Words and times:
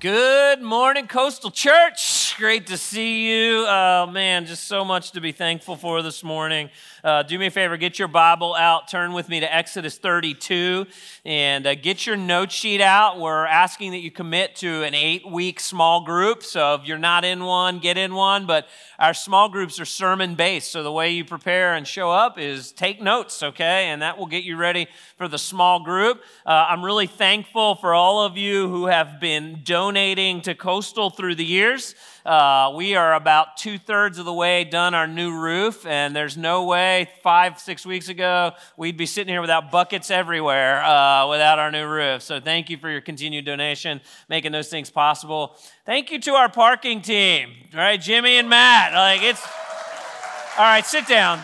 Good 0.00 0.62
morning, 0.62 0.79
Coastal 0.90 1.52
Church. 1.52 2.36
Great 2.36 2.66
to 2.66 2.76
see 2.76 3.28
you. 3.30 3.64
Oh, 3.68 4.08
man, 4.10 4.44
just 4.44 4.64
so 4.64 4.84
much 4.84 5.12
to 5.12 5.20
be 5.20 5.30
thankful 5.30 5.76
for 5.76 6.02
this 6.02 6.24
morning. 6.24 6.68
Uh, 7.04 7.22
do 7.22 7.38
me 7.38 7.46
a 7.46 7.50
favor, 7.50 7.76
get 7.76 7.98
your 7.98 8.08
Bible 8.08 8.56
out, 8.56 8.88
turn 8.88 9.12
with 9.12 9.28
me 9.28 9.40
to 9.40 9.54
Exodus 9.54 9.98
32, 9.98 10.86
and 11.24 11.66
uh, 11.66 11.74
get 11.76 12.06
your 12.06 12.16
note 12.16 12.50
sheet 12.50 12.80
out. 12.80 13.20
We're 13.20 13.46
asking 13.46 13.92
that 13.92 13.98
you 13.98 14.10
commit 14.10 14.56
to 14.56 14.82
an 14.82 14.94
eight 14.94 15.26
week 15.30 15.60
small 15.60 16.04
group. 16.04 16.42
So 16.42 16.74
if 16.74 16.86
you're 16.86 16.98
not 16.98 17.24
in 17.24 17.44
one, 17.44 17.78
get 17.78 17.96
in 17.96 18.12
one. 18.12 18.46
But 18.46 18.66
our 18.98 19.14
small 19.14 19.48
groups 19.48 19.78
are 19.78 19.84
sermon 19.84 20.34
based. 20.34 20.72
So 20.72 20.82
the 20.82 20.92
way 20.92 21.10
you 21.10 21.24
prepare 21.24 21.74
and 21.74 21.86
show 21.86 22.10
up 22.10 22.38
is 22.38 22.72
take 22.72 23.00
notes, 23.00 23.42
okay? 23.42 23.86
And 23.86 24.02
that 24.02 24.18
will 24.18 24.26
get 24.26 24.42
you 24.42 24.56
ready 24.56 24.88
for 25.16 25.28
the 25.28 25.38
small 25.38 25.84
group. 25.84 26.22
Uh, 26.44 26.66
I'm 26.68 26.84
really 26.84 27.06
thankful 27.06 27.76
for 27.76 27.94
all 27.94 28.24
of 28.24 28.36
you 28.36 28.68
who 28.68 28.86
have 28.86 29.20
been 29.20 29.60
donating 29.62 30.42
to 30.42 30.54
Coastal 30.54 30.79
through 30.82 31.34
the 31.34 31.44
years. 31.44 31.94
Uh, 32.24 32.72
we 32.74 32.94
are 32.94 33.14
about 33.14 33.56
two 33.56 33.78
thirds 33.78 34.18
of 34.18 34.24
the 34.24 34.32
way 34.32 34.64
done 34.64 34.94
our 34.94 35.06
new 35.06 35.32
roof, 35.32 35.86
and 35.86 36.14
there's 36.14 36.36
no 36.36 36.64
way 36.64 37.10
five, 37.22 37.58
six 37.58 37.84
weeks 37.84 38.08
ago 38.08 38.52
we'd 38.76 38.96
be 38.96 39.06
sitting 39.06 39.32
here 39.32 39.40
without 39.40 39.70
buckets 39.70 40.10
everywhere 40.10 40.82
uh, 40.84 41.28
without 41.28 41.58
our 41.58 41.70
new 41.70 41.86
roof. 41.86 42.22
So 42.22 42.40
thank 42.40 42.70
you 42.70 42.76
for 42.76 42.90
your 42.90 43.00
continued 43.00 43.44
donation, 43.44 44.00
making 44.28 44.52
those 44.52 44.68
things 44.68 44.90
possible. 44.90 45.56
Thank 45.86 46.10
you 46.10 46.20
to 46.20 46.32
our 46.32 46.48
parking 46.48 47.02
team, 47.02 47.50
right, 47.74 48.00
Jimmy 48.00 48.38
and 48.38 48.48
Matt. 48.48 48.92
Like 48.92 49.22
it's. 49.22 49.46
All 50.58 50.66
right, 50.66 50.84
sit 50.84 51.06
down. 51.06 51.40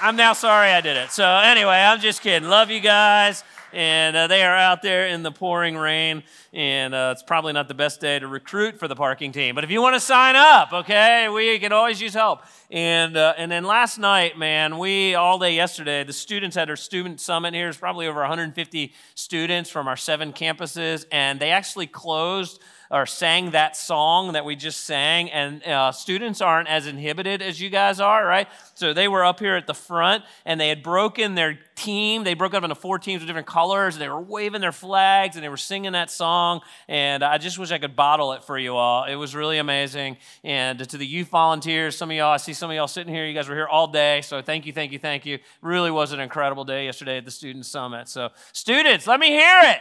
I'm 0.00 0.14
now 0.14 0.32
sorry 0.32 0.70
I 0.70 0.80
did 0.80 0.96
it. 0.96 1.10
So, 1.10 1.26
anyway, 1.26 1.78
I'm 1.78 1.98
just 2.00 2.20
kidding. 2.20 2.48
Love 2.48 2.70
you 2.70 2.80
guys 2.80 3.42
and 3.72 4.16
uh, 4.16 4.26
they 4.26 4.42
are 4.42 4.56
out 4.56 4.82
there 4.82 5.06
in 5.08 5.22
the 5.22 5.32
pouring 5.32 5.76
rain, 5.76 6.22
and 6.52 6.94
uh, 6.94 7.10
it's 7.12 7.22
probably 7.22 7.52
not 7.52 7.68
the 7.68 7.74
best 7.74 8.00
day 8.00 8.18
to 8.18 8.26
recruit 8.26 8.78
for 8.78 8.88
the 8.88 8.96
parking 8.96 9.32
team. 9.32 9.54
But 9.54 9.64
if 9.64 9.70
you 9.70 9.82
want 9.82 9.94
to 9.94 10.00
sign 10.00 10.36
up, 10.36 10.72
okay, 10.72 11.28
we 11.28 11.58
can 11.58 11.72
always 11.72 12.00
use 12.00 12.14
help. 12.14 12.42
And 12.70 13.16
uh, 13.16 13.34
and 13.36 13.50
then 13.50 13.64
last 13.64 13.98
night, 13.98 14.36
man, 14.36 14.78
we 14.78 15.14
all 15.14 15.38
day 15.38 15.54
yesterday, 15.54 16.02
the 16.02 16.12
students 16.12 16.56
had 16.56 16.68
their 16.68 16.76
student 16.76 17.20
summit 17.20 17.54
here. 17.54 17.68
It's 17.68 17.78
probably 17.78 18.08
over 18.08 18.20
150 18.20 18.92
students 19.14 19.70
from 19.70 19.86
our 19.86 19.96
seven 19.96 20.32
campuses, 20.32 21.04
and 21.12 21.38
they 21.38 21.50
actually 21.50 21.86
closed 21.86 22.60
or 22.90 23.06
sang 23.06 23.50
that 23.50 23.76
song 23.76 24.32
that 24.32 24.44
we 24.44 24.54
just 24.54 24.84
sang, 24.84 25.30
and 25.30 25.62
uh, 25.64 25.90
students 25.92 26.40
aren't 26.40 26.68
as 26.68 26.86
inhibited 26.86 27.42
as 27.42 27.60
you 27.60 27.68
guys 27.68 28.00
are, 28.00 28.24
right? 28.24 28.46
So 28.74 28.92
they 28.92 29.08
were 29.08 29.24
up 29.24 29.40
here 29.40 29.56
at 29.56 29.66
the 29.66 29.74
front, 29.74 30.24
and 30.44 30.60
they 30.60 30.68
had 30.68 30.82
broken 30.82 31.34
their 31.34 31.58
team. 31.74 32.24
They 32.24 32.34
broke 32.34 32.54
up 32.54 32.62
into 32.62 32.74
four 32.74 32.98
teams 32.98 33.20
with 33.20 33.26
different 33.26 33.46
colors, 33.46 33.94
and 33.94 34.02
they 34.02 34.08
were 34.08 34.20
waving 34.20 34.60
their 34.60 34.72
flags, 34.72 35.36
and 35.36 35.44
they 35.44 35.48
were 35.48 35.56
singing 35.56 35.92
that 35.92 36.10
song. 36.10 36.60
And 36.88 37.24
I 37.24 37.38
just 37.38 37.58
wish 37.58 37.72
I 37.72 37.78
could 37.78 37.96
bottle 37.96 38.32
it 38.32 38.44
for 38.44 38.58
you 38.58 38.76
all. 38.76 39.04
It 39.04 39.16
was 39.16 39.34
really 39.34 39.58
amazing. 39.58 40.16
And 40.44 40.88
to 40.88 40.96
the 40.96 41.06
youth 41.06 41.28
volunteers, 41.28 41.96
some 41.96 42.10
of 42.10 42.16
y'all, 42.16 42.32
I 42.32 42.36
see 42.36 42.52
some 42.56 42.70
of 42.70 42.76
y'all 42.76 42.88
sitting 42.88 43.12
here. 43.12 43.26
You 43.26 43.34
guys 43.34 43.48
were 43.48 43.54
here 43.54 43.68
all 43.68 43.86
day, 43.86 44.22
so 44.22 44.42
thank 44.42 44.66
you, 44.66 44.72
thank 44.72 44.92
you, 44.92 44.98
thank 44.98 45.26
you. 45.26 45.38
Really 45.62 45.90
was 45.90 46.12
an 46.12 46.20
incredible 46.20 46.64
day 46.64 46.86
yesterday 46.86 47.18
at 47.18 47.24
the 47.24 47.30
Student 47.30 47.66
Summit. 47.66 48.08
So, 48.08 48.30
students, 48.52 49.06
let 49.06 49.20
me 49.20 49.28
hear 49.28 49.60
it. 49.64 49.78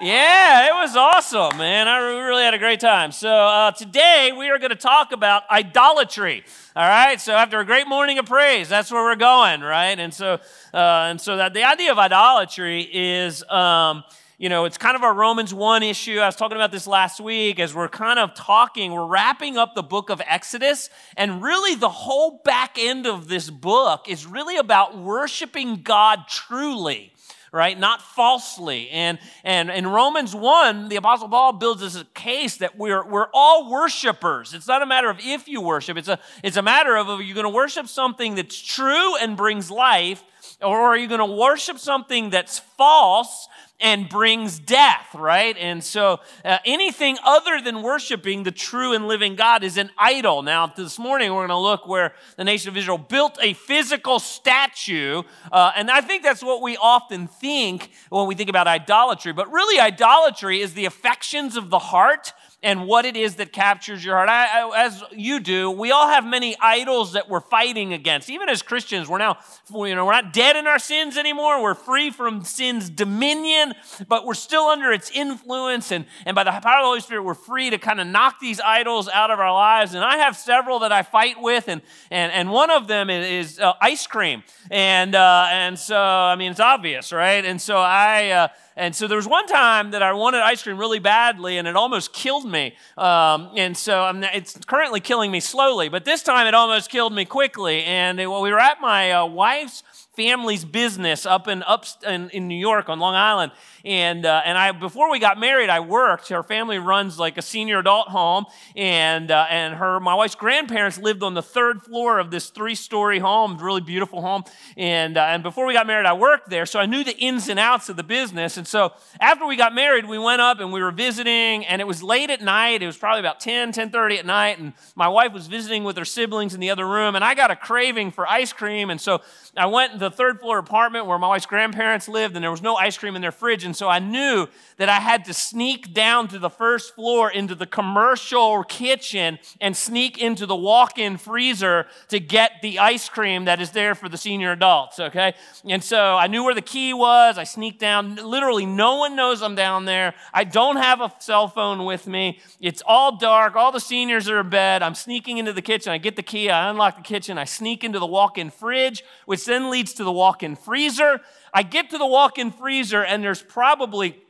Yeah, 0.00 0.68
it 0.68 0.74
was 0.74 0.94
awesome, 0.94 1.56
man. 1.56 1.88
I 1.88 1.98
really 1.98 2.42
had 2.42 2.52
a 2.54 2.58
great 2.58 2.80
time. 2.80 3.12
So, 3.12 3.30
uh, 3.30 3.70
today 3.72 4.30
we 4.36 4.50
are 4.50 4.58
going 4.58 4.70
to 4.70 4.76
talk 4.76 5.12
about 5.12 5.42
idolatry. 5.50 6.44
All 6.76 6.86
right. 6.86 7.20
So, 7.20 7.32
after 7.32 7.58
a 7.60 7.64
great 7.64 7.88
morning 7.88 8.18
of 8.18 8.26
praise, 8.26 8.68
that's 8.68 8.92
where 8.92 9.02
we're 9.02 9.16
going, 9.16 9.62
right? 9.62 9.98
And 9.98 10.12
so, 10.12 10.34
uh, 10.74 11.08
and 11.10 11.20
so 11.20 11.38
that 11.38 11.54
the 11.54 11.64
idea 11.64 11.92
of 11.92 11.98
idolatry 11.98 12.88
is, 12.92 13.42
um, 13.50 14.04
you 14.38 14.50
know, 14.50 14.66
it's 14.66 14.76
kind 14.76 14.96
of 14.96 15.02
a 15.02 15.12
Romans 15.12 15.54
1 15.54 15.82
issue. 15.82 16.18
I 16.18 16.26
was 16.26 16.36
talking 16.36 16.56
about 16.56 16.70
this 16.70 16.86
last 16.86 17.20
week 17.20 17.58
as 17.58 17.74
we're 17.74 17.88
kind 17.88 18.18
of 18.18 18.34
talking, 18.34 18.92
we're 18.92 19.06
wrapping 19.06 19.56
up 19.56 19.74
the 19.74 19.82
book 19.82 20.10
of 20.10 20.20
Exodus, 20.26 20.90
and 21.16 21.42
really 21.42 21.74
the 21.74 21.88
whole 21.88 22.42
back 22.44 22.76
end 22.78 23.06
of 23.06 23.28
this 23.28 23.48
book 23.48 24.08
is 24.08 24.26
really 24.26 24.56
about 24.56 24.98
worshiping 24.98 25.76
God 25.82 26.28
truly 26.28 27.12
right? 27.52 27.78
Not 27.78 28.02
falsely. 28.02 28.90
And, 28.90 29.18
and 29.42 29.70
in 29.70 29.86
Romans 29.86 30.34
1, 30.34 30.90
the 30.90 30.96
Apostle 30.96 31.30
Paul 31.30 31.54
builds 31.54 31.80
this 31.80 32.04
case 32.12 32.58
that 32.58 32.76
we're, 32.76 33.02
we're 33.08 33.28
all 33.32 33.70
worshipers. 33.70 34.52
It's 34.52 34.68
not 34.68 34.82
a 34.82 34.86
matter 34.86 35.08
of 35.08 35.18
if 35.20 35.48
you 35.48 35.62
worship, 35.62 35.96
it's 35.96 36.08
a, 36.08 36.18
it's 36.44 36.58
a 36.58 36.62
matter 36.62 36.96
of 36.96 37.08
are 37.08 37.22
you 37.22 37.32
going 37.32 37.44
to 37.44 37.48
worship 37.48 37.88
something 37.88 38.34
that's 38.34 38.60
true 38.60 39.16
and 39.16 39.38
brings 39.38 39.70
life, 39.70 40.22
or 40.60 40.78
are 40.78 40.98
you 40.98 41.08
going 41.08 41.20
to 41.20 41.24
worship 41.34 41.78
something 41.78 42.28
that's 42.28 42.58
false 42.58 43.48
and 43.80 44.08
brings 44.08 44.58
death, 44.58 45.14
right? 45.14 45.56
And 45.58 45.84
so 45.84 46.20
uh, 46.44 46.58
anything 46.64 47.18
other 47.24 47.60
than 47.60 47.82
worshiping 47.82 48.42
the 48.42 48.50
true 48.50 48.94
and 48.94 49.06
living 49.06 49.36
God 49.36 49.62
is 49.62 49.76
an 49.76 49.90
idol. 49.98 50.42
Now, 50.42 50.66
this 50.66 50.98
morning 50.98 51.30
we're 51.30 51.46
going 51.46 51.48
to 51.50 51.58
look 51.58 51.86
where 51.86 52.14
the 52.36 52.44
nation 52.44 52.70
of 52.70 52.76
Israel 52.76 52.98
built 52.98 53.38
a 53.42 53.52
physical 53.52 54.18
statue. 54.18 55.22
Uh, 55.52 55.72
and 55.76 55.90
I 55.90 56.00
think 56.00 56.22
that's 56.22 56.42
what 56.42 56.62
we 56.62 56.76
often 56.76 57.26
think 57.26 57.90
when 58.08 58.26
we 58.26 58.34
think 58.34 58.48
about 58.48 58.66
idolatry. 58.66 59.32
But 59.32 59.50
really, 59.50 59.78
idolatry 59.78 60.60
is 60.60 60.74
the 60.74 60.86
affections 60.86 61.56
of 61.56 61.70
the 61.70 61.78
heart 61.78 62.32
and 62.66 62.84
what 62.84 63.04
it 63.04 63.16
is 63.16 63.36
that 63.36 63.52
captures 63.52 64.04
your 64.04 64.16
heart. 64.16 64.28
I, 64.28 64.60
I, 64.60 64.86
as 64.86 65.04
you 65.12 65.38
do, 65.38 65.70
we 65.70 65.92
all 65.92 66.08
have 66.08 66.26
many 66.26 66.56
idols 66.60 67.12
that 67.12 67.28
we're 67.28 67.40
fighting 67.40 67.92
against. 67.92 68.28
Even 68.28 68.48
as 68.48 68.60
Christians, 68.60 69.08
we're 69.08 69.18
now, 69.18 69.38
you 69.72 69.94
know, 69.94 70.04
we're 70.04 70.10
not 70.10 70.32
dead 70.32 70.56
in 70.56 70.66
our 70.66 70.80
sins 70.80 71.16
anymore. 71.16 71.62
We're 71.62 71.76
free 71.76 72.10
from 72.10 72.42
sin's 72.42 72.90
dominion, 72.90 73.72
but 74.08 74.26
we're 74.26 74.34
still 74.34 74.64
under 74.64 74.90
its 74.90 75.12
influence. 75.12 75.92
And, 75.92 76.06
and 76.26 76.34
by 76.34 76.42
the 76.42 76.50
power 76.50 76.78
of 76.78 76.82
the 76.82 76.86
Holy 76.86 77.00
Spirit, 77.00 77.22
we're 77.22 77.34
free 77.34 77.70
to 77.70 77.78
kind 77.78 78.00
of 78.00 78.08
knock 78.08 78.40
these 78.40 78.60
idols 78.60 79.08
out 79.08 79.30
of 79.30 79.38
our 79.38 79.52
lives. 79.52 79.94
And 79.94 80.04
I 80.04 80.16
have 80.16 80.36
several 80.36 80.80
that 80.80 80.90
I 80.90 81.04
fight 81.04 81.40
with, 81.40 81.68
and, 81.68 81.80
and, 82.10 82.32
and 82.32 82.50
one 82.50 82.70
of 82.70 82.88
them 82.88 83.10
is, 83.10 83.52
is 83.52 83.60
uh, 83.60 83.74
ice 83.80 84.08
cream. 84.08 84.42
And, 84.72 85.14
uh, 85.14 85.46
and 85.52 85.78
so, 85.78 85.96
I 85.96 86.34
mean, 86.34 86.50
it's 86.50 86.58
obvious, 86.58 87.12
right? 87.12 87.44
And 87.44 87.60
so 87.60 87.76
I, 87.76 88.30
uh, 88.30 88.48
and 88.76 88.94
so 88.94 89.08
there 89.08 89.16
was 89.16 89.26
one 89.26 89.46
time 89.46 89.92
that 89.92 90.02
I 90.02 90.12
wanted 90.12 90.42
ice 90.42 90.62
cream 90.62 90.78
really 90.78 90.98
badly, 90.98 91.56
and 91.56 91.66
it 91.66 91.76
almost 91.76 92.12
killed 92.12 92.44
me. 92.44 92.74
Um, 92.98 93.50
and 93.56 93.74
so 93.74 94.02
I'm, 94.02 94.22
it's 94.22 94.58
currently 94.66 95.00
killing 95.00 95.30
me 95.30 95.40
slowly, 95.40 95.88
but 95.88 96.04
this 96.04 96.22
time 96.22 96.46
it 96.46 96.54
almost 96.54 96.90
killed 96.90 97.14
me 97.14 97.24
quickly. 97.24 97.84
And 97.84 98.20
it, 98.20 98.26
well, 98.26 98.42
we 98.42 98.50
were 98.50 98.60
at 98.60 98.80
my 98.82 99.12
uh, 99.12 99.24
wife's 99.24 99.82
family's 100.14 100.64
business 100.64 101.26
up 101.26 101.48
in 101.48 101.62
up 101.62 101.84
in, 102.06 102.30
in 102.30 102.48
New 102.48 102.58
York 102.58 102.88
on 102.88 102.98
Long 102.98 103.14
Island. 103.14 103.52
And 103.86 104.26
uh, 104.26 104.42
and 104.44 104.58
I 104.58 104.72
before 104.72 105.12
we 105.12 105.20
got 105.20 105.38
married, 105.38 105.70
I 105.70 105.78
worked. 105.78 106.28
Her 106.30 106.42
family 106.42 106.80
runs 106.80 107.20
like 107.20 107.38
a 107.38 107.42
senior 107.42 107.78
adult 107.78 108.08
home, 108.08 108.46
and 108.74 109.30
uh, 109.30 109.46
and 109.48 109.76
her 109.76 110.00
my 110.00 110.12
wife's 110.12 110.34
grandparents 110.34 110.98
lived 110.98 111.22
on 111.22 111.34
the 111.34 111.42
third 111.42 111.80
floor 111.80 112.18
of 112.18 112.32
this 112.32 112.50
three 112.50 112.74
story 112.74 113.20
home, 113.20 113.56
really 113.58 113.80
beautiful 113.80 114.22
home. 114.22 114.42
And 114.76 115.16
uh, 115.16 115.26
and 115.28 115.44
before 115.44 115.66
we 115.66 115.72
got 115.72 115.86
married, 115.86 116.04
I 116.04 116.14
worked 116.14 116.50
there, 116.50 116.66
so 116.66 116.80
I 116.80 116.86
knew 116.86 117.04
the 117.04 117.16
ins 117.16 117.48
and 117.48 117.60
outs 117.60 117.88
of 117.88 117.96
the 117.96 118.02
business. 118.02 118.56
And 118.56 118.66
so 118.66 118.92
after 119.20 119.46
we 119.46 119.54
got 119.54 119.72
married, 119.72 120.08
we 120.08 120.18
went 120.18 120.40
up 120.40 120.58
and 120.58 120.72
we 120.72 120.82
were 120.82 120.90
visiting, 120.90 121.64
and 121.64 121.80
it 121.80 121.86
was 121.86 122.02
late 122.02 122.30
at 122.30 122.42
night. 122.42 122.82
It 122.82 122.86
was 122.86 122.96
probably 122.96 123.20
about 123.20 123.38
10, 123.38 123.70
10:30 123.70 124.18
at 124.18 124.26
night, 124.26 124.58
and 124.58 124.72
my 124.96 125.06
wife 125.06 125.32
was 125.32 125.46
visiting 125.46 125.84
with 125.84 125.96
her 125.96 126.04
siblings 126.04 126.54
in 126.54 126.58
the 126.58 126.70
other 126.70 126.88
room, 126.88 127.14
and 127.14 127.24
I 127.24 127.34
got 127.34 127.52
a 127.52 127.56
craving 127.56 128.10
for 128.10 128.28
ice 128.28 128.52
cream, 128.52 128.90
and 128.90 129.00
so 129.00 129.20
I 129.56 129.66
went 129.66 129.92
to 129.92 129.98
the 129.98 130.10
third 130.10 130.40
floor 130.40 130.58
apartment 130.58 131.06
where 131.06 131.20
my 131.20 131.28
wife's 131.28 131.46
grandparents 131.46 132.08
lived, 132.08 132.34
and 132.34 132.42
there 132.42 132.50
was 132.50 132.62
no 132.62 132.74
ice 132.74 132.98
cream 132.98 133.14
in 133.14 133.22
their 133.22 133.30
fridge. 133.30 133.62
And 133.62 133.75
so 133.76 133.88
I 133.88 133.98
knew 133.98 134.48
that 134.78 134.88
I 134.88 135.00
had 135.00 135.24
to 135.26 135.34
sneak 135.34 135.94
down 135.94 136.28
to 136.28 136.38
the 136.38 136.50
first 136.50 136.94
floor 136.94 137.30
into 137.30 137.54
the 137.54 137.66
commercial 137.66 138.64
kitchen 138.64 139.38
and 139.60 139.76
sneak 139.76 140.18
into 140.18 140.46
the 140.46 140.56
walk 140.56 140.98
in 140.98 141.16
freezer 141.16 141.86
to 142.08 142.20
get 142.20 142.52
the 142.62 142.78
ice 142.78 143.08
cream 143.08 143.46
that 143.46 143.60
is 143.60 143.70
there 143.70 143.94
for 143.94 144.08
the 144.08 144.18
senior 144.18 144.52
adults, 144.52 145.00
okay? 145.00 145.34
And 145.64 145.82
so 145.82 146.16
I 146.16 146.26
knew 146.26 146.44
where 146.44 146.54
the 146.54 146.62
key 146.62 146.92
was. 146.92 147.38
I 147.38 147.44
sneaked 147.44 147.80
down. 147.80 148.16
Literally, 148.16 148.66
no 148.66 148.96
one 148.96 149.16
knows 149.16 149.42
I'm 149.42 149.54
down 149.54 149.84
there. 149.84 150.14
I 150.32 150.44
don't 150.44 150.76
have 150.76 151.00
a 151.00 151.12
cell 151.18 151.48
phone 151.48 151.84
with 151.84 152.06
me. 152.06 152.40
It's 152.60 152.82
all 152.86 153.16
dark. 153.16 153.56
All 153.56 153.72
the 153.72 153.80
seniors 153.80 154.28
are 154.28 154.40
in 154.40 154.50
bed. 154.50 154.82
I'm 154.82 154.94
sneaking 154.94 155.38
into 155.38 155.52
the 155.52 155.62
kitchen. 155.62 155.92
I 155.92 155.98
get 155.98 156.16
the 156.16 156.22
key. 156.22 156.50
I 156.50 156.70
unlock 156.70 156.96
the 156.96 157.02
kitchen. 157.02 157.38
I 157.38 157.44
sneak 157.44 157.84
into 157.84 157.98
the 157.98 158.06
walk 158.06 158.38
in 158.38 158.50
fridge, 158.50 159.02
which 159.24 159.44
then 159.44 159.70
leads 159.70 159.94
to 159.94 160.04
the 160.04 160.12
walk 160.12 160.42
in 160.42 160.56
freezer. 160.56 161.20
I 161.56 161.62
get 161.62 161.88
to 161.90 161.98
the 161.98 162.06
walk 162.06 162.36
in 162.36 162.50
freezer, 162.50 163.02
and 163.02 163.24
there's 163.24 163.40
probably 163.40 164.22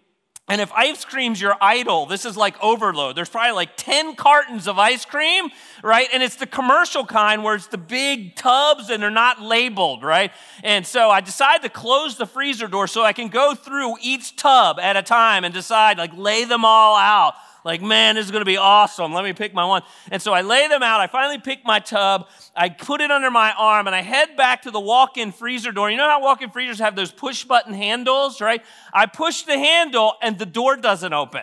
and 0.49 0.61
if 0.61 0.71
ice 0.73 1.05
cream's 1.05 1.41
your 1.41 1.57
idol, 1.61 2.07
this 2.07 2.25
is 2.25 2.37
like 2.37 2.55
overload. 2.63 3.17
There's 3.17 3.29
probably 3.29 3.51
like 3.51 3.77
10 3.77 4.15
cartons 4.15 4.69
of 4.69 4.79
ice 4.79 5.05
cream, 5.05 5.51
right? 5.83 6.07
And 6.15 6.23
it's 6.23 6.37
the 6.37 6.47
commercial 6.47 7.05
kind 7.05 7.43
where 7.43 7.57
it's 7.57 7.67
the 7.67 7.79
big 7.79 8.37
tubs 8.37 8.89
and 8.89 9.03
they're 9.03 9.11
not 9.11 9.43
labeled, 9.43 10.05
right? 10.05 10.31
And 10.63 10.87
so 10.87 11.11
I 11.11 11.21
decide 11.21 11.63
to 11.63 11.69
close 11.69 12.17
the 12.17 12.27
freezer 12.27 12.69
door 12.69 12.87
so 12.87 13.03
I 13.03 13.13
can 13.13 13.27
go 13.27 13.57
through 13.57 13.97
each 14.01 14.37
tub 14.37 14.79
at 14.79 14.97
a 14.97 15.03
time 15.03 15.43
and 15.43 15.53
decide, 15.53 15.99
like, 15.99 16.17
lay 16.17 16.45
them 16.45 16.65
all 16.65 16.95
out 16.95 17.35
like, 17.67 17.83
man, 17.83 18.15
this 18.15 18.25
is 18.25 18.31
going 18.31 18.43
to 18.43 18.47
be 18.47 18.57
awesome. 18.57 19.13
Let 19.13 19.25
me 19.25 19.33
pick 19.33 19.53
my 19.53 19.65
one. 19.65 19.83
And 20.13 20.23
so 20.23 20.33
I 20.33 20.43
lay 20.43 20.69
them 20.69 20.85
out. 20.85 21.01
I 21.01 21.09
finally 21.09 21.39
pick 21.39 21.65
my 21.65 21.81
tub. 21.81 22.29
I 22.55 22.69
put 22.69 23.01
it 23.01 23.11
under 23.11 23.29
my 23.29 23.53
arm 23.59 23.89
and 23.89 23.97
I 23.97 24.03
head 24.03 24.37
back 24.37 24.63
to 24.63 24.71
the 24.71 24.79
walk 24.79 25.19
in 25.19 25.33
freezer 25.33 25.73
door. 25.73 25.91
You 25.91 25.97
know 25.97 26.09
how 26.09 26.23
walk 26.23 26.43
in 26.43 26.51
freezers 26.51 26.79
have 26.79 26.95
those 26.95 27.11
push 27.11 27.43
button 27.43 27.75
handles, 27.75 28.41
right? 28.41 28.63
I 28.95 29.07
push 29.07 29.43
the 29.43 29.59
handle 29.59 30.15
and 30.23 30.39
the 30.39 30.47
door 30.47 30.77
doesn't 30.77 31.13
open. 31.13 31.43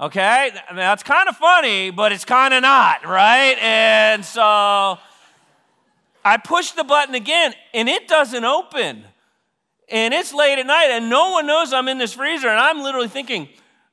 Okay? 0.00 0.50
I 0.68 0.72
mean, 0.72 0.78
that's 0.78 1.04
kind 1.04 1.28
of 1.28 1.36
funny, 1.36 1.90
but 1.90 2.10
it's 2.10 2.24
kind 2.24 2.52
of 2.52 2.62
not, 2.62 3.06
right? 3.06 3.56
And 3.60 4.24
so 4.24 4.98
I 6.24 6.36
push 6.42 6.72
the 6.72 6.84
button 6.84 7.14
again, 7.14 7.54
and 7.72 7.88
it 7.88 8.08
doesn't 8.08 8.44
open. 8.44 9.04
And 9.88 10.12
it's 10.12 10.34
late 10.34 10.58
at 10.58 10.66
night, 10.66 10.88
and 10.90 11.08
no 11.08 11.30
one 11.30 11.46
knows 11.46 11.72
I'm 11.72 11.86
in 11.86 11.98
this 11.98 12.14
freezer, 12.14 12.48
and 12.48 12.58
I'm 12.58 12.82
literally 12.82 13.08
thinking, 13.08 13.48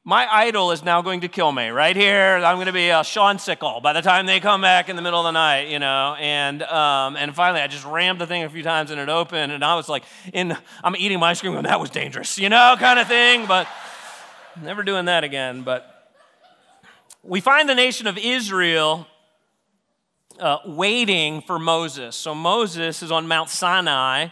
my 0.07 0.25
idol 0.33 0.71
is 0.71 0.85
now 0.85 1.01
going 1.01 1.19
to 1.19 1.27
kill 1.27 1.51
me 1.51 1.67
right 1.67 1.93
here. 1.93 2.37
I'm 2.37 2.55
going 2.55 2.67
to 2.67 2.71
be 2.71 2.87
a 2.87 3.03
Shaun 3.03 3.39
Sickle 3.39 3.81
by 3.81 3.91
the 3.91 4.01
time 4.01 4.25
they 4.25 4.39
come 4.39 4.61
back 4.61 4.87
in 4.87 4.95
the 4.95 5.01
middle 5.01 5.19
of 5.19 5.25
the 5.25 5.31
night, 5.31 5.67
you 5.67 5.79
know. 5.79 6.15
And 6.17 6.63
um, 6.63 7.17
and 7.17 7.35
finally, 7.35 7.59
I 7.59 7.67
just 7.67 7.83
rammed 7.83 8.21
the 8.21 8.25
thing 8.25 8.43
a 8.43 8.49
few 8.49 8.63
times 8.63 8.89
and 8.89 9.01
it 9.01 9.09
opened, 9.09 9.51
and 9.51 9.65
I 9.65 9.75
was 9.75 9.89
like, 9.89 10.05
in 10.31 10.55
I'm 10.81 10.95
eating 10.95 11.19
my 11.19 11.31
ice 11.31 11.41
cream, 11.41 11.57
and 11.57 11.65
that 11.65 11.81
was 11.81 11.89
dangerous, 11.89 12.39
you 12.39 12.47
know, 12.47 12.77
kind 12.79 12.99
of 12.99 13.09
thing. 13.09 13.47
But 13.47 13.67
never 14.61 14.81
doing 14.81 15.03
that 15.05 15.25
again. 15.25 15.63
But 15.63 16.13
we 17.21 17.41
find 17.41 17.67
the 17.67 17.75
nation 17.75 18.07
of 18.07 18.17
Israel 18.17 19.07
uh, 20.39 20.59
waiting 20.65 21.41
for 21.41 21.59
Moses. 21.59 22.15
So 22.15 22.33
Moses 22.33 23.03
is 23.03 23.11
on 23.11 23.27
Mount 23.27 23.49
Sinai 23.49 24.29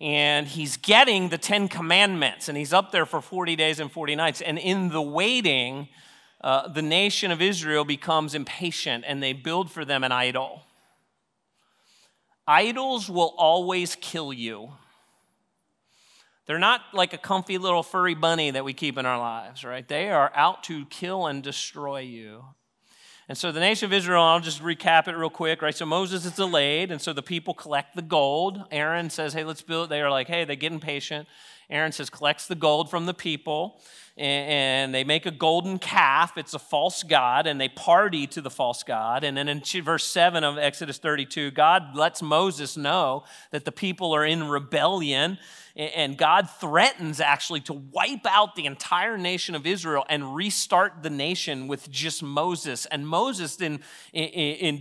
and 0.00 0.46
he's 0.46 0.76
getting 0.76 1.30
the 1.30 1.38
Ten 1.38 1.68
Commandments, 1.68 2.48
and 2.48 2.58
he's 2.58 2.72
up 2.72 2.92
there 2.92 3.06
for 3.06 3.20
40 3.20 3.56
days 3.56 3.80
and 3.80 3.90
40 3.90 4.14
nights. 4.14 4.40
And 4.40 4.58
in 4.58 4.90
the 4.90 5.00
waiting, 5.02 5.88
uh, 6.42 6.68
the 6.68 6.82
nation 6.82 7.30
of 7.30 7.40
Israel 7.40 7.84
becomes 7.84 8.34
impatient 8.34 9.04
and 9.06 9.22
they 9.22 9.32
build 9.32 9.70
for 9.70 9.84
them 9.84 10.04
an 10.04 10.12
idol. 10.12 10.62
Idols 12.46 13.10
will 13.10 13.34
always 13.36 13.96
kill 13.96 14.32
you. 14.32 14.72
They're 16.46 16.60
not 16.60 16.82
like 16.92 17.12
a 17.12 17.18
comfy 17.18 17.58
little 17.58 17.82
furry 17.82 18.14
bunny 18.14 18.52
that 18.52 18.64
we 18.64 18.72
keep 18.72 18.98
in 18.98 19.06
our 19.06 19.18
lives, 19.18 19.64
right? 19.64 19.86
They 19.86 20.10
are 20.10 20.30
out 20.34 20.62
to 20.64 20.86
kill 20.86 21.26
and 21.26 21.42
destroy 21.42 22.00
you. 22.00 22.44
And 23.28 23.36
so 23.36 23.50
the 23.50 23.58
nation 23.58 23.86
of 23.86 23.92
Israel, 23.92 24.22
I'll 24.22 24.38
just 24.38 24.62
recap 24.62 25.08
it 25.08 25.16
real 25.16 25.30
quick, 25.30 25.60
right? 25.60 25.74
So 25.74 25.84
Moses 25.84 26.24
is 26.24 26.32
delayed, 26.32 26.92
and 26.92 27.00
so 27.00 27.12
the 27.12 27.22
people 27.22 27.54
collect 27.54 27.96
the 27.96 28.02
gold. 28.02 28.62
Aaron 28.70 29.10
says, 29.10 29.32
hey, 29.32 29.42
let's 29.42 29.62
build. 29.62 29.88
They 29.88 30.00
are 30.00 30.10
like, 30.10 30.28
hey, 30.28 30.44
they 30.44 30.54
get 30.54 30.70
impatient. 30.70 31.26
Aaron 31.68 31.90
says, 31.90 32.08
collects 32.08 32.46
the 32.46 32.54
gold 32.54 32.88
from 32.88 33.06
the 33.06 33.14
people, 33.14 33.80
and 34.16 34.94
they 34.94 35.02
make 35.02 35.26
a 35.26 35.32
golden 35.32 35.80
calf. 35.80 36.38
It's 36.38 36.54
a 36.54 36.60
false 36.60 37.02
god, 37.02 37.48
and 37.48 37.60
they 37.60 37.68
party 37.68 38.28
to 38.28 38.40
the 38.40 38.50
false 38.50 38.84
god. 38.84 39.24
And 39.24 39.36
then 39.36 39.48
in 39.48 39.60
verse 39.82 40.04
7 40.04 40.44
of 40.44 40.56
Exodus 40.56 40.98
32, 40.98 41.50
God 41.50 41.96
lets 41.96 42.22
Moses 42.22 42.76
know 42.76 43.24
that 43.50 43.64
the 43.64 43.72
people 43.72 44.12
are 44.14 44.24
in 44.24 44.48
rebellion 44.48 45.38
and 45.76 46.16
God 46.16 46.48
threatens 46.58 47.20
actually 47.20 47.60
to 47.60 47.74
wipe 47.74 48.24
out 48.24 48.56
the 48.56 48.64
entire 48.64 49.18
nation 49.18 49.54
of 49.54 49.66
Israel 49.66 50.06
and 50.08 50.34
restart 50.34 51.02
the 51.02 51.10
nation 51.10 51.68
with 51.68 51.90
just 51.90 52.22
Moses. 52.22 52.86
And 52.86 53.06
Moses 53.06 53.56
then 53.56 53.80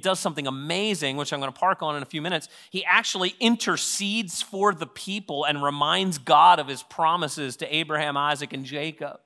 does 0.01 0.19
something 0.21 0.47
amazing, 0.47 1.17
which 1.17 1.33
I'm 1.33 1.41
going 1.41 1.51
to 1.51 1.59
park 1.59 1.83
on 1.83 1.97
in 1.97 2.01
a 2.01 2.05
few 2.05 2.21
minutes. 2.21 2.47
He 2.69 2.85
actually 2.85 3.35
intercedes 3.41 4.41
for 4.41 4.73
the 4.73 4.87
people 4.87 5.43
and 5.43 5.61
reminds 5.61 6.17
God 6.17 6.59
of 6.59 6.67
his 6.69 6.81
promises 6.81 7.57
to 7.57 7.75
Abraham, 7.75 8.15
Isaac, 8.15 8.53
and 8.53 8.63
Jacob. 8.63 9.19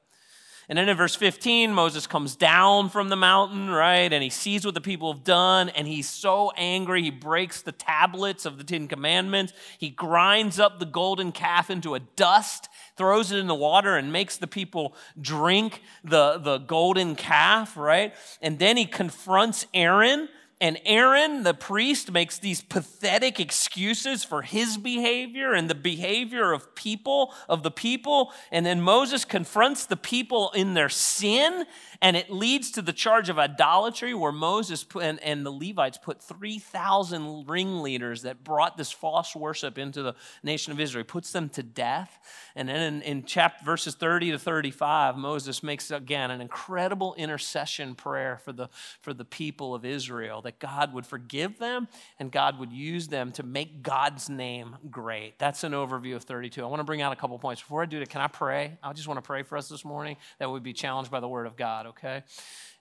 And 0.70 0.78
then 0.78 0.88
in 0.88 0.96
verse 0.96 1.16
15, 1.16 1.74
Moses 1.74 2.06
comes 2.06 2.36
down 2.36 2.90
from 2.90 3.10
the 3.10 3.16
mountain, 3.16 3.72
right? 3.72 4.14
And 4.14 4.22
he 4.22 4.30
sees 4.30 4.64
what 4.64 4.76
the 4.76 4.82
people 4.82 5.12
have 5.12 5.24
done, 5.24 5.70
and 5.70 5.88
he's 5.88 6.08
so 6.08 6.52
angry, 6.56 7.02
he 7.02 7.10
breaks 7.10 7.64
the 7.64 7.72
tablets 7.72 8.46
of 8.46 8.60
the 8.60 8.64
Ten 8.64 8.88
Commandments. 8.88 9.52
He 9.80 9.90
grinds 9.90 10.60
up 10.60 10.78
the 10.78 10.86
golden 10.86 11.32
calf 11.32 11.72
into 11.72 11.96
a 11.96 12.00
dust, 12.00 12.70
throws 12.96 13.32
it 13.32 13.40
in 13.40 13.48
the 13.48 13.56
water, 13.56 13.98
and 13.98 14.14
makes 14.14 14.38
the 14.38 14.46
people 14.46 14.94
drink 15.20 15.82
the, 16.04 16.38
the 16.38 16.60
golden 16.60 17.16
calf, 17.16 17.76
right? 17.76 18.14
And 18.40 18.60
then 18.60 18.78
he 18.78 18.86
confronts 18.86 19.66
Aaron 19.74 20.30
and 20.62 20.78
Aaron, 20.84 21.44
the 21.44 21.54
priest, 21.54 22.12
makes 22.12 22.38
these 22.38 22.62
pathetic 22.62 23.40
excuses 23.40 24.26
for 24.26 24.42
his 24.42 24.78
behavior 24.78 25.54
and 25.54 25.70
the 25.70 25.76
behavior 25.76 26.52
of 26.52 26.76
people, 26.76 27.34
of 27.48 27.64
the 27.64 27.72
people. 27.72 28.34
And 28.52 28.66
then 28.66 28.82
Moses 28.82 29.24
confronts 29.24 29.86
the 29.86 29.96
people 29.96 30.52
in 30.52 30.74
their 30.74 30.90
sin, 30.90 31.66
and 32.02 32.16
it 32.16 32.30
leads 32.30 32.72
to 32.72 32.82
the 32.82 32.94
charge 32.94 33.28
of 33.28 33.38
idolatry, 33.38 34.14
where 34.14 34.32
Moses 34.32 34.86
and, 35.02 35.22
and 35.22 35.46
the 35.46 35.52
Levites 35.52 35.98
put 35.98 36.22
3,000 36.22 37.46
ringleaders 37.48 38.22
that 38.22 38.42
brought 38.44 38.78
this 38.78 38.90
false 38.90 39.36
worship 39.36 39.78
into 39.78 40.02
the 40.02 40.16
nation 40.42 40.72
of 40.72 40.80
Israel, 40.80 41.04
he 41.04 41.08
puts 41.08 41.34
them 41.34 41.50
to 41.50 41.64
death. 41.64 42.20
And 42.56 42.70
then 42.70 42.82
in, 42.82 43.02
in 43.02 43.24
chapter 43.24 43.66
verses 43.66 43.96
30 43.96 44.32
to 44.32 44.40
35, 44.40 45.18
Moses 45.18 45.62
makes 45.62 45.92
again 45.92 46.32
an 46.32 46.40
incredible 46.40 47.16
intercession 47.16 47.96
prayer 47.96 48.38
for 48.38 48.54
the, 48.54 48.70
for 49.02 49.14
the 49.14 49.26
people 49.26 49.76
of 49.76 49.84
Israel 49.84 50.42
that 50.44 50.60
God 50.60 50.94
would 50.94 51.06
forgive 51.06 51.60
them 51.60 51.90
and 52.18 52.32
God 52.32 52.60
would 52.60 52.72
use 52.72 53.10
them 53.10 53.34
to 53.34 53.44
make 53.44 53.84
God's 53.84 54.30
name 54.30 54.78
great. 54.90 55.38
That's 55.38 55.66
an 55.66 55.74
overview 55.74 56.16
of 56.16 56.24
32. 56.24 56.64
I 56.64 56.68
want 56.68 56.80
to 56.80 56.86
bring 56.86 57.02
out 57.02 57.12
a 57.12 57.18
couple 57.18 57.38
points. 57.40 57.62
Before 57.62 57.84
I 57.84 57.86
do 57.86 58.00
that, 58.00 58.10
can 58.10 58.22
I 58.22 58.28
pray? 58.28 58.78
I 58.82 58.94
just 58.94 59.08
want 59.08 59.18
to 59.18 59.22
pray 59.22 59.44
for 59.44 59.58
us 59.58 59.68
this 59.68 59.84
morning 59.84 60.16
that 60.38 60.50
we 60.50 60.62
be 60.62 60.74
challenged 60.74 61.12
by 61.12 61.20
the 61.20 61.28
word 61.28 61.46
of 61.46 61.58
God, 61.58 61.88
okay? 61.90 62.24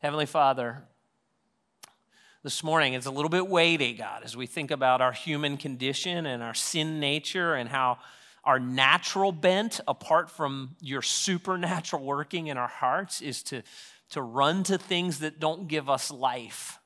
Heavenly 0.01 0.27
Father, 0.27 0.83
this 2.43 2.63
morning 2.63 2.95
it's 2.95 3.07
a 3.07 3.11
little 3.11 3.31
bit 3.31 3.49
weighty, 3.49 3.95
God, 3.95 4.23
as 4.23 4.37
we 4.37 4.47
think 4.47 4.71
about 4.71 5.01
our 5.01 5.13
human 5.13 5.57
condition 5.57 6.27
and 6.27 6.43
our 6.43 6.55
sin 6.55 7.01
nature 7.01 7.55
and 7.55 7.69
how 7.69 7.99
our 8.45 8.59
natural 8.61 9.33
bent, 9.33 9.81
apart 9.89 10.31
from 10.31 10.77
your 10.81 11.03
supernatural 11.03 12.05
working 12.05 12.47
in 12.49 12.57
our 12.57 12.69
hearts, 12.69 13.21
is 13.21 13.43
to, 13.45 13.63
to 14.11 14.23
run 14.23 14.63
to 14.65 14.79
things 14.79 15.21
that 15.21 15.41
don't 15.41 15.69
give 15.69 15.89
us 15.89 16.11
life 16.11 16.79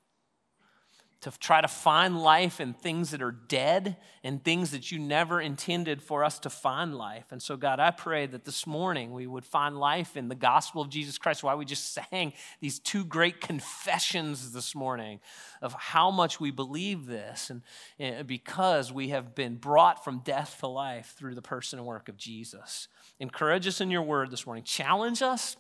to 1.23 1.31
try 1.39 1.61
to 1.61 1.69
find 1.69 2.21
life 2.21 2.61
in 2.61 2.75
things 2.75 3.13
that 3.13 3.23
are 3.23 3.31
dead 3.31 3.97
and 4.25 4.43
things 4.43 4.73
that 4.73 4.91
you 4.91 4.99
never 4.99 5.41
intended 5.41 6.03
for 6.03 6.25
us 6.25 6.41
to 6.41 6.51
find 6.51 6.97
life. 6.97 7.27
And 7.31 7.41
so, 7.41 7.57
God, 7.57 7.79
I 7.79 7.93
pray 7.93 8.27
that 8.27 8.45
this 8.45 8.67
morning 8.67 9.13
we 9.13 9.29
would 9.29 9.45
find 9.45 9.79
life 9.79 10.17
in 10.17 10.29
the 10.29 10.35
gospel 10.35 10.83
of 10.83 10.91
Jesus 10.91 11.19
Christ. 11.19 11.45
Why 11.45 11.55
we 11.55 11.65
just 11.65 11.95
sang 11.95 12.33
these 12.61 12.81
two 12.81 13.05
great 13.05 13.41
confessions 13.41 14.51
this 14.51 14.75
morning 14.75 15.21
of 15.61 15.75
how 15.75 16.11
much 16.11 16.41
we 16.41 16.51
believe 16.51 17.07
this, 17.07 17.51
and, 17.51 17.63
and 18.01 18.27
because 18.27 18.93
we 18.93 19.11
have 19.11 19.37
been 19.37 19.55
brought 19.55 20.03
from 20.03 20.23
death 20.25 20.57
to 20.59 20.67
life 20.67 21.15
through 21.17 21.37
the 21.37 21.43
person 21.43 21.79
and 21.79 21.87
work 21.87 22.09
of 22.09 22.17
Jesus. 22.17 22.89
Encourage 23.21 23.69
us 23.69 23.81
in 23.81 23.93
your 23.93 24.03
word 24.03 24.33
this 24.33 24.45
morning, 24.45 24.65
challenge 24.65 25.23
us. 25.23 25.57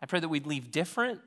I 0.00 0.06
pray 0.06 0.20
that 0.20 0.28
we'd 0.28 0.46
leave 0.46 0.70
different 0.70 1.20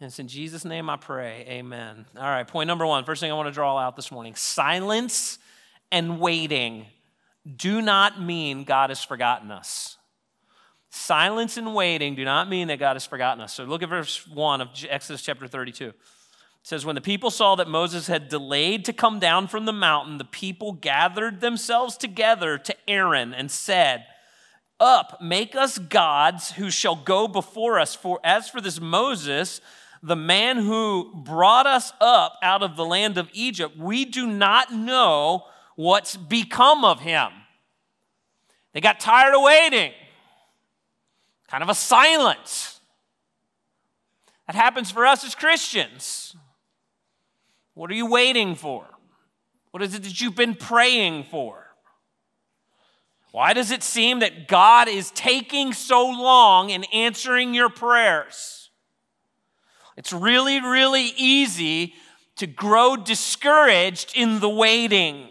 and 0.00 0.06
it's 0.08 0.18
in 0.20 0.28
Jesus' 0.28 0.64
name 0.64 0.88
I 0.88 0.96
pray. 0.96 1.44
Amen. 1.48 2.06
All 2.16 2.22
right, 2.22 2.46
point 2.46 2.68
number 2.68 2.86
one. 2.86 3.04
First 3.04 3.20
thing 3.20 3.32
I 3.32 3.34
want 3.34 3.48
to 3.48 3.52
draw 3.52 3.76
out 3.78 3.96
this 3.96 4.12
morning 4.12 4.34
silence 4.36 5.38
and 5.90 6.20
waiting 6.20 6.86
do 7.56 7.82
not 7.82 8.22
mean 8.22 8.64
God 8.64 8.90
has 8.90 9.02
forgotten 9.02 9.50
us. 9.50 9.96
Silence 10.90 11.56
and 11.56 11.74
waiting 11.74 12.14
do 12.14 12.24
not 12.24 12.48
mean 12.48 12.68
that 12.68 12.78
God 12.78 12.94
has 12.94 13.06
forgotten 13.06 13.42
us. 13.42 13.54
So 13.54 13.64
look 13.64 13.82
at 13.82 13.88
verse 13.88 14.26
1 14.26 14.60
of 14.60 14.68
Exodus 14.88 15.22
chapter 15.22 15.46
32. 15.48 15.88
It 15.88 15.94
says, 16.62 16.86
When 16.86 16.94
the 16.94 17.00
people 17.00 17.30
saw 17.30 17.56
that 17.56 17.68
Moses 17.68 18.06
had 18.06 18.28
delayed 18.28 18.84
to 18.84 18.92
come 18.92 19.18
down 19.18 19.48
from 19.48 19.64
the 19.64 19.72
mountain, 19.72 20.18
the 20.18 20.24
people 20.24 20.72
gathered 20.72 21.40
themselves 21.40 21.96
together 21.96 22.56
to 22.56 22.76
Aaron 22.86 23.34
and 23.34 23.50
said, 23.50 24.06
Up, 24.78 25.20
make 25.20 25.54
us 25.54 25.78
gods 25.78 26.52
who 26.52 26.70
shall 26.70 26.96
go 26.96 27.26
before 27.26 27.78
us. 27.78 27.94
For 27.94 28.20
as 28.22 28.48
for 28.48 28.60
this 28.60 28.80
Moses, 28.80 29.60
the 30.02 30.16
man 30.16 30.58
who 30.58 31.12
brought 31.24 31.66
us 31.66 31.92
up 32.00 32.36
out 32.42 32.62
of 32.62 32.76
the 32.76 32.84
land 32.84 33.18
of 33.18 33.28
Egypt, 33.32 33.76
we 33.76 34.04
do 34.04 34.26
not 34.26 34.72
know 34.72 35.44
what's 35.76 36.16
become 36.16 36.84
of 36.84 37.00
him. 37.00 37.30
They 38.72 38.80
got 38.80 39.00
tired 39.00 39.34
of 39.34 39.42
waiting, 39.42 39.92
kind 41.48 41.62
of 41.62 41.68
a 41.68 41.74
silence. 41.74 42.80
That 44.46 44.56
happens 44.56 44.90
for 44.90 45.06
us 45.06 45.24
as 45.24 45.34
Christians. 45.34 46.34
What 47.74 47.90
are 47.90 47.94
you 47.94 48.06
waiting 48.06 48.54
for? 48.54 48.86
What 49.70 49.82
is 49.82 49.94
it 49.94 50.02
that 50.02 50.20
you've 50.20 50.34
been 50.34 50.54
praying 50.54 51.24
for? 51.24 51.66
Why 53.30 53.52
does 53.52 53.70
it 53.70 53.82
seem 53.82 54.20
that 54.20 54.48
God 54.48 54.88
is 54.88 55.10
taking 55.10 55.72
so 55.72 56.08
long 56.08 56.70
in 56.70 56.84
answering 56.84 57.54
your 57.54 57.68
prayers? 57.68 58.57
It's 59.98 60.12
really, 60.12 60.60
really 60.60 61.12
easy 61.16 61.94
to 62.36 62.46
grow 62.46 62.94
discouraged 62.94 64.12
in 64.14 64.38
the 64.38 64.48
waiting. 64.48 65.26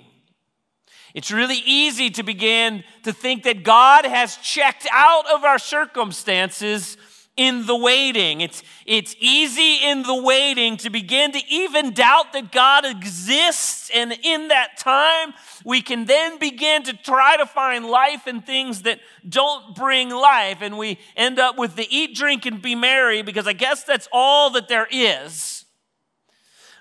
It's 1.13 1.31
really 1.31 1.61
easy 1.65 2.09
to 2.09 2.21
begin 2.21 2.83
to 3.03 3.13
think 3.13 3.43
that 3.43 3.63
God 3.63 4.03
has 4.03 4.35
checked 4.35 4.85
out 4.91 5.25
of 5.33 5.45
our 5.45 5.57
circumstances 5.57 6.97
in 7.37 7.67
the 7.67 7.75
waiting. 7.75 8.41
It's, 8.41 8.63
it's 8.85 9.15
easy 9.19 9.75
in 9.75 10.03
the 10.03 10.21
waiting 10.21 10.75
to 10.77 10.89
begin 10.89 11.31
to 11.31 11.41
even 11.47 11.93
doubt 11.93 12.33
that 12.33 12.51
God 12.51 12.83
exists. 12.83 13.89
And 13.93 14.11
in 14.23 14.49
that 14.49 14.77
time, 14.77 15.33
we 15.63 15.81
can 15.81 16.05
then 16.05 16.39
begin 16.39 16.83
to 16.83 16.93
try 16.93 17.37
to 17.37 17.45
find 17.45 17.85
life 17.85 18.27
in 18.27 18.41
things 18.41 18.81
that 18.81 18.99
don't 19.27 19.75
bring 19.75 20.09
life. 20.09 20.57
And 20.61 20.77
we 20.77 20.97
end 21.15 21.39
up 21.39 21.57
with 21.57 21.75
the 21.75 21.87
eat, 21.95 22.15
drink, 22.15 22.45
and 22.45 22.61
be 22.61 22.75
merry 22.75 23.21
because 23.21 23.47
I 23.47 23.53
guess 23.53 23.83
that's 23.83 24.09
all 24.11 24.49
that 24.51 24.67
there 24.67 24.87
is. 24.91 25.63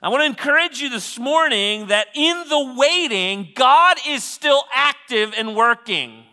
I 0.02 0.08
want 0.08 0.22
to 0.22 0.26
encourage 0.26 0.80
you 0.80 0.88
this 0.88 1.18
morning 1.18 1.88
that 1.88 2.08
in 2.14 2.48
the 2.48 2.74
waiting, 2.76 3.52
God 3.54 3.96
is 4.06 4.22
still 4.22 4.62
active 4.72 5.34
and 5.36 5.56
working. 5.56 6.24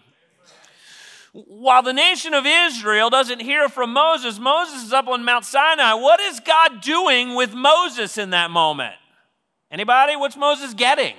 While 1.34 1.82
the 1.82 1.94
nation 1.94 2.36
of 2.36 2.46
Israel 2.46 3.10
doesn't 3.10 3.42
hear 3.42 3.68
from 3.68 3.92
Moses, 3.92 4.38
Moses 4.38 4.84
is 4.84 4.94
up 4.94 5.08
on 5.08 5.26
Mount 5.26 5.46
Sinai. 5.46 5.96
What 5.96 6.20
is 6.20 6.40
God 6.40 6.82
doing 6.82 7.34
with 7.34 7.56
Moses 7.56 8.20
in 8.20 8.30
that 8.30 8.52
moment? 8.52 8.94
Anybody? 9.72 10.16
What's 10.16 10.38
Moses 10.38 10.76
getting? 10.76 11.16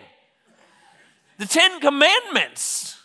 The 1.38 1.46
Ten 1.46 1.80
Commandments. 1.80 2.96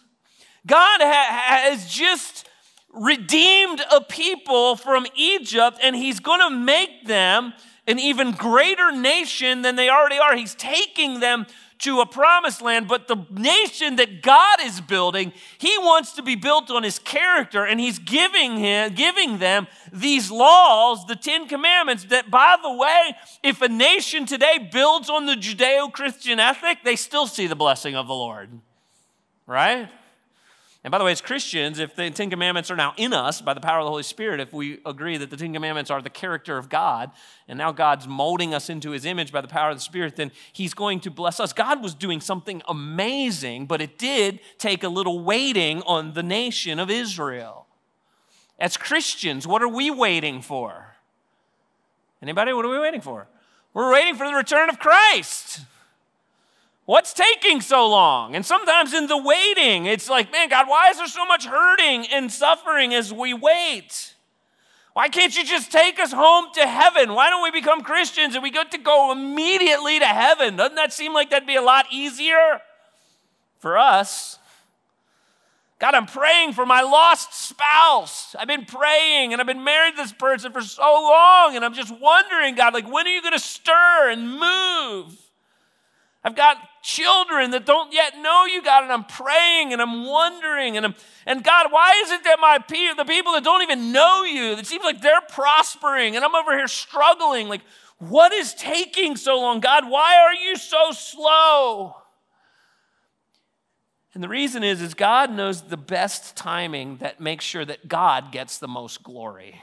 God 0.68 1.02
ha- 1.02 1.64
has 1.64 1.92
just 1.92 2.48
redeemed 2.94 3.82
a 3.92 4.02
people 4.02 4.76
from 4.76 5.08
Egypt, 5.16 5.80
and 5.82 5.96
He's 5.96 6.20
going 6.20 6.42
to 6.42 6.56
make 6.56 7.08
them 7.08 7.54
an 7.88 7.98
even 7.98 8.34
greater 8.34 8.92
nation 8.92 9.64
than 9.64 9.76
they 9.76 9.90
already 9.90 10.20
are. 10.20 10.36
He's 10.36 10.54
taking 10.54 11.22
them 11.22 11.48
to 11.80 12.02
a 12.02 12.06
promised 12.06 12.62
land, 12.62 12.88
but 12.88 13.08
the 13.08 13.26
nation 13.32 13.96
that 13.96 14.22
God 14.22 14.60
is 14.62 14.82
building, 14.82 15.34
he 15.58 15.78
wants 15.78 16.12
to 16.14 16.22
be 16.22 16.36
built 16.36 16.70
on 16.70 16.84
his 16.84 17.00
character, 17.00 17.66
and 17.66 17.80
he's 17.80 18.00
giving 18.00 18.58
him, 18.58 18.94
giving 18.94 19.40
them 19.40 19.68
these 19.92 20.30
laws, 20.30 21.06
the 21.08 21.16
Ten 21.16 21.48
Commandments, 21.48 22.06
that 22.06 22.30
by 22.30 22.58
the 22.62 22.74
way, 22.74 23.16
if 23.44 23.62
a 23.62 23.70
nation 23.70 24.26
today 24.26 24.70
builds 24.72 25.10
on 25.10 25.26
the 25.26 25.36
Judeo-Christian 25.36 26.40
ethic, 26.40 26.80
they 26.84 26.96
still 26.96 27.28
see 27.28 27.48
the 27.48 27.56
blessing 27.56 27.96
of 27.96 28.08
the 28.08 28.14
Lord. 28.14 28.50
Right? 29.48 29.90
And 30.82 30.92
by 30.92 30.98
the 30.98 31.04
way, 31.04 31.12
as 31.12 31.20
Christians, 31.20 31.78
if 31.78 31.94
the 31.94 32.10
Ten 32.10 32.30
Commandments 32.30 32.72
are 32.72 32.76
now 32.76 32.94
in 32.96 33.12
us 33.12 33.42
by 33.42 33.54
the 33.54 33.60
power 33.60 33.80
of 33.80 33.86
the 33.86 33.90
Holy 33.90 34.04
Spirit, 34.04 34.40
if 34.40 34.54
we 34.54 34.80
agree 34.86 35.18
that 35.18 35.30
the 35.30 35.36
Ten 35.36 35.54
Commandments 35.54 35.92
are 35.92 36.02
the 36.02 36.10
character 36.10 36.58
of 36.58 36.70
God, 36.70 37.12
and 37.50 37.58
now 37.58 37.74
God's 37.74 38.08
molding 38.08 38.54
us 38.54 38.70
into 38.70 38.92
his 38.92 39.04
image 39.04 39.34
by 39.34 39.42
the 39.42 39.50
power 39.50 39.72
of 39.72 39.76
the 39.76 39.82
Spirit, 39.82 40.16
then 40.16 40.32
he's 40.54 40.74
going 40.74 41.02
to 41.02 41.12
bless 41.12 41.42
us. 41.42 41.52
God 41.52 41.84
was 41.84 41.94
doing 41.94 42.22
something 42.22 42.62
amazing, 42.68 43.66
but 43.66 43.82
it 43.82 43.98
did 43.98 44.40
take 44.58 44.84
a 44.84 44.90
little 44.90 45.20
waiting 45.20 45.82
on 45.82 46.14
the 46.14 46.24
nation 46.24 46.80
of 46.80 46.90
Israel. 46.90 47.68
As 48.58 48.78
Christians, 48.78 49.46
what 49.46 49.62
are 49.62 49.68
we 49.68 49.92
waiting 49.92 50.42
for? 50.42 50.96
Anybody? 52.22 52.54
What 52.54 52.66
are 52.66 52.70
we 52.70 52.80
waiting 52.80 53.02
for? 53.02 53.28
We're 53.74 53.92
waiting 53.92 54.16
for 54.16 54.26
the 54.26 54.34
return 54.34 54.70
of 54.70 54.80
Christ. 54.80 55.39
What's 56.90 57.14
taking 57.14 57.62
so 57.62 57.88
long? 57.88 58.36
And 58.36 58.44
sometimes 58.44 58.96
in 58.96 59.06
the 59.06 59.16
waiting, 59.16 59.86
it's 59.86 60.10
like, 60.10 60.32
man, 60.32 60.50
God, 60.50 60.68
why 60.68 60.90
is 60.90 60.98
there 60.98 61.06
so 61.06 61.24
much 61.24 61.46
hurting 61.46 62.08
and 62.08 62.32
suffering 62.32 62.96
as 62.96 63.14
we 63.14 63.32
wait? 63.32 64.16
Why 64.94 65.08
can't 65.08 65.38
you 65.38 65.46
just 65.46 65.72
take 65.72 66.00
us 66.00 66.12
home 66.12 66.48
to 66.56 66.66
heaven? 66.66 67.14
Why 67.14 67.30
don't 67.30 67.44
we 67.44 67.52
become 67.52 67.84
Christians 67.84 68.34
and 68.34 68.42
we 68.42 68.50
get 68.50 68.72
to 68.72 68.80
go 68.80 69.12
immediately 69.12 70.00
to 70.00 70.06
heaven? 70.08 70.56
Doesn't 70.56 70.78
that 70.78 70.92
seem 70.92 71.14
like 71.14 71.30
that'd 71.30 71.48
be 71.48 71.58
a 71.58 71.62
lot 71.62 71.86
easier 71.92 72.60
for 73.60 73.78
us? 73.78 74.40
God, 75.78 75.94
I'm 75.94 76.08
praying 76.08 76.54
for 76.54 76.66
my 76.66 76.82
lost 76.82 77.36
spouse. 77.36 78.36
I've 78.36 78.48
been 78.48 78.66
praying 78.66 79.32
and 79.32 79.40
I've 79.40 79.46
been 79.46 79.64
married 79.64 79.92
to 79.92 79.98
this 79.98 80.12
person 80.12 80.52
for 80.52 80.62
so 80.62 80.82
long, 80.82 81.56
and 81.56 81.64
I'm 81.64 81.76
just 81.76 81.94
wondering, 82.02 82.56
God, 82.56 82.74
like, 82.74 82.92
when 82.92 83.06
are 83.06 83.12
you 83.12 83.22
going 83.22 83.34
to 83.34 83.40
stir 83.40 84.10
and 84.10 84.40
move? 84.40 85.29
I've 86.24 86.36
got 86.36 86.58
children 86.84 87.52
that 87.52 87.66
don't 87.66 87.94
yet 87.94 88.18
know 88.22 88.46
you, 88.46 88.62
God, 88.62 88.84
and 88.84 88.92
I'm 88.92 89.06
praying 89.06 89.72
and 89.72 89.82
I'm 89.82 90.06
wondering 90.06 90.76
and 90.76 90.86
I'm, 90.86 90.96
and 91.26 91.44
God, 91.44 91.72
why 91.72 92.02
is 92.04 92.12
it 92.12 92.24
that 92.26 92.40
my 92.42 92.60
pe- 92.60 92.94
the 92.98 93.06
people 93.06 93.34
that 93.34 93.44
don't 93.44 93.62
even 93.62 93.94
know 93.94 94.24
you, 94.24 94.54
it 94.54 94.66
seems 94.66 94.84
like 94.84 95.02
they're 95.02 95.22
prospering 95.30 96.16
and 96.16 96.26
I'm 96.26 96.36
over 96.36 96.52
here 96.52 96.68
struggling? 96.68 97.48
Like, 97.48 97.62
what 98.00 98.34
is 98.34 98.54
taking 98.54 99.16
so 99.16 99.40
long? 99.40 99.62
God, 99.62 99.90
why 99.90 100.18
are 100.18 100.34
you 100.34 100.58
so 100.58 100.92
slow? 100.92 101.96
And 104.14 104.22
the 104.22 104.30
reason 104.30 104.64
is, 104.64 104.82
is 104.82 104.94
God 104.94 105.32
knows 105.32 105.62
the 105.62 105.78
best 105.78 106.36
timing 106.36 106.98
that 106.98 107.22
makes 107.22 107.46
sure 107.46 107.64
that 107.64 107.88
God 107.88 108.34
gets 108.34 108.58
the 108.58 108.68
most 108.68 109.04
glory 109.04 109.62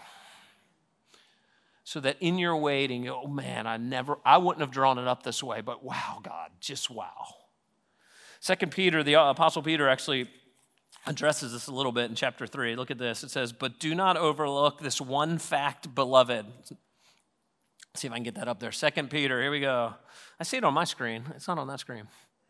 so 1.87 2.01
that 2.01 2.17
in 2.19 2.37
your 2.37 2.57
waiting, 2.57 3.09
oh 3.09 3.29
man, 3.29 3.69
I 3.69 3.77
never, 3.77 4.19
I 4.25 4.39
wouldn't 4.39 4.61
have 4.61 4.73
drawn 4.73 4.99
it 4.99 5.07
up 5.07 5.23
this 5.23 5.41
way, 5.41 5.61
but 5.61 5.85
wow, 5.85 6.19
God, 6.21 6.51
just 6.59 6.91
wow. 6.91 7.29
Second 8.41 8.73
Peter, 8.73 9.05
the 9.05 9.15
Apostle 9.15 9.63
Peter 9.63 9.89
actually 9.89 10.29
addresses 11.07 11.53
this 11.53 11.69
a 11.69 11.73
little 11.73 11.93
bit 11.93 12.11
in 12.11 12.17
chapter 12.17 12.45
3. 12.45 12.75
Look 12.75 12.91
at 12.91 12.99
this. 12.99 13.23
It 13.23 13.31
says, 13.31 13.53
But 13.53 13.79
do 13.79 13.95
not 13.95 14.17
overlook 14.17 14.81
this 14.81 15.01
one 15.01 15.39
fact, 15.39 15.95
beloved. 15.95 16.47
Let's 16.59 16.73
see 17.95 18.09
if 18.09 18.13
I 18.13 18.17
can 18.17 18.25
get 18.25 18.35
that 18.35 18.49
up 18.49 18.59
there. 18.59 18.73
Second 18.73 19.09
Peter, 19.09 19.41
here 19.41 19.53
we 19.53 19.61
go. 19.61 19.95
I 20.41 20.43
see 20.43 20.57
it 20.57 20.65
on 20.65 20.75
my 20.75 20.85
screen. 20.85 21.23
It's 21.37 21.47
not 21.47 21.57
on 21.57 21.69
that 21.69 21.79
screen. 21.79 22.09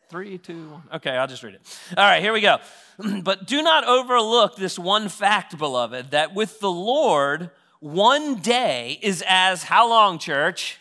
Three, 0.09 0.39
two, 0.39 0.71
one. 0.71 0.83
Okay, 0.95 1.11
I'll 1.11 1.27
just 1.27 1.43
read 1.43 1.57
it. 1.57 1.79
All 1.95 2.05
right, 2.05 2.23
here 2.23 2.33
we 2.33 2.41
go. 2.41 2.57
but 3.23 3.47
do 3.47 3.63
not 3.63 3.85
overlook 3.85 4.57
this 4.57 4.79
one 4.79 5.11
fact, 5.11 5.59
beloved, 5.59 6.13
that 6.13 6.35
with 6.35 6.59
the 6.61 6.71
Lord, 6.71 7.51
one 7.81 8.37
day 8.37 8.99
is 9.03 9.23
as 9.27 9.63
how 9.63 9.89
long, 9.89 10.19
church? 10.19 10.79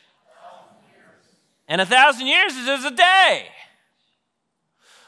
And 1.67 1.81
a 1.81 1.85
thousand 1.85 2.27
years 2.27 2.55
is 2.55 2.67
as 2.67 2.85
a 2.85 2.91
day. 2.91 3.47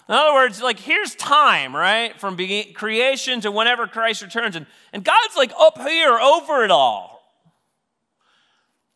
In 0.10 0.16
other 0.16 0.34
words, 0.34 0.62
like 0.62 0.80
here's 0.80 1.16
time, 1.16 1.76
right? 1.76 2.20
From 2.20 2.38
creation 2.74 3.42
to 3.42 3.52
whenever 3.52 3.88
Christ 3.88 4.22
returns. 4.22 4.56
And, 4.56 4.66
and 4.94 5.04
God's 5.04 5.36
like 5.36 5.52
up 5.60 5.78
here 5.80 6.18
over 6.18 6.64
it 6.64 6.72
all. 6.72 7.18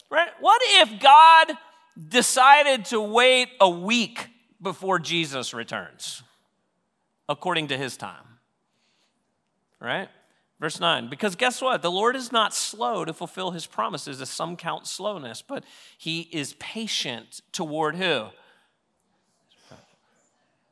Right? 0.10 0.30
What 0.40 0.62
if 0.66 1.00
God 1.02 1.58
decided 2.10 2.86
to 2.86 3.00
wait 3.00 3.50
a 3.60 3.70
week 3.70 4.28
before 4.62 5.00
Jesus 5.00 5.54
returns, 5.54 6.24
according 7.30 7.68
to 7.70 7.78
his 7.78 7.98
time? 7.98 8.40
Right? 9.80 10.10
Verse 10.62 10.80
9, 10.80 11.10
because 11.10 11.36
guess 11.36 11.60
what? 11.60 11.82
The 11.82 11.90
Lord 11.90 12.16
is 12.16 12.32
not 12.32 12.54
slow 12.54 13.04
to 13.04 13.14
fulfill 13.14 13.50
his 13.50 13.66
promises, 13.66 14.22
as 14.22 14.30
some 14.30 14.56
count 14.56 14.86
slowness, 14.86 15.42
but 15.42 15.64
he 15.98 16.30
is 16.32 16.54
patient 16.60 17.42
toward 17.52 17.96
who? 17.96 18.28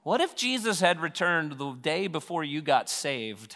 What 0.04 0.22
if 0.22 0.36
Jesus 0.36 0.80
had 0.80 1.02
returned 1.02 1.54
the 1.54 1.72
day 1.72 2.06
before 2.06 2.44
you 2.44 2.62
got 2.62 2.88
saved? 2.88 3.56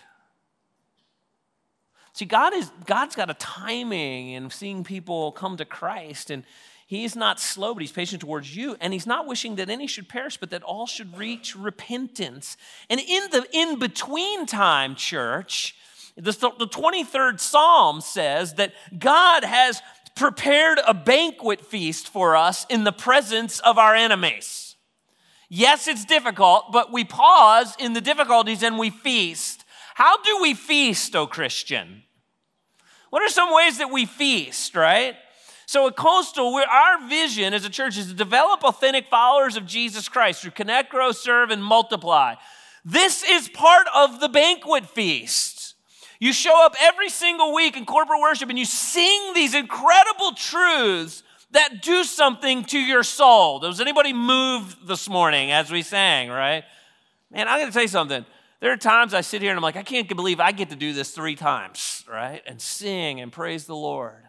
See, 2.14 2.26
God 2.26 2.56
is 2.56 2.72
God's 2.88 3.16
got 3.16 3.30
a 3.30 3.36
timing 3.36 4.30
in 4.30 4.50
seeing 4.50 4.84
people 4.84 5.34
come 5.34 5.56
to 5.58 5.66
Christ, 5.66 6.32
and 6.32 6.44
He's 6.88 7.16
not 7.16 7.40
slow, 7.40 7.76
but 7.76 7.82
He's 7.82 7.92
patient 7.92 8.22
towards 8.22 8.56
you, 8.56 8.76
and 8.82 8.92
He's 8.92 9.08
not 9.08 9.28
wishing 9.28 9.56
that 9.56 9.70
any 9.70 9.86
should 9.86 10.10
perish, 10.10 10.38
but 10.38 10.50
that 10.50 10.64
all 10.64 10.88
should 10.88 11.16
reach 11.18 11.56
repentance. 11.56 12.58
And 12.90 13.00
in 13.00 13.24
the 13.32 13.46
in 13.52 13.78
between 13.80 14.46
time, 14.48 14.96
church, 14.96 15.76
the, 16.16 16.32
the 16.60 16.68
23rd 16.68 17.40
Psalm 17.40 18.02
says 18.02 18.56
that 18.56 18.74
God 18.98 19.44
has 19.44 19.82
prepared 20.16 20.80
a 20.86 20.94
banquet 20.94 21.62
feast 21.62 22.08
for 22.08 22.36
us 22.36 22.66
in 22.70 22.84
the 22.84 22.92
presence 22.92 23.60
of 23.60 23.78
our 23.78 23.96
enemies. 23.96 24.76
Yes, 25.50 25.88
it's 25.88 26.06
difficult, 26.06 26.72
but 26.72 26.92
we 26.92 27.04
pause 27.04 27.76
in 27.80 27.94
the 27.94 28.02
difficulties 28.02 28.64
and 28.64 28.78
we 28.78 28.90
feast. 28.90 29.66
How 29.96 30.22
do 30.22 30.42
we 30.42 30.54
feast, 30.54 31.16
O 31.16 31.28
Christian? 31.28 32.04
What 33.10 33.22
are 33.22 33.30
some 33.30 33.54
ways 33.54 33.78
that 33.78 33.92
we 33.92 34.06
feast, 34.06 34.76
right? 34.76 35.16
So 35.66 35.88
at 35.88 35.96
Coastal, 35.96 36.56
our 36.56 37.08
vision 37.08 37.54
as 37.54 37.66
a 37.66 37.70
church 37.70 37.98
is 37.98 38.08
to 38.08 38.14
develop 38.14 38.64
authentic 38.64 39.08
followers 39.10 39.56
of 39.56 39.66
Jesus 39.66 40.10
Christ 40.10 40.42
through 40.42 40.52
connect, 40.52 40.90
grow, 40.90 41.12
serve, 41.12 41.52
and 41.52 41.64
multiply. 41.64 42.36
This 42.84 43.24
is 43.24 43.48
part 43.50 43.88
of 43.96 44.20
the 44.20 44.30
banquet 44.30 44.88
feast. 44.88 45.53
You 46.24 46.32
show 46.32 46.66
up 46.66 46.74
every 46.80 47.10
single 47.10 47.54
week 47.54 47.76
in 47.76 47.86
corporate 47.86 48.22
worship 48.22 48.48
and 48.48 48.58
you 48.58 48.64
sing 48.64 49.34
these 49.34 49.54
incredible 49.54 50.32
truths 50.32 51.22
that 51.52 51.82
do 51.82 52.06
something 52.06 52.64
to 52.64 52.80
your 52.80 53.04
soul. 53.04 53.60
Was 53.60 53.82
anybody 53.82 54.14
moved 54.14 54.88
this 54.88 55.10
morning 55.10 55.52
as 55.52 55.70
we 55.70 55.82
sang, 55.82 56.30
right? 56.30 56.64
Man, 57.30 57.50
I'm 57.50 57.60
going 57.60 57.68
to 57.68 57.74
tell 57.74 57.82
you 57.82 57.90
something. 57.90 58.26
There 58.62 58.72
are 58.72 58.78
times 58.78 59.14
I 59.14 59.20
sit 59.20 59.42
here 59.42 59.52
and 59.52 59.58
I'm 59.58 59.64
like, 59.64 59.76
I 59.76 59.84
can't 59.84 60.08
believe 60.08 60.40
I 60.40 60.54
get 60.54 60.70
to 60.70 60.78
do 60.78 60.94
this 60.94 61.12
three 61.12 61.36
times, 61.36 62.06
right? 62.10 62.42
And 62.48 62.62
sing 62.62 63.20
and 63.20 63.30
praise 63.30 63.66
the 63.66 63.76
Lord. 63.76 64.24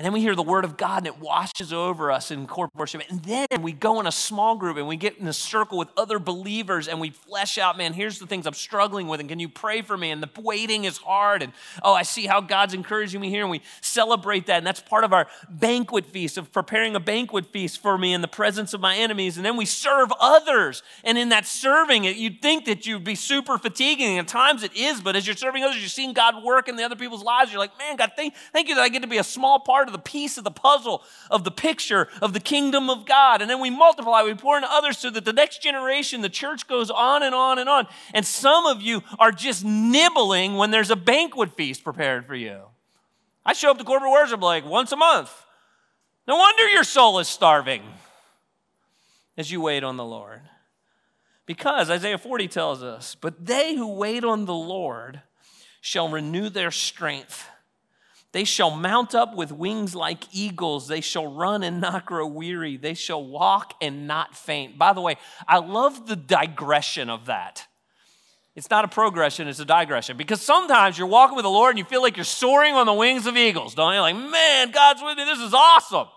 And 0.00 0.06
then 0.06 0.14
we 0.14 0.22
hear 0.22 0.34
the 0.34 0.42
word 0.42 0.64
of 0.64 0.78
God 0.78 1.00
and 1.00 1.06
it 1.08 1.18
washes 1.18 1.74
over 1.74 2.10
us 2.10 2.30
in 2.30 2.46
corporate 2.46 2.80
worship. 2.80 3.02
And 3.10 3.22
then 3.22 3.60
we 3.60 3.72
go 3.72 4.00
in 4.00 4.06
a 4.06 4.12
small 4.12 4.56
group 4.56 4.78
and 4.78 4.88
we 4.88 4.96
get 4.96 5.18
in 5.18 5.28
a 5.28 5.32
circle 5.34 5.76
with 5.76 5.88
other 5.94 6.18
believers 6.18 6.88
and 6.88 6.98
we 6.98 7.10
flesh 7.10 7.58
out, 7.58 7.76
man, 7.76 7.92
here's 7.92 8.18
the 8.18 8.26
things 8.26 8.46
I'm 8.46 8.54
struggling 8.54 9.08
with. 9.08 9.20
And 9.20 9.28
can 9.28 9.38
you 9.38 9.50
pray 9.50 9.82
for 9.82 9.98
me? 9.98 10.10
And 10.10 10.22
the 10.22 10.30
waiting 10.40 10.84
is 10.84 10.96
hard. 10.96 11.42
And 11.42 11.52
oh, 11.82 11.92
I 11.92 12.02
see 12.02 12.24
how 12.24 12.40
God's 12.40 12.72
encouraging 12.72 13.20
me 13.20 13.28
here. 13.28 13.42
And 13.42 13.50
we 13.50 13.60
celebrate 13.82 14.46
that. 14.46 14.56
And 14.56 14.66
that's 14.66 14.80
part 14.80 15.04
of 15.04 15.12
our 15.12 15.26
banquet 15.50 16.06
feast 16.06 16.38
of 16.38 16.50
preparing 16.50 16.96
a 16.96 17.00
banquet 17.00 17.52
feast 17.52 17.82
for 17.82 17.98
me 17.98 18.14
in 18.14 18.22
the 18.22 18.26
presence 18.26 18.72
of 18.72 18.80
my 18.80 18.96
enemies. 18.96 19.36
And 19.36 19.44
then 19.44 19.58
we 19.58 19.66
serve 19.66 20.10
others. 20.18 20.82
And 21.04 21.18
in 21.18 21.28
that 21.28 21.44
serving, 21.44 22.04
it, 22.04 22.16
you'd 22.16 22.40
think 22.40 22.64
that 22.64 22.86
you'd 22.86 23.04
be 23.04 23.16
super 23.16 23.58
fatiguing. 23.58 24.16
At 24.16 24.28
times 24.28 24.62
it 24.62 24.74
is, 24.74 25.02
but 25.02 25.14
as 25.14 25.26
you're 25.26 25.36
serving 25.36 25.62
others, 25.62 25.78
you're 25.78 25.90
seeing 25.90 26.14
God 26.14 26.42
work 26.42 26.70
in 26.70 26.76
the 26.76 26.84
other 26.84 26.96
people's 26.96 27.22
lives. 27.22 27.52
You're 27.52 27.60
like, 27.60 27.76
man, 27.76 27.96
God, 27.96 28.12
thank, 28.16 28.32
thank 28.54 28.70
you 28.70 28.76
that 28.76 28.80
I 28.80 28.88
get 28.88 29.02
to 29.02 29.06
be 29.06 29.18
a 29.18 29.22
small 29.22 29.60
part 29.60 29.89
of 29.90 29.92
the 29.92 30.10
piece 30.10 30.38
of 30.38 30.44
the 30.44 30.50
puzzle 30.50 31.02
of 31.30 31.44
the 31.44 31.50
picture 31.50 32.08
of 32.22 32.32
the 32.32 32.40
kingdom 32.40 32.88
of 32.88 33.04
God. 33.04 33.42
And 33.42 33.50
then 33.50 33.60
we 33.60 33.70
multiply, 33.70 34.22
we 34.22 34.34
pour 34.34 34.56
into 34.56 34.70
others 34.70 34.98
so 34.98 35.10
that 35.10 35.24
the 35.24 35.32
next 35.32 35.62
generation, 35.62 36.22
the 36.22 36.28
church 36.28 36.66
goes 36.66 36.90
on 36.90 37.22
and 37.22 37.34
on 37.34 37.58
and 37.58 37.68
on. 37.68 37.86
And 38.14 38.24
some 38.24 38.66
of 38.66 38.80
you 38.80 39.02
are 39.18 39.32
just 39.32 39.64
nibbling 39.64 40.56
when 40.56 40.70
there's 40.70 40.90
a 40.90 40.96
banquet 40.96 41.54
feast 41.56 41.84
prepared 41.84 42.26
for 42.26 42.34
you. 42.34 42.62
I 43.44 43.52
show 43.52 43.70
up 43.70 43.78
to 43.78 43.84
corporate 43.84 44.12
worship 44.12 44.40
like 44.40 44.64
once 44.64 44.92
a 44.92 44.96
month. 44.96 45.32
No 46.26 46.36
wonder 46.36 46.68
your 46.68 46.84
soul 46.84 47.18
is 47.18 47.28
starving 47.28 47.82
as 49.36 49.50
you 49.50 49.60
wait 49.60 49.82
on 49.82 49.96
the 49.96 50.04
Lord. 50.04 50.42
Because 51.46 51.90
Isaiah 51.90 52.18
40 52.18 52.46
tells 52.46 52.82
us, 52.82 53.16
but 53.20 53.44
they 53.44 53.74
who 53.74 53.88
wait 53.88 54.22
on 54.22 54.44
the 54.44 54.54
Lord 54.54 55.22
shall 55.80 56.08
renew 56.08 56.48
their 56.48 56.70
strength. 56.70 57.48
They 58.32 58.44
shall 58.44 58.70
mount 58.70 59.14
up 59.14 59.34
with 59.34 59.50
wings 59.50 59.94
like 59.94 60.24
eagles. 60.32 60.86
They 60.86 61.00
shall 61.00 61.26
run 61.26 61.64
and 61.64 61.80
not 61.80 62.06
grow 62.06 62.26
weary. 62.26 62.76
They 62.76 62.94
shall 62.94 63.24
walk 63.24 63.74
and 63.80 64.06
not 64.06 64.36
faint. 64.36 64.78
By 64.78 64.92
the 64.92 65.00
way, 65.00 65.16
I 65.48 65.58
love 65.58 66.06
the 66.06 66.16
digression 66.16 67.10
of 67.10 67.26
that. 67.26 67.66
It's 68.56 68.70
not 68.70 68.84
a 68.84 68.88
progression, 68.88 69.48
it's 69.48 69.60
a 69.60 69.64
digression. 69.64 70.16
Because 70.16 70.40
sometimes 70.40 70.98
you're 70.98 71.06
walking 71.06 71.36
with 71.36 71.44
the 71.44 71.50
Lord 71.50 71.70
and 71.70 71.78
you 71.78 71.84
feel 71.84 72.02
like 72.02 72.16
you're 72.16 72.24
soaring 72.24 72.74
on 72.74 72.86
the 72.86 72.92
wings 72.92 73.26
of 73.26 73.36
eagles, 73.36 73.74
don't 73.74 73.94
you? 73.94 74.00
Like, 74.00 74.16
man, 74.16 74.70
God's 74.70 75.02
with 75.02 75.16
me. 75.16 75.24
This 75.24 75.38
is 75.40 75.54
awesome. 75.54 76.08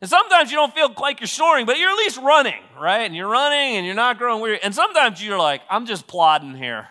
And 0.00 0.10
sometimes 0.10 0.50
you 0.50 0.56
don't 0.56 0.74
feel 0.74 0.92
like 1.00 1.20
you're 1.20 1.28
soaring, 1.28 1.64
but 1.64 1.78
you're 1.78 1.90
at 1.90 1.96
least 1.96 2.18
running, 2.18 2.60
right? 2.78 3.02
And 3.02 3.14
you're 3.14 3.28
running 3.28 3.76
and 3.76 3.86
you're 3.86 3.94
not 3.94 4.18
growing 4.18 4.42
weary. 4.42 4.58
And 4.62 4.74
sometimes 4.74 5.24
you're 5.24 5.38
like, 5.38 5.62
I'm 5.70 5.86
just 5.86 6.06
plodding 6.06 6.54
here. 6.54 6.88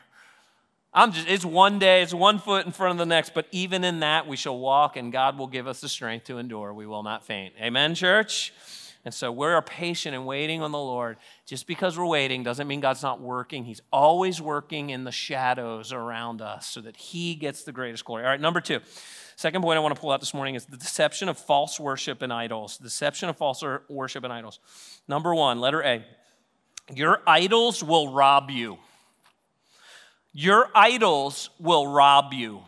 I'm 0.94 1.14
just, 1.14 1.28
it's 1.30 1.46
one 1.46 1.80
day, 1.80 2.02
it's 2.02 2.14
one 2.14 2.38
foot 2.38 2.66
in 2.66 2.74
front 2.74 2.92
of 2.92 2.98
the 2.98 3.06
next, 3.06 3.34
but 3.34 3.48
even 3.52 3.84
in 3.86 4.02
that, 4.02 4.28
we 4.28 4.36
shall 4.36 4.58
walk 4.58 4.98
and 4.98 5.12
God 5.12 5.38
will 5.38 5.48
give 5.48 5.66
us 5.66 5.80
the 5.80 5.88
strength 5.88 6.26
to 6.26 6.38
endure. 6.38 6.74
We 6.74 6.86
will 6.86 7.04
not 7.04 7.26
faint. 7.26 7.54
Amen, 7.62 7.96
church? 7.96 8.54
And 9.04 9.14
so 9.14 9.32
we're 9.32 9.60
patient 9.62 10.14
and 10.14 10.26
waiting 10.28 10.62
on 10.62 10.72
the 10.72 10.78
Lord. 10.78 11.18
Just 11.46 11.66
because 11.66 11.98
we're 11.98 12.06
waiting 12.06 12.44
doesn't 12.44 12.68
mean 12.68 12.82
God's 12.82 13.02
not 13.02 13.20
working. 13.20 13.64
He's 13.64 13.82
always 13.92 14.42
working 14.42 14.92
in 14.92 15.06
the 15.06 15.12
shadows 15.12 15.92
around 15.92 16.42
us 16.42 16.68
so 16.68 16.82
that 16.82 16.98
He 16.98 17.36
gets 17.36 17.64
the 17.64 17.72
greatest 17.72 18.06
glory. 18.06 18.24
All 18.24 18.30
right, 18.30 18.40
number 18.40 18.62
two. 18.62 18.80
Second 19.38 19.64
point 19.64 19.78
I 19.78 19.80
want 19.80 19.96
to 19.96 20.00
pull 20.00 20.12
out 20.12 20.20
this 20.20 20.36
morning 20.36 20.54
is 20.54 20.66
the 20.66 20.78
deception 20.78 21.30
of 21.30 21.38
false 21.38 21.80
worship 21.80 22.22
and 22.22 22.32
idols. 22.32 22.78
Deception 22.78 23.30
of 23.30 23.38
false 23.38 23.64
worship 23.90 24.24
and 24.24 24.32
idols. 24.32 24.60
Number 25.08 25.34
one, 25.34 25.60
letter 25.60 25.82
A. 25.82 26.06
Your 26.94 27.22
idols 27.26 27.84
will 27.84 28.12
rob 28.12 28.52
you. 28.52 28.78
Your 30.34 30.70
idols 30.74 31.50
will 31.60 31.88
rob 31.88 32.34
you. 32.34 32.62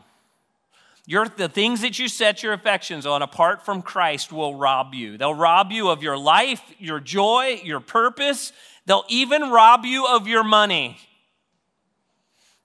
Your, 1.06 1.28
the 1.28 1.50
things 1.50 1.82
that 1.82 2.00
you 2.00 2.08
set 2.08 2.44
your 2.44 2.54
affections 2.54 3.06
on 3.06 3.22
apart 3.22 3.66
from 3.66 3.82
Christ 3.82 4.32
will 4.32 4.56
rob 4.56 4.94
you. 4.94 5.18
They'll 5.18 5.34
rob 5.34 5.72
you 5.72 5.90
of 5.90 6.02
your 6.02 6.18
life, 6.18 6.62
your 6.80 7.00
joy, 7.00 7.62
your 7.64 7.82
purpose. 7.82 8.54
They'll 8.86 9.06
even 9.10 9.50
rob 9.50 9.86
you 9.86 10.08
of 10.08 10.28
your 10.28 10.44
money. 10.44 10.98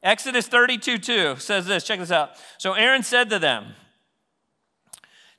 Exodus 0.02 0.46
32 0.46 0.98
2 0.98 1.36
says 1.36 1.66
this 1.66 1.84
check 1.84 1.98
this 1.98 2.12
out. 2.12 2.30
So 2.58 2.74
Aaron 2.74 3.02
said 3.02 3.30
to 3.30 3.40
them, 3.40 3.74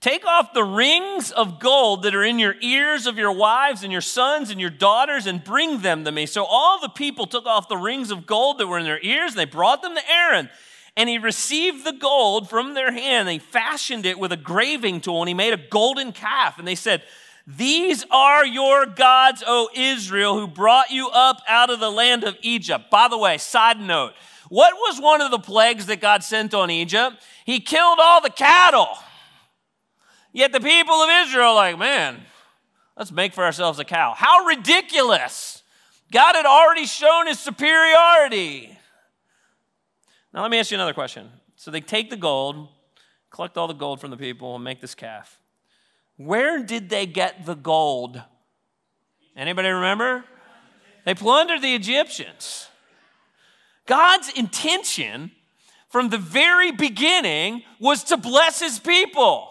Take 0.02 0.26
off 0.26 0.54
the 0.54 0.64
rings 0.64 1.30
of 1.30 1.60
gold 1.60 2.04
that 2.04 2.16
are 2.16 2.24
in 2.24 2.40
your 2.40 2.56
ears 2.62 3.06
of 3.06 3.18
your 3.18 3.34
wives 3.34 3.84
and 3.84 3.92
your 3.92 4.00
sons 4.00 4.50
and 4.50 4.60
your 4.60 4.70
daughters 4.70 5.28
and 5.28 5.44
bring 5.44 5.82
them 5.82 6.06
to 6.06 6.12
me. 6.12 6.26
So 6.26 6.46
all 6.46 6.80
the 6.80 6.88
people 6.88 7.28
took 7.28 7.46
off 7.46 7.68
the 7.68 7.76
rings 7.76 8.10
of 8.10 8.26
gold 8.26 8.60
that 8.60 8.68
were 8.68 8.78
in 8.78 8.86
their 8.86 9.02
ears 9.02 9.32
and 9.32 9.40
they 9.40 9.46
brought 9.46 9.82
them 9.82 9.96
to 9.96 10.10
Aaron. 10.10 10.50
And 10.96 11.10
he 11.10 11.18
received 11.18 11.86
the 11.86 11.92
gold 11.92 12.50
from 12.50 12.76
their 12.76 12.94
hand. 12.94 13.28
And 13.28 13.34
he 13.34 13.40
fashioned 13.40 14.06
it 14.06 14.18
with 14.18 14.32
a 14.32 14.38
graving 14.38 15.02
tool 15.02 15.22
and 15.22 15.28
he 15.28 15.34
made 15.34 15.54
a 15.54 15.58
golden 15.58 16.14
calf. 16.14 16.58
And 16.58 16.68
they 16.68 16.76
said, 16.76 17.04
These 17.46 18.06
are 18.10 18.46
your 18.46 18.86
gods, 18.86 19.44
O 19.46 19.70
Israel, 19.76 20.40
who 20.40 20.48
brought 20.48 20.92
you 20.92 21.10
up 21.10 21.42
out 21.46 21.70
of 21.70 21.82
the 21.82 21.92
land 21.92 22.24
of 22.24 22.38
Egypt. 22.42 22.90
By 22.90 23.10
the 23.10 23.18
way, 23.18 23.38
side 23.38 23.82
note, 23.82 24.14
what 24.48 24.76
was 24.76 25.02
one 25.02 25.20
of 25.20 25.30
the 25.30 25.40
plagues 25.40 25.88
that 25.88 26.00
God 26.00 26.24
sent 26.24 26.54
on 26.54 26.72
Egypt? 26.72 27.18
He 27.44 27.60
killed 27.60 28.00
all 28.02 28.22
the 28.22 28.30
cattle. 28.30 28.88
Yet 30.32 30.52
the 30.52 30.60
people 30.60 30.96
of 30.96 31.10
Israel 31.26 31.56
like, 31.56 31.78
man, 31.78 32.22
let's 32.98 33.12
make 33.12 33.34
for 33.34 33.44
ourselves 33.44 33.80
a 33.80 33.86
cow. 33.86 34.14
How 34.16 34.46
ridiculous! 34.46 35.64
God 36.12 36.36
had 36.36 36.46
already 36.46 36.86
shown 36.86 37.28
his 37.28 37.40
superiority. 37.40 38.78
Now, 40.34 40.42
let 40.42 40.52
me 40.52 40.60
ask 40.60 40.72
you 40.72 40.78
another 40.78 40.94
question. 40.94 41.30
So 41.56 41.72
they 41.72 41.82
take 41.82 42.10
the 42.10 42.18
gold, 42.18 42.70
collect 43.32 43.58
all 43.58 43.68
the 43.68 43.74
gold 43.74 44.00
from 44.00 44.12
the 44.12 44.18
people, 44.18 44.56
and 44.56 44.64
make 44.64 44.82
this 44.82 44.96
calf. 44.96 45.40
Where 46.18 46.64
did 46.64 46.90
they 46.90 47.06
get 47.06 47.46
the 47.46 47.56
gold? 47.56 48.22
Anybody 49.36 49.70
remember? 49.70 50.26
They 51.06 51.16
plundered 51.16 51.62
the 51.62 51.76
Egyptians. 51.76 52.68
God's 53.86 54.30
intention 54.30 55.32
from 55.90 56.10
the 56.10 56.18
very 56.18 56.72
beginning 56.72 57.64
was 57.80 58.04
to 58.06 58.18
bless 58.18 58.60
his 58.60 58.80
people 58.80 59.50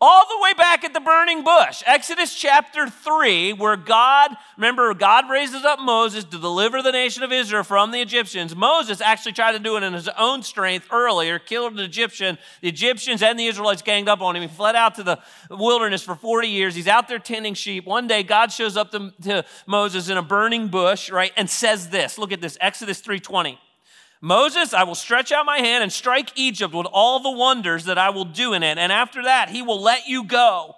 all 0.00 0.26
the 0.26 0.42
way 0.42 0.54
back 0.54 0.82
at 0.82 0.94
the 0.94 1.00
burning 1.00 1.44
bush. 1.44 1.82
Exodus 1.84 2.34
chapter 2.34 2.88
3, 2.88 3.52
where 3.52 3.76
God, 3.76 4.34
remember, 4.56 4.94
God 4.94 5.28
raises 5.28 5.62
up 5.64 5.78
Moses 5.78 6.24
to 6.24 6.38
deliver 6.38 6.80
the 6.82 6.92
nation 6.92 7.22
of 7.22 7.30
Israel 7.32 7.62
from 7.62 7.90
the 7.90 8.00
Egyptians. 8.00 8.56
Moses 8.56 9.02
actually 9.02 9.32
tried 9.32 9.52
to 9.52 9.58
do 9.58 9.76
it 9.76 9.82
in 9.82 9.92
his 9.92 10.08
own 10.16 10.42
strength 10.42 10.88
earlier, 10.90 11.38
killed 11.38 11.74
an 11.74 11.80
Egyptian. 11.80 12.38
The 12.62 12.68
Egyptians 12.68 13.22
and 13.22 13.38
the 13.38 13.46
Israelites 13.46 13.82
ganged 13.82 14.08
up 14.08 14.22
on 14.22 14.36
him. 14.36 14.42
He 14.42 14.48
fled 14.48 14.74
out 14.74 14.94
to 14.94 15.02
the 15.02 15.18
wilderness 15.50 16.02
for 16.02 16.14
40 16.14 16.48
years. 16.48 16.74
He's 16.74 16.88
out 16.88 17.06
there 17.06 17.18
tending 17.18 17.52
sheep. 17.52 17.84
One 17.84 18.06
day, 18.06 18.22
God 18.22 18.50
shows 18.52 18.78
up 18.78 18.92
to, 18.92 19.12
to 19.22 19.44
Moses 19.66 20.08
in 20.08 20.16
a 20.16 20.22
burning 20.22 20.68
bush, 20.68 21.10
right, 21.10 21.32
and 21.36 21.50
says 21.50 21.90
this. 21.90 22.16
Look 22.16 22.32
at 22.32 22.40
this 22.40 22.56
Exodus 22.60 23.02
3:20. 23.02 23.58
Moses, 24.20 24.74
I 24.74 24.84
will 24.84 24.94
stretch 24.94 25.32
out 25.32 25.46
my 25.46 25.58
hand 25.58 25.82
and 25.82 25.92
strike 25.92 26.32
Egypt 26.36 26.74
with 26.74 26.86
all 26.92 27.20
the 27.20 27.30
wonders 27.30 27.86
that 27.86 27.96
I 27.96 28.10
will 28.10 28.26
do 28.26 28.52
in 28.52 28.62
it. 28.62 28.76
And 28.76 28.92
after 28.92 29.22
that, 29.22 29.48
he 29.48 29.62
will 29.62 29.80
let 29.80 30.08
you 30.08 30.24
go. 30.24 30.76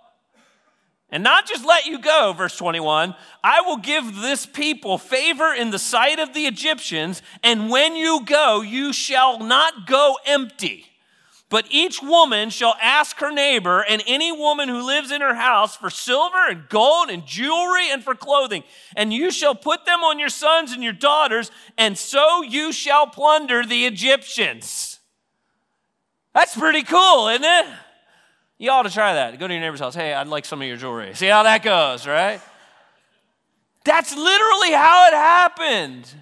And 1.11 1.23
not 1.23 1.47
just 1.47 1.65
let 1.65 1.85
you 1.85 1.99
go, 1.99 2.33
verse 2.33 2.57
21, 2.57 3.15
I 3.45 3.61
will 3.63 3.77
give 3.77 4.17
this 4.17 4.47
people 4.47 4.97
favor 4.97 5.53
in 5.53 5.71
the 5.71 5.79
sight 5.79 6.19
of 6.19 6.33
the 6.33 6.47
Egyptians, 6.47 7.21
and 7.43 7.69
when 7.69 7.95
you 7.95 8.25
go, 8.25 8.63
you 8.63 8.95
shall 8.95 9.39
not 9.39 9.87
go 9.87 10.17
empty. 10.25 10.87
But 11.53 11.67
each 11.69 12.03
woman 12.03 12.49
shall 12.49 12.77
ask 12.81 13.19
her 13.19 13.31
neighbor 13.31 13.85
and 13.87 14.03
any 14.07 14.33
woman 14.33 14.71
who 14.71 14.87
lives 14.87 15.11
in 15.11 15.21
her 15.21 15.35
house 15.35 15.77
for 15.77 15.91
silver 15.91 16.49
and 16.49 16.67
gold 16.71 17.11
and 17.11 17.27
jewelry 17.27 17.91
and 17.91 18.03
for 18.03 18.15
clothing. 18.15 18.65
And 18.97 19.13
you 19.13 19.31
shall 19.31 19.55
put 19.55 19.85
them 19.85 20.03
on 20.03 20.19
your 20.19 20.31
sons 20.31 20.73
and 20.73 20.83
your 20.83 20.95
daughters, 20.95 21.51
and 21.77 21.99
so 21.99 22.41
you 22.41 22.73
shall 22.73 23.07
plunder 23.07 23.67
the 23.67 23.85
Egyptians. 23.85 24.99
That's 26.33 26.57
pretty 26.57 26.85
cool, 26.85 27.29
isn't 27.29 27.45
it? 27.45 27.67
You 28.57 28.71
ought 28.71 28.85
to 28.85 28.91
try 28.91 29.13
that. 29.13 29.39
Go 29.39 29.47
to 29.47 29.53
your 29.53 29.61
neighbor's 29.61 29.81
house. 29.81 29.95
Hey, 29.95 30.15
I'd 30.15 30.29
like 30.29 30.47
some 30.47 30.63
of 30.63 30.67
your 30.67 30.79
jewelry. 30.79 31.13
See 31.15 31.27
how 31.27 31.43
that 31.43 31.63
goes, 31.63 32.07
right? 32.07 32.41
That's 33.85 34.17
literally 34.17 34.73
how 34.73 35.07
it 35.09 35.13
happened. 35.13 36.15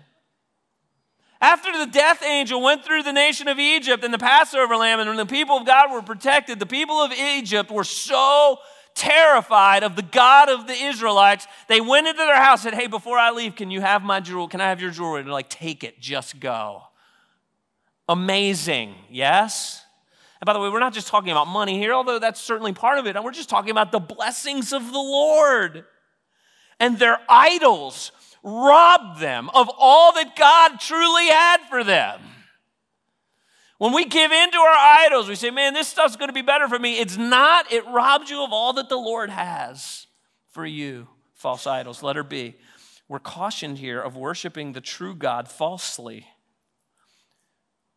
After 1.40 1.72
the 1.72 1.90
death 1.90 2.22
angel 2.22 2.60
went 2.60 2.84
through 2.84 3.02
the 3.02 3.12
nation 3.12 3.48
of 3.48 3.58
Egypt 3.58 4.04
and 4.04 4.12
the 4.12 4.18
Passover 4.18 4.76
lamb, 4.76 5.00
and 5.00 5.08
when 5.08 5.16
the 5.16 5.24
people 5.24 5.56
of 5.56 5.66
God 5.66 5.90
were 5.90 6.02
protected, 6.02 6.58
the 6.58 6.66
people 6.66 6.96
of 6.96 7.12
Egypt 7.12 7.70
were 7.70 7.84
so 7.84 8.58
terrified 8.94 9.82
of 9.82 9.96
the 9.96 10.02
God 10.02 10.50
of 10.50 10.66
the 10.66 10.74
Israelites, 10.74 11.46
they 11.68 11.80
went 11.80 12.06
into 12.06 12.18
their 12.18 12.36
house 12.36 12.64
and 12.64 12.74
said, 12.74 12.80
Hey, 12.80 12.88
before 12.88 13.16
I 13.16 13.30
leave, 13.30 13.56
can 13.56 13.70
you 13.70 13.80
have 13.80 14.02
my 14.02 14.20
jewel? 14.20 14.48
Can 14.48 14.60
I 14.60 14.68
have 14.68 14.82
your 14.82 14.90
jewelry? 14.90 15.20
And 15.20 15.26
they're 15.26 15.32
like, 15.32 15.48
Take 15.48 15.82
it, 15.82 15.98
just 16.00 16.38
go. 16.40 16.82
Amazing, 18.08 18.94
yes? 19.08 19.82
And 20.40 20.46
by 20.46 20.52
the 20.52 20.60
way, 20.60 20.68
we're 20.68 20.80
not 20.80 20.92
just 20.92 21.08
talking 21.08 21.30
about 21.30 21.46
money 21.46 21.78
here, 21.78 21.92
although 21.92 22.18
that's 22.18 22.40
certainly 22.40 22.72
part 22.72 22.98
of 22.98 23.06
it. 23.06 23.14
And 23.14 23.24
we're 23.24 23.30
just 23.30 23.48
talking 23.48 23.70
about 23.70 23.92
the 23.92 24.00
blessings 24.00 24.72
of 24.72 24.86
the 24.90 24.98
Lord. 24.98 25.84
And 26.78 26.98
their 26.98 27.18
idols 27.28 28.10
robbed 28.42 29.20
them 29.20 29.50
of 29.54 29.70
all 29.78 30.12
that 30.14 30.36
God 30.36 30.80
truly 30.80 31.28
had 31.28 31.58
for 31.68 31.84
them. 31.84 32.20
When 33.78 33.94
we 33.94 34.04
give 34.04 34.30
in 34.30 34.50
to 34.50 34.58
our 34.58 34.76
idols, 35.06 35.28
we 35.28 35.34
say, 35.34 35.50
man, 35.50 35.72
this 35.72 35.88
stuff's 35.88 36.16
going 36.16 36.28
to 36.28 36.34
be 36.34 36.42
better 36.42 36.68
for 36.68 36.78
me. 36.78 36.98
It's 36.98 37.16
not. 37.16 37.72
It 37.72 37.86
robs 37.86 38.30
you 38.30 38.44
of 38.44 38.52
all 38.52 38.74
that 38.74 38.90
the 38.90 38.96
Lord 38.96 39.30
has 39.30 40.06
for 40.50 40.66
you. 40.66 41.08
False 41.34 41.66
idols. 41.66 42.02
Letter 42.02 42.22
B. 42.22 42.56
We're 43.08 43.18
cautioned 43.18 43.78
here 43.78 44.00
of 44.00 44.16
worshiping 44.16 44.72
the 44.72 44.80
true 44.80 45.14
God 45.14 45.48
falsely. 45.48 46.26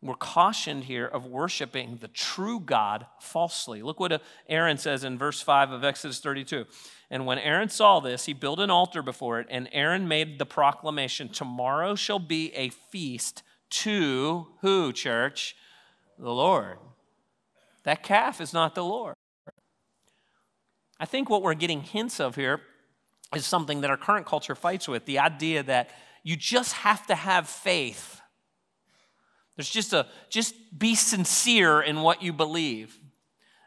We're 0.04 0.14
cautioned 0.16 0.84
here 0.84 1.06
of 1.06 1.24
worshiping 1.24 1.96
the 1.98 2.08
true 2.08 2.60
God 2.60 3.06
falsely. 3.20 3.80
Look 3.80 3.98
what 3.98 4.20
Aaron 4.50 4.76
says 4.76 5.02
in 5.02 5.16
verse 5.16 5.40
5 5.40 5.70
of 5.70 5.82
Exodus 5.82 6.20
32. 6.20 6.66
And 7.10 7.24
when 7.24 7.38
Aaron 7.38 7.70
saw 7.70 8.00
this, 8.00 8.26
he 8.26 8.34
built 8.34 8.60
an 8.60 8.68
altar 8.68 9.02
before 9.02 9.40
it, 9.40 9.46
and 9.48 9.66
Aaron 9.72 10.06
made 10.06 10.38
the 10.38 10.44
proclamation 10.44 11.30
Tomorrow 11.30 11.94
shall 11.94 12.18
be 12.18 12.52
a 12.54 12.68
feast 12.68 13.42
to 13.70 14.48
who, 14.60 14.92
church? 14.92 15.56
The 16.18 16.30
Lord. 16.30 16.76
That 17.84 18.02
calf 18.02 18.42
is 18.42 18.52
not 18.52 18.74
the 18.74 18.84
Lord. 18.84 19.14
I 21.00 21.06
think 21.06 21.30
what 21.30 21.40
we're 21.40 21.54
getting 21.54 21.80
hints 21.80 22.20
of 22.20 22.36
here 22.36 22.60
is 23.34 23.46
something 23.46 23.80
that 23.80 23.90
our 23.90 23.96
current 23.96 24.26
culture 24.26 24.54
fights 24.54 24.86
with 24.86 25.06
the 25.06 25.18
idea 25.18 25.62
that 25.62 25.88
you 26.22 26.36
just 26.36 26.74
have 26.74 27.06
to 27.06 27.14
have 27.14 27.48
faith 27.48 28.20
there's 29.56 29.70
just 29.70 29.92
a, 29.92 30.06
just 30.28 30.54
be 30.76 30.94
sincere 30.94 31.80
in 31.80 32.02
what 32.02 32.22
you 32.22 32.32
believe. 32.32 32.98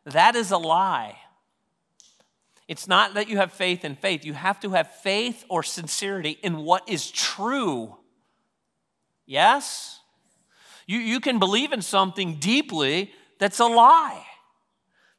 That 0.06 0.36
is 0.36 0.52
a 0.52 0.58
lie. 0.58 1.18
It's 2.68 2.88
not 2.88 3.14
that 3.14 3.30
you 3.30 3.38
have 3.38 3.54
faith 3.54 3.86
in 3.86 3.96
faith. 3.96 4.26
You 4.26 4.34
have 4.34 4.60
to 4.62 4.72
have 4.72 4.92
faith 4.92 5.46
or 5.50 5.64
sincerity 5.64 6.38
in 6.44 6.58
what 6.58 6.88
is 6.90 7.10
true. 7.10 7.96
Yes? 9.26 10.02
You, 10.86 11.00
you 11.00 11.20
can 11.20 11.40
believe 11.40 11.72
in 11.72 11.82
something 11.82 12.36
deeply 12.40 13.12
that's 13.40 13.60
a 13.60 13.66
lie, 13.66 14.26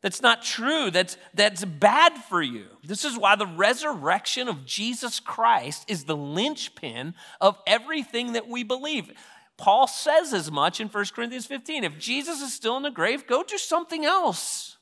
that's 0.00 0.22
not 0.22 0.42
true, 0.42 0.90
that's, 0.90 1.16
that's 1.34 1.64
bad 1.64 2.14
for 2.24 2.42
you. 2.42 2.66
This 2.82 3.04
is 3.04 3.16
why 3.16 3.36
the 3.36 3.46
resurrection 3.46 4.48
of 4.48 4.64
Jesus 4.64 5.20
Christ 5.20 5.84
is 5.88 6.04
the 6.04 6.16
linchpin 6.16 7.14
of 7.40 7.58
everything 7.66 8.32
that 8.32 8.48
we 8.48 8.64
believe. 8.64 9.12
Paul 9.58 9.88
says 9.88 10.32
as 10.32 10.50
much 10.50 10.80
in 10.80 10.88
1 10.88 11.04
Corinthians 11.14 11.44
15. 11.44 11.84
If 11.84 11.98
Jesus 11.98 12.40
is 12.40 12.54
still 12.54 12.76
in 12.76 12.84
the 12.84 12.90
grave, 12.90 13.26
go 13.26 13.42
do 13.42 13.58
something 13.58 14.04
else. 14.04 14.76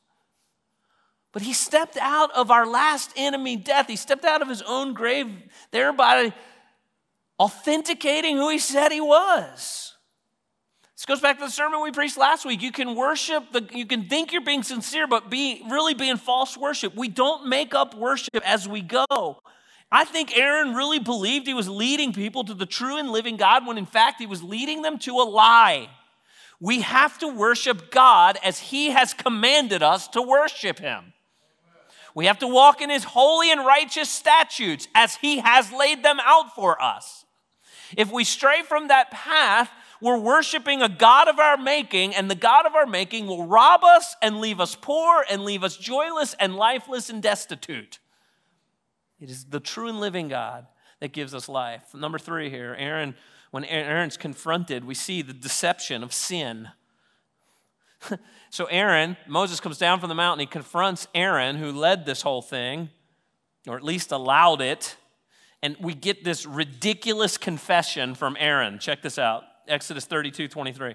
But 1.33 1.43
he 1.43 1.55
stepped 1.55 1.97
out 1.97 2.31
of 2.37 2.51
our 2.51 2.67
last 2.67 3.11
enemy, 3.17 3.57
death. 3.57 3.89
He 3.89 3.97
stepped 3.97 4.25
out 4.25 4.43
of 4.43 4.49
his 4.49 4.63
own 4.63 4.93
grave, 4.93 5.31
thereby 5.71 6.33
authenticating 7.41 8.37
who 8.37 8.51
he 8.51 8.59
said 8.59 8.93
he 8.93 9.01
was. 9.01 9.95
This 10.95 11.05
goes 11.05 11.21
back 11.21 11.39
to 11.39 11.45
the 11.45 11.51
sermon 11.51 11.83
we 11.83 11.91
preached 11.91 12.17
last 12.17 12.47
week. 12.47 12.63
You 12.63 12.73
can 12.73 12.95
worship, 12.95 13.53
the, 13.53 13.69
you 13.71 13.85
can 13.85 14.09
think 14.09 14.33
you're 14.33 14.45
being 14.45 14.63
sincere, 14.63 15.07
but 15.07 15.29
be 15.29 15.63
really 15.71 15.93
being 15.93 16.17
false 16.17 16.57
worship. 16.57 16.95
We 16.95 17.09
don't 17.09 17.49
make 17.49 17.75
up 17.75 17.95
worship 17.95 18.43
as 18.45 18.67
we 18.67 18.81
go. 18.81 19.43
I 19.91 20.05
think 20.05 20.37
Aaron 20.37 20.75
really 20.75 20.99
believed 20.99 21.47
he 21.47 21.55
was 21.55 21.69
leading 21.69 22.13
people 22.13 22.45
to 22.45 22.55
the 22.55 22.67
true 22.67 22.99
and 22.99 23.11
living 23.11 23.37
God 23.37 23.67
when 23.67 23.79
in 23.79 23.87
fact 23.87 24.21
he 24.21 24.27
was 24.27 24.43
leading 24.43 24.83
them 24.83 24.99
to 25.01 25.13
a 25.13 25.23
lie. 25.23 25.89
We 26.61 26.81
have 26.81 27.19
to 27.19 27.29
worship 27.29 27.91
God 27.91 28.39
as 28.43 28.59
he 28.59 28.91
has 28.91 29.15
commanded 29.15 29.83
us 29.83 30.09
to 30.09 30.23
worship 30.23 30.79
him. 30.79 31.13
We 32.15 32.27
have 32.27 32.39
to 32.39 32.49
walk 32.49 32.81
in 32.81 32.89
his 32.89 33.05
holy 33.05 33.53
and 33.53 33.65
righteous 33.65 34.09
statutes 34.09 34.89
as 34.95 35.17
he 35.17 35.39
has 35.39 35.71
laid 35.71 36.03
them 36.03 36.19
out 36.23 36.55
for 36.55 36.83
us. 36.83 37.27
If 37.97 38.11
we 38.11 38.25
stray 38.25 38.63
from 38.63 38.89
that 38.89 39.11
path, 39.11 39.71
we're 40.01 40.19
worshiping 40.19 40.83
a 40.83 40.89
God 40.89 41.29
of 41.29 41.39
our 41.39 41.57
making, 41.57 42.15
and 42.15 42.31
the 42.31 42.35
God 42.35 42.67
of 42.67 42.75
our 42.75 42.87
making 42.87 43.27
will 43.27 43.47
rob 43.47 43.85
us 43.85 44.17
and 44.23 44.41
leave 44.41 44.61
us 44.61 44.75
poor 44.75 45.25
and 45.31 45.45
leave 45.45 45.63
us 45.63 45.77
joyless 45.77 46.35
and 46.41 46.57
lifeless 46.57 47.11
and 47.11 47.23
destitute. 47.23 47.99
It 49.21 49.31
is 49.31 49.47
the 49.47 49.61
true 49.61 49.89
and 49.89 50.01
living 50.01 50.29
God 50.29 50.67
that 51.01 51.13
gives 51.13 51.35
us 51.35 51.49
life. 51.49 51.95
Number 51.95 52.19
three 52.19 52.51
here, 52.51 52.75
Aaron, 52.79 53.15
when 53.51 53.65
Aaron's 53.65 54.17
confronted, 54.17 54.85
we 54.85 54.95
see 54.95 55.23
the 55.23 55.33
deception 55.33 56.03
of 56.03 56.13
sin. 56.13 56.69
so 58.51 58.67
Aaron, 58.67 59.17
Moses 59.27 59.61
comes 59.61 59.79
down 59.79 60.01
from 60.01 60.09
the 60.09 60.15
mountain, 60.15 60.41
he 60.41 60.47
confronts 60.47 61.09
Aaron, 61.15 61.57
who 61.57 61.73
led 61.73 62.05
this 62.05 62.23
whole 62.23 62.43
thing, 62.43 62.91
or 63.67 63.77
at 63.77 63.83
least 63.83 64.13
allowed 64.13 64.61
it. 64.61 64.97
And 65.63 65.77
we 65.81 65.95
get 65.95 66.23
this 66.23 66.47
ridiculous 66.47 67.39
confession 67.39 68.15
from 68.15 68.37
Aaron. 68.39 68.79
Check 68.79 69.03
this 69.03 69.19
out 69.19 69.45
Exodus 69.67 70.05
32 70.05 70.49
23. 70.49 70.95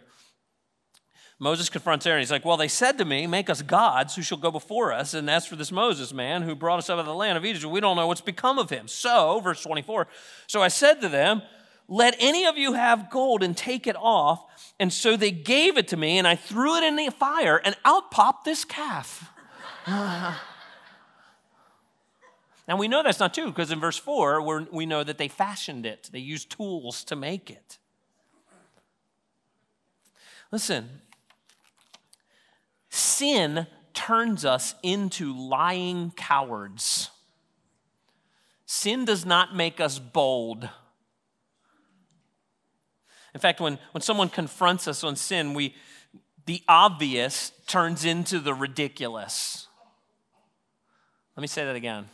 Moses 1.41 1.69
confronts 1.69 2.05
Aaron. 2.05 2.21
He's 2.21 2.29
like, 2.29 2.45
Well, 2.45 2.55
they 2.55 2.67
said 2.67 2.99
to 2.99 3.05
me, 3.05 3.25
Make 3.25 3.49
us 3.49 3.63
gods 3.63 4.15
who 4.15 4.21
shall 4.21 4.37
go 4.37 4.51
before 4.51 4.93
us. 4.93 5.15
And 5.15 5.27
as 5.27 5.47
for 5.47 5.55
this 5.55 5.71
Moses 5.71 6.13
man 6.13 6.43
who 6.43 6.53
brought 6.53 6.77
us 6.77 6.87
out 6.87 6.99
of 6.99 7.07
the 7.07 7.15
land 7.15 7.35
of 7.35 7.43
Egypt, 7.43 7.65
we 7.65 7.79
don't 7.79 7.95
know 7.95 8.05
what's 8.05 8.21
become 8.21 8.59
of 8.59 8.69
him. 8.69 8.87
So, 8.87 9.39
verse 9.39 9.63
24, 9.63 10.07
so 10.45 10.61
I 10.61 10.67
said 10.67 11.01
to 11.01 11.09
them, 11.09 11.41
Let 11.87 12.15
any 12.19 12.45
of 12.45 12.59
you 12.59 12.73
have 12.73 13.09
gold 13.09 13.41
and 13.41 13.57
take 13.57 13.87
it 13.87 13.95
off. 13.97 14.45
And 14.79 14.93
so 14.93 15.17
they 15.17 15.31
gave 15.31 15.79
it 15.79 15.87
to 15.87 15.97
me, 15.97 16.19
and 16.19 16.27
I 16.27 16.35
threw 16.35 16.77
it 16.77 16.83
in 16.83 16.95
the 16.95 17.09
fire, 17.09 17.59
and 17.65 17.75
out 17.85 18.11
popped 18.11 18.45
this 18.45 18.63
calf. 18.63 19.27
and 19.87 20.35
we 22.77 22.87
know 22.87 23.01
that's 23.01 23.19
not 23.19 23.33
true 23.33 23.47
because 23.47 23.71
in 23.71 23.79
verse 23.79 23.97
4, 23.97 24.67
we 24.71 24.85
know 24.85 25.03
that 25.03 25.17
they 25.17 25.27
fashioned 25.27 25.87
it, 25.87 26.11
they 26.13 26.19
used 26.19 26.51
tools 26.51 27.03
to 27.05 27.15
make 27.15 27.49
it. 27.49 27.79
Listen, 30.51 31.01
Sin 33.21 33.67
turns 33.93 34.45
us 34.45 34.73
into 34.81 35.31
lying 35.31 36.09
cowards. 36.09 37.11
Sin 38.65 39.05
does 39.05 39.27
not 39.27 39.55
make 39.55 39.79
us 39.79 39.99
bold. 39.99 40.67
In 43.35 43.39
fact, 43.39 43.59
when, 43.59 43.77
when 43.91 44.01
someone 44.01 44.27
confronts 44.27 44.87
us 44.87 45.03
on 45.03 45.15
sin, 45.15 45.53
we, 45.53 45.75
the 46.47 46.63
obvious 46.67 47.51
turns 47.67 48.05
into 48.05 48.39
the 48.39 48.55
ridiculous. 48.55 49.67
Let 51.37 51.41
me 51.41 51.47
say 51.47 51.63
that 51.63 51.75
again. 51.75 52.09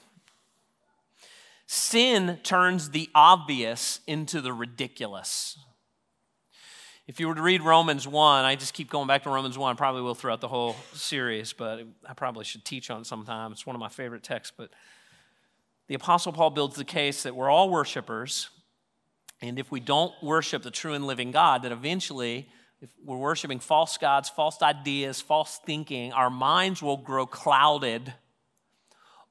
Sin 1.67 2.37
turns 2.43 2.89
the 2.89 3.09
obvious 3.15 4.01
into 4.07 4.41
the 4.41 4.51
ridiculous. 4.51 5.57
If 7.07 7.21
you 7.21 7.29
were 7.29 7.35
to 7.35 7.41
read 7.41 7.61
Romans 7.61 8.05
1, 8.05 8.43
I 8.43 8.57
just 8.57 8.73
keep 8.73 8.89
going 8.89 9.07
back 9.07 9.23
to 9.23 9.29
Romans 9.29 9.57
1, 9.57 9.71
I 9.71 9.77
probably 9.77 10.01
will 10.01 10.13
throughout 10.13 10.41
the 10.41 10.49
whole 10.49 10.75
series, 10.91 11.53
but 11.53 11.79
I 12.05 12.13
probably 12.13 12.43
should 12.43 12.65
teach 12.65 12.89
on 12.89 12.99
it 12.99 13.05
sometime. 13.05 13.53
It's 13.53 13.65
one 13.65 13.77
of 13.77 13.79
my 13.79 13.87
favorite 13.87 14.23
texts. 14.23 14.53
But 14.55 14.71
the 15.87 15.95
Apostle 15.95 16.33
Paul 16.33 16.49
builds 16.49 16.75
the 16.75 16.83
case 16.83 17.23
that 17.23 17.33
we're 17.33 17.49
all 17.49 17.69
worshipers, 17.69 18.49
and 19.41 19.57
if 19.57 19.71
we 19.71 19.79
don't 19.79 20.11
worship 20.21 20.63
the 20.63 20.71
true 20.71 20.95
and 20.95 21.07
living 21.07 21.31
God, 21.31 21.61
that 21.63 21.71
eventually, 21.71 22.49
if 22.81 22.89
we're 23.05 23.15
worshiping 23.15 23.59
false 23.59 23.97
gods, 23.97 24.27
false 24.27 24.61
ideas, 24.61 25.21
false 25.21 25.61
thinking, 25.65 26.11
our 26.11 26.29
minds 26.29 26.83
will 26.83 26.97
grow 26.97 27.25
clouded 27.25 28.13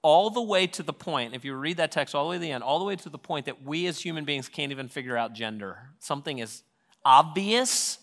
all 0.00 0.30
the 0.30 0.40
way 0.40 0.66
to 0.66 0.82
the 0.82 0.94
point, 0.94 1.34
if 1.34 1.44
you 1.44 1.54
read 1.54 1.76
that 1.76 1.92
text 1.92 2.14
all 2.14 2.24
the 2.24 2.30
way 2.30 2.36
to 2.36 2.40
the 2.40 2.52
end, 2.52 2.64
all 2.64 2.78
the 2.78 2.86
way 2.86 2.96
to 2.96 3.10
the 3.10 3.18
point 3.18 3.44
that 3.44 3.62
we 3.62 3.86
as 3.86 4.00
human 4.00 4.24
beings 4.24 4.48
can't 4.48 4.72
even 4.72 4.88
figure 4.88 5.16
out 5.16 5.34
gender. 5.34 5.90
Something 5.98 6.38
is 6.38 6.62
obvious 7.06 7.98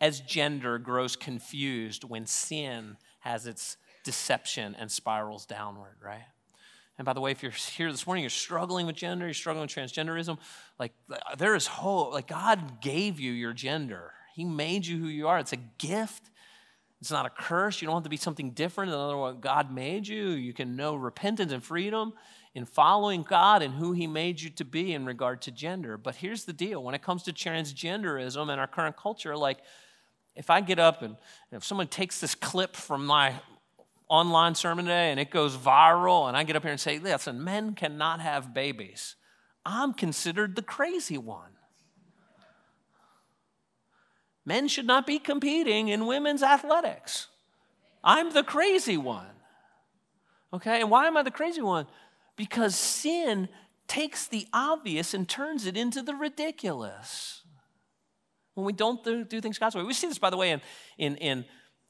as 0.00 0.20
gender 0.20 0.78
grows 0.78 1.16
confused 1.16 2.02
when 2.02 2.26
sin 2.26 2.96
has 3.20 3.46
its 3.46 3.76
deception 4.04 4.74
and 4.78 4.90
spirals 4.90 5.44
downward, 5.44 5.96
right? 6.02 6.24
And 6.96 7.04
by 7.04 7.12
the 7.12 7.20
way, 7.20 7.30
if 7.30 7.42
you're 7.42 7.52
here 7.52 7.92
this 7.92 8.06
morning, 8.06 8.22
you're 8.22 8.30
struggling 8.30 8.86
with 8.86 8.96
gender, 8.96 9.26
you're 9.26 9.34
struggling 9.34 9.66
with 9.66 9.70
transgenderism, 9.70 10.38
like 10.78 10.92
there 11.36 11.54
is 11.54 11.66
hope. 11.66 12.12
Like 12.12 12.26
God 12.26 12.80
gave 12.80 13.20
you 13.20 13.32
your 13.32 13.52
gender, 13.52 14.12
He 14.34 14.44
made 14.44 14.86
you 14.86 14.98
who 14.98 15.08
you 15.08 15.28
are. 15.28 15.38
It's 15.38 15.52
a 15.52 15.58
gift. 15.78 16.30
It's 17.00 17.10
not 17.12 17.26
a 17.26 17.30
curse. 17.30 17.80
You 17.80 17.86
don't 17.86 17.96
have 17.96 18.04
to 18.04 18.10
be 18.10 18.16
something 18.16 18.50
different 18.50 18.90
than 18.90 19.18
what 19.18 19.40
God 19.40 19.72
made 19.72 20.08
you. 20.08 20.30
You 20.30 20.52
can 20.52 20.74
know 20.74 20.96
repentance 20.96 21.52
and 21.52 21.62
freedom 21.62 22.12
in 22.54 22.64
following 22.64 23.22
God 23.22 23.62
and 23.62 23.74
who 23.74 23.92
He 23.92 24.06
made 24.06 24.40
you 24.40 24.50
to 24.50 24.64
be 24.64 24.92
in 24.92 25.06
regard 25.06 25.42
to 25.42 25.52
gender. 25.52 25.96
But 25.96 26.16
here's 26.16 26.44
the 26.44 26.52
deal 26.52 26.82
when 26.82 26.94
it 26.94 27.02
comes 27.02 27.22
to 27.24 27.32
transgenderism 27.32 28.50
and 28.50 28.60
our 28.60 28.66
current 28.66 28.96
culture, 28.96 29.36
like 29.36 29.58
if 30.34 30.50
I 30.50 30.60
get 30.60 30.80
up 30.80 31.02
and 31.02 31.16
if 31.52 31.64
someone 31.64 31.86
takes 31.86 32.20
this 32.20 32.34
clip 32.34 32.74
from 32.74 33.06
my 33.06 33.34
online 34.08 34.54
sermon 34.54 34.86
today 34.86 35.10
and 35.10 35.20
it 35.20 35.30
goes 35.30 35.56
viral 35.56 36.28
and 36.28 36.36
I 36.36 36.42
get 36.42 36.56
up 36.56 36.62
here 36.62 36.72
and 36.72 36.80
say, 36.80 36.98
listen, 36.98 37.44
men 37.44 37.74
cannot 37.74 38.20
have 38.20 38.52
babies, 38.52 39.14
I'm 39.64 39.92
considered 39.92 40.56
the 40.56 40.62
crazy 40.62 41.18
one. 41.18 41.57
Men 44.48 44.66
should 44.66 44.86
not 44.86 45.06
be 45.06 45.18
competing 45.18 45.88
in 45.88 46.06
women's 46.06 46.42
athletics. 46.42 47.28
I'm 48.02 48.32
the 48.32 48.42
crazy 48.42 48.96
one. 48.96 49.26
Okay, 50.52 50.80
and 50.80 50.90
why 50.90 51.06
am 51.06 51.16
I 51.16 51.22
the 51.22 51.30
crazy 51.30 51.60
one? 51.60 51.86
because 52.38 52.76
sin 52.76 53.50
takes 53.88 54.26
the 54.28 54.46
obvious 54.54 55.12
and 55.12 55.28
turns 55.28 55.66
it 55.66 55.76
into 55.76 56.00
the 56.00 56.14
ridiculous. 56.14 57.42
when 58.54 58.64
we 58.64 58.72
don't 58.72 59.04
do, 59.04 59.24
do 59.24 59.40
things 59.40 59.58
God's 59.58 59.76
way. 59.76 59.82
We 59.82 59.92
see 59.92 60.08
this, 60.08 60.18
by 60.18 60.30
the 60.30 60.36
way, 60.36 60.50
in, 60.50 60.60
in, 60.96 61.16
in 61.16 61.44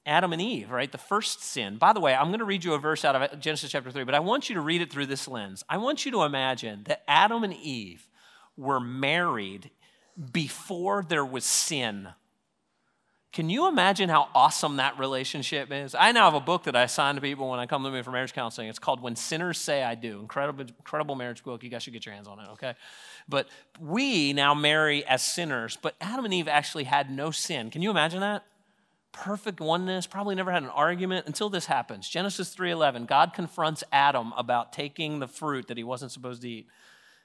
Adam 0.04 0.32
and 0.32 0.42
Eve, 0.42 0.70
right? 0.70 0.90
The 0.90 0.98
first 0.98 1.42
sin. 1.42 1.76
By 1.78 1.92
the 1.92 2.00
way, 2.00 2.14
I'm 2.14 2.28
going 2.28 2.40
to 2.40 2.44
read 2.44 2.64
you 2.64 2.74
a 2.74 2.78
verse 2.78 3.04
out 3.04 3.14
of 3.14 3.40
Genesis 3.40 3.70
chapter 3.70 3.90
3, 3.90 4.04
but 4.04 4.14
I 4.14 4.20
want 4.20 4.48
you 4.48 4.54
to 4.56 4.60
read 4.60 4.82
it 4.82 4.92
through 4.92 5.06
this 5.06 5.28
lens. 5.28 5.64
I 5.68 5.78
want 5.78 6.04
you 6.04 6.12
to 6.12 6.22
imagine 6.22 6.84
that 6.84 7.04
Adam 7.06 7.44
and 7.44 7.54
Eve 7.54 8.08
were 8.56 8.80
married 8.80 9.70
before 10.32 11.04
there 11.08 11.24
was 11.24 11.44
sin. 11.44 12.08
Can 13.32 13.50
you 13.50 13.68
imagine 13.68 14.08
how 14.08 14.28
awesome 14.34 14.76
that 14.76 14.98
relationship 14.98 15.70
is? 15.70 15.94
I 15.94 16.12
now 16.12 16.24
have 16.24 16.34
a 16.34 16.44
book 16.44 16.64
that 16.64 16.74
I 16.74 16.84
assign 16.84 17.16
to 17.16 17.20
people 17.20 17.50
when 17.50 17.60
I 17.60 17.66
come 17.66 17.84
to 17.84 17.90
me 17.90 18.00
for 18.02 18.10
marriage 18.10 18.32
counseling. 18.32 18.68
It's 18.68 18.78
called 18.78 19.02
When 19.02 19.16
Sinners 19.16 19.58
Say 19.58 19.82
I 19.82 19.94
Do. 19.94 20.20
Incredible, 20.20 20.62
incredible 20.62 21.14
marriage 21.14 21.44
book. 21.44 21.62
You 21.62 21.68
guys 21.68 21.82
should 21.82 21.92
get 21.92 22.06
your 22.06 22.14
hands 22.14 22.26
on 22.26 22.40
it, 22.40 22.48
okay? 22.52 22.74
But 23.28 23.48
we 23.78 24.32
now 24.32 24.54
marry 24.54 25.04
as 25.04 25.22
sinners, 25.22 25.76
but 25.80 25.94
Adam 26.00 26.24
and 26.24 26.32
Eve 26.32 26.48
actually 26.48 26.84
had 26.84 27.10
no 27.10 27.30
sin. 27.30 27.70
Can 27.70 27.82
you 27.82 27.90
imagine 27.90 28.20
that? 28.20 28.44
Perfect 29.12 29.60
oneness, 29.60 30.06
probably 30.06 30.34
never 30.34 30.50
had 30.50 30.62
an 30.62 30.70
argument 30.70 31.26
until 31.26 31.50
this 31.50 31.66
happens. 31.66 32.08
Genesis 32.08 32.54
3:11, 32.54 33.06
God 33.06 33.34
confronts 33.34 33.84
Adam 33.92 34.32
about 34.36 34.72
taking 34.72 35.18
the 35.18 35.28
fruit 35.28 35.68
that 35.68 35.76
he 35.76 35.84
wasn't 35.84 36.12
supposed 36.12 36.42
to 36.42 36.48
eat. 36.48 36.66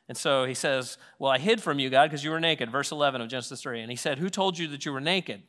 And 0.10 0.18
so 0.18 0.44
he 0.44 0.54
says, 0.54 0.98
Well, 1.18 1.32
I 1.32 1.38
hid 1.38 1.62
from 1.62 1.80
you, 1.80 1.90
God, 1.90 2.10
because 2.10 2.26
you 2.26 2.32
were 2.32 2.40
naked. 2.40 2.70
Verse 2.70 2.92
11 2.92 3.22
of 3.22 3.30
Genesis 3.30 3.62
3. 3.62 3.82
And 3.82 3.90
he 3.90 3.96
said, 3.96 4.18
Who 4.18 4.30
told 4.30 4.58
you 4.58 4.68
that 4.68 4.86
you 4.86 4.92
were 4.92 5.00
naked? 5.00 5.44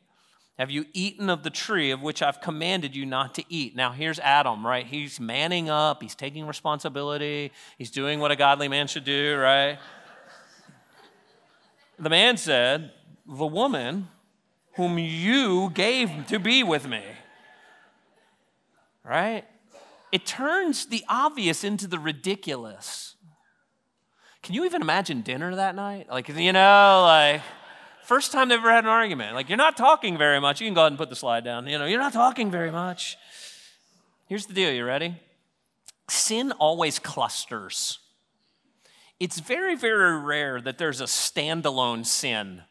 Have 0.57 0.71
you 0.71 0.85
eaten 0.93 1.29
of 1.29 1.43
the 1.43 1.49
tree 1.49 1.91
of 1.91 2.01
which 2.01 2.21
I've 2.21 2.39
commanded 2.39 2.95
you 2.95 3.05
not 3.05 3.35
to 3.35 3.43
eat? 3.49 3.75
Now, 3.75 3.91
here's 3.91 4.19
Adam, 4.19 4.65
right? 4.65 4.85
He's 4.85 5.19
manning 5.19 5.69
up, 5.69 6.01
he's 6.01 6.15
taking 6.15 6.47
responsibility, 6.47 7.51
he's 7.77 7.91
doing 7.91 8.19
what 8.21 8.31
a 8.31 8.37
godly 8.37 8.69
man 8.69 8.87
should 8.87 9.03
do, 9.03 9.35
right? 9.37 9.77
the 11.99 12.09
man 12.09 12.37
said, 12.37 12.91
The 13.25 13.45
woman 13.45 14.07
whom 14.75 14.97
you 14.97 15.71
gave 15.73 16.27
to 16.27 16.39
be 16.39 16.63
with 16.63 16.87
me, 16.87 17.03
right? 19.03 19.43
It 20.13 20.25
turns 20.25 20.85
the 20.85 21.03
obvious 21.09 21.65
into 21.65 21.87
the 21.87 21.99
ridiculous. 21.99 23.15
Can 24.41 24.55
you 24.55 24.63
even 24.63 24.81
imagine 24.81 25.21
dinner 25.21 25.55
that 25.55 25.75
night? 25.75 26.07
Like, 26.09 26.29
you 26.29 26.53
know, 26.53 27.01
like, 27.03 27.41
First 28.05 28.31
time 28.31 28.49
they've 28.49 28.59
ever 28.59 28.71
had 28.71 28.83
an 28.83 28.89
argument. 28.89 29.33
Like, 29.33 29.49
you're 29.49 29.57
not 29.57 29.75
talking 29.75 30.17
very 30.17 30.39
much. 30.39 30.61
You 30.61 30.67
can 30.67 30.75
go 30.75 30.81
ahead 30.81 30.91
and 30.91 30.99
put 30.99 31.09
the 31.09 31.15
slide 31.15 31.43
down. 31.43 31.65
You 31.67 31.79
know, 31.79 31.85
you're 31.85 31.99
not 31.99 32.13
talking 32.13 32.51
very 32.51 32.71
much. 32.71 33.17
Here's 34.27 34.45
the 34.45 34.53
deal. 34.53 34.71
You 34.71 34.85
ready? 34.85 35.15
Sin 36.07 36.51
always 36.53 36.99
clusters. 36.99 37.99
It's 39.19 39.39
very, 39.39 39.75
very 39.75 40.19
rare 40.19 40.61
that 40.61 40.77
there's 40.77 41.01
a 41.01 41.05
standalone 41.05 42.05
sin. 42.05 42.61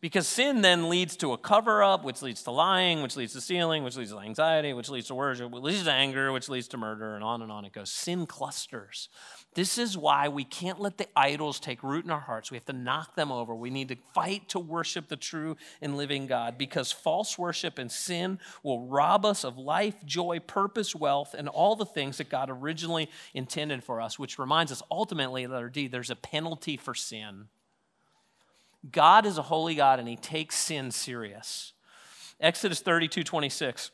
Because 0.00 0.26
sin 0.26 0.62
then 0.62 0.88
leads 0.88 1.16
to 1.16 1.32
a 1.32 1.38
cover 1.38 1.82
up, 1.82 2.04
which 2.04 2.22
leads 2.22 2.42
to 2.44 2.50
lying, 2.50 3.02
which 3.02 3.16
leads 3.16 3.32
to 3.34 3.40
stealing, 3.40 3.84
which 3.84 3.96
leads 3.96 4.12
to 4.12 4.18
anxiety, 4.18 4.72
which 4.72 4.88
leads 4.88 5.08
to 5.08 5.14
worship, 5.14 5.50
which 5.50 5.62
leads 5.62 5.84
to 5.84 5.92
anger, 5.92 6.32
which 6.32 6.48
leads 6.48 6.68
to 6.68 6.76
murder, 6.76 7.14
and 7.14 7.24
on 7.24 7.42
and 7.42 7.50
on 7.50 7.64
it 7.64 7.72
goes. 7.72 7.90
Sin 7.90 8.26
clusters. 8.26 9.08
This 9.54 9.78
is 9.78 9.96
why 9.96 10.26
we 10.28 10.42
can't 10.42 10.80
let 10.80 10.98
the 10.98 11.06
idols 11.16 11.60
take 11.60 11.84
root 11.84 12.04
in 12.04 12.10
our 12.10 12.20
hearts. 12.20 12.50
We 12.50 12.56
have 12.56 12.66
to 12.66 12.72
knock 12.72 13.14
them 13.14 13.30
over. 13.30 13.54
We 13.54 13.70
need 13.70 13.88
to 13.88 13.96
fight 14.12 14.48
to 14.48 14.58
worship 14.58 15.06
the 15.06 15.16
true 15.16 15.56
and 15.80 15.96
living 15.96 16.26
God 16.26 16.58
because 16.58 16.90
false 16.90 17.38
worship 17.38 17.78
and 17.78 17.90
sin 17.90 18.40
will 18.64 18.88
rob 18.88 19.24
us 19.24 19.44
of 19.44 19.56
life, 19.56 19.94
joy, 20.04 20.40
purpose, 20.40 20.94
wealth, 20.94 21.34
and 21.38 21.48
all 21.48 21.76
the 21.76 21.86
things 21.86 22.18
that 22.18 22.28
God 22.28 22.50
originally 22.50 23.08
intended 23.32 23.84
for 23.84 24.00
us, 24.00 24.18
which 24.18 24.40
reminds 24.40 24.72
us 24.72 24.82
ultimately, 24.90 25.46
letter 25.46 25.68
D, 25.68 25.86
there's 25.86 26.10
a 26.10 26.16
penalty 26.16 26.76
for 26.76 26.94
sin. 26.94 27.46
God 28.90 29.24
is 29.24 29.38
a 29.38 29.42
holy 29.42 29.76
God 29.76 30.00
and 30.00 30.08
he 30.08 30.16
takes 30.16 30.56
sin 30.56 30.90
serious. 30.90 31.74
Exodus 32.40 32.80
32 32.80 33.22
26 33.22 33.92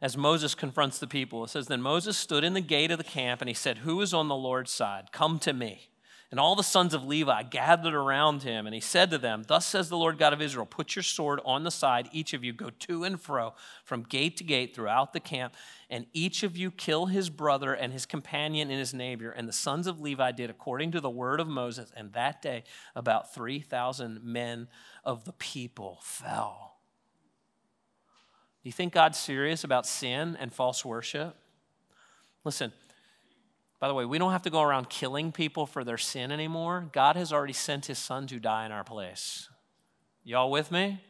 as 0.00 0.16
Moses 0.16 0.54
confronts 0.54 0.98
the 0.98 1.06
people. 1.06 1.44
It 1.44 1.50
says, 1.50 1.66
Then 1.66 1.82
Moses 1.82 2.16
stood 2.16 2.44
in 2.44 2.54
the 2.54 2.60
gate 2.60 2.90
of 2.90 2.98
the 2.98 3.04
camp 3.04 3.40
and 3.40 3.48
he 3.48 3.54
said, 3.54 3.78
Who 3.78 4.00
is 4.00 4.12
on 4.12 4.28
the 4.28 4.36
Lord's 4.36 4.70
side? 4.70 5.12
Come 5.12 5.38
to 5.40 5.52
me. 5.52 5.90
And 6.30 6.40
all 6.40 6.56
the 6.56 6.64
sons 6.64 6.92
of 6.92 7.04
Levi 7.04 7.44
gathered 7.44 7.94
around 7.94 8.42
him, 8.42 8.66
and 8.66 8.74
he 8.74 8.80
said 8.80 9.10
to 9.10 9.18
them, 9.18 9.44
Thus 9.46 9.64
says 9.64 9.88
the 9.88 9.96
Lord 9.96 10.18
God 10.18 10.32
of 10.32 10.42
Israel, 10.42 10.66
Put 10.66 10.96
your 10.96 11.04
sword 11.04 11.40
on 11.44 11.62
the 11.62 11.70
side, 11.70 12.08
each 12.10 12.34
of 12.34 12.42
you 12.42 12.52
go 12.52 12.70
to 12.80 13.04
and 13.04 13.20
fro 13.20 13.54
from 13.84 14.02
gate 14.02 14.36
to 14.38 14.44
gate 14.44 14.74
throughout 14.74 15.12
the 15.12 15.20
camp, 15.20 15.54
and 15.88 16.06
each 16.12 16.42
of 16.42 16.56
you 16.56 16.72
kill 16.72 17.06
his 17.06 17.30
brother 17.30 17.74
and 17.74 17.92
his 17.92 18.06
companion 18.06 18.70
and 18.70 18.78
his 18.80 18.92
neighbor. 18.92 19.30
And 19.30 19.48
the 19.48 19.52
sons 19.52 19.86
of 19.86 20.00
Levi 20.00 20.32
did 20.32 20.50
according 20.50 20.90
to 20.92 21.00
the 21.00 21.08
word 21.08 21.38
of 21.38 21.46
Moses, 21.46 21.92
and 21.96 22.12
that 22.14 22.42
day 22.42 22.64
about 22.96 23.32
3,000 23.32 24.24
men 24.24 24.66
of 25.04 25.26
the 25.26 25.32
people 25.32 26.00
fell. 26.02 26.65
You 28.66 28.72
think 28.72 28.92
God's 28.92 29.16
serious 29.16 29.62
about 29.62 29.86
sin 29.86 30.36
and 30.40 30.52
false 30.52 30.84
worship? 30.84 31.36
Listen, 32.42 32.72
by 33.78 33.86
the 33.86 33.94
way, 33.94 34.04
we 34.04 34.18
don't 34.18 34.32
have 34.32 34.42
to 34.42 34.50
go 34.50 34.60
around 34.60 34.88
killing 34.88 35.30
people 35.30 35.66
for 35.66 35.84
their 35.84 35.96
sin 35.96 36.32
anymore. 36.32 36.88
God 36.90 37.14
has 37.14 37.32
already 37.32 37.52
sent 37.52 37.86
his 37.86 37.96
son 37.96 38.26
to 38.26 38.40
die 38.40 38.66
in 38.66 38.72
our 38.72 38.82
place. 38.82 39.48
Y'all 40.24 40.50
with 40.50 40.72
me? 40.72 41.00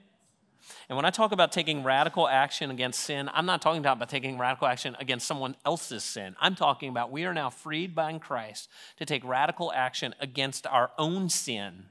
And 0.91 0.97
when 0.97 1.07
I 1.07 1.11
talk 1.11 1.33
about 1.33 1.51
taking 1.51 1.83
radical 1.83 2.29
action 2.29 2.71
against 2.71 3.01
sin, 3.01 3.31
I'm 3.33 3.47
not 3.47 3.63
talking 3.63 3.81
about 3.81 4.07
taking 4.11 4.37
radical 4.37 4.69
action 4.69 4.95
against 5.01 5.27
someone 5.27 5.57
else's 5.65 6.05
sin. 6.05 6.37
I'm 6.39 6.57
talking 6.57 6.91
about 6.91 7.11
we 7.11 7.25
are 7.25 7.33
now 7.33 7.49
freed 7.49 7.95
by 7.95 8.19
Christ 8.19 8.69
to 8.99 9.07
take 9.07 9.25
radical 9.25 9.73
action 9.75 10.15
against 10.21 10.67
our 10.67 10.91
own 10.99 11.31
sin. 11.31 11.87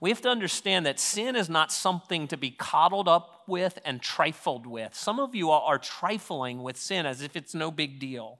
We 0.00 0.10
have 0.10 0.20
to 0.22 0.28
understand 0.28 0.84
that 0.86 1.00
sin 1.00 1.36
is 1.36 1.48
not 1.48 1.72
something 1.72 2.28
to 2.28 2.36
be 2.36 2.50
coddled 2.50 3.08
up 3.08 3.44
with 3.46 3.78
and 3.84 4.02
trifled 4.02 4.66
with. 4.66 4.94
Some 4.94 5.18
of 5.18 5.34
you 5.34 5.50
are 5.50 5.78
trifling 5.78 6.62
with 6.62 6.76
sin 6.76 7.06
as 7.06 7.22
if 7.22 7.36
it's 7.36 7.54
no 7.54 7.70
big 7.70 7.98
deal. 7.98 8.38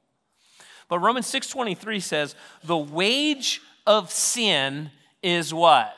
But 0.89 0.99
Romans 0.99 1.27
6:23 1.27 2.01
says, 2.01 2.35
"The 2.63 2.77
wage 2.77 3.61
of 3.87 4.11
sin 4.11 4.91
is 5.23 5.53
what? 5.55 5.97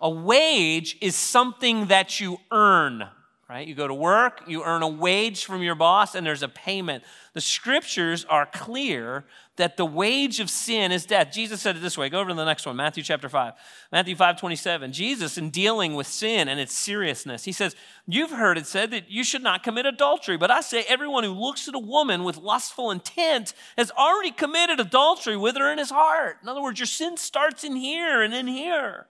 A 0.00 0.10
wage 0.10 0.98
is 1.00 1.16
something 1.16 1.86
that 1.86 2.20
you 2.20 2.40
earn, 2.50 3.08
right? 3.54 3.68
You 3.68 3.76
go 3.76 3.86
to 3.86 3.94
work, 3.94 4.42
you 4.48 4.64
earn 4.64 4.82
a 4.82 4.88
wage 4.88 5.44
from 5.44 5.62
your 5.62 5.76
boss 5.76 6.16
and 6.16 6.26
there's 6.26 6.42
a 6.42 6.48
payment. 6.48 7.04
The 7.34 7.40
scriptures 7.40 8.26
are 8.28 8.46
clear 8.46 9.24
that 9.54 9.76
the 9.76 9.86
wage 9.86 10.40
of 10.40 10.50
sin 10.50 10.90
is 10.90 11.06
death. 11.06 11.30
Jesus 11.30 11.62
said 11.62 11.76
it 11.76 11.78
this 11.80 11.96
way. 11.96 12.08
Go 12.08 12.18
over 12.18 12.30
to 12.30 12.34
the 12.34 12.44
next 12.44 12.66
one, 12.66 12.74
Matthew 12.74 13.04
chapter 13.04 13.28
5. 13.28 13.52
Matthew 13.92 14.16
5 14.16 14.40
27. 14.40 14.92
Jesus, 14.92 15.38
in 15.38 15.50
dealing 15.50 15.94
with 15.94 16.08
sin 16.08 16.48
and 16.48 16.58
its 16.58 16.74
seriousness, 16.74 17.44
he 17.44 17.52
says, 17.52 17.76
You've 18.08 18.32
heard 18.32 18.58
it 18.58 18.66
said 18.66 18.90
that 18.90 19.08
you 19.08 19.22
should 19.22 19.44
not 19.44 19.62
commit 19.62 19.86
adultery, 19.86 20.36
but 20.36 20.50
I 20.50 20.60
say 20.60 20.84
everyone 20.88 21.22
who 21.22 21.30
looks 21.30 21.68
at 21.68 21.76
a 21.76 21.78
woman 21.78 22.24
with 22.24 22.36
lustful 22.36 22.90
intent 22.90 23.54
has 23.78 23.92
already 23.92 24.32
committed 24.32 24.80
adultery 24.80 25.36
with 25.36 25.56
her 25.56 25.70
in 25.70 25.78
his 25.78 25.90
heart. 25.90 26.38
In 26.42 26.48
other 26.48 26.60
words, 26.60 26.80
your 26.80 26.86
sin 26.88 27.16
starts 27.16 27.62
in 27.62 27.76
here 27.76 28.20
and 28.20 28.34
in 28.34 28.48
here. 28.48 29.06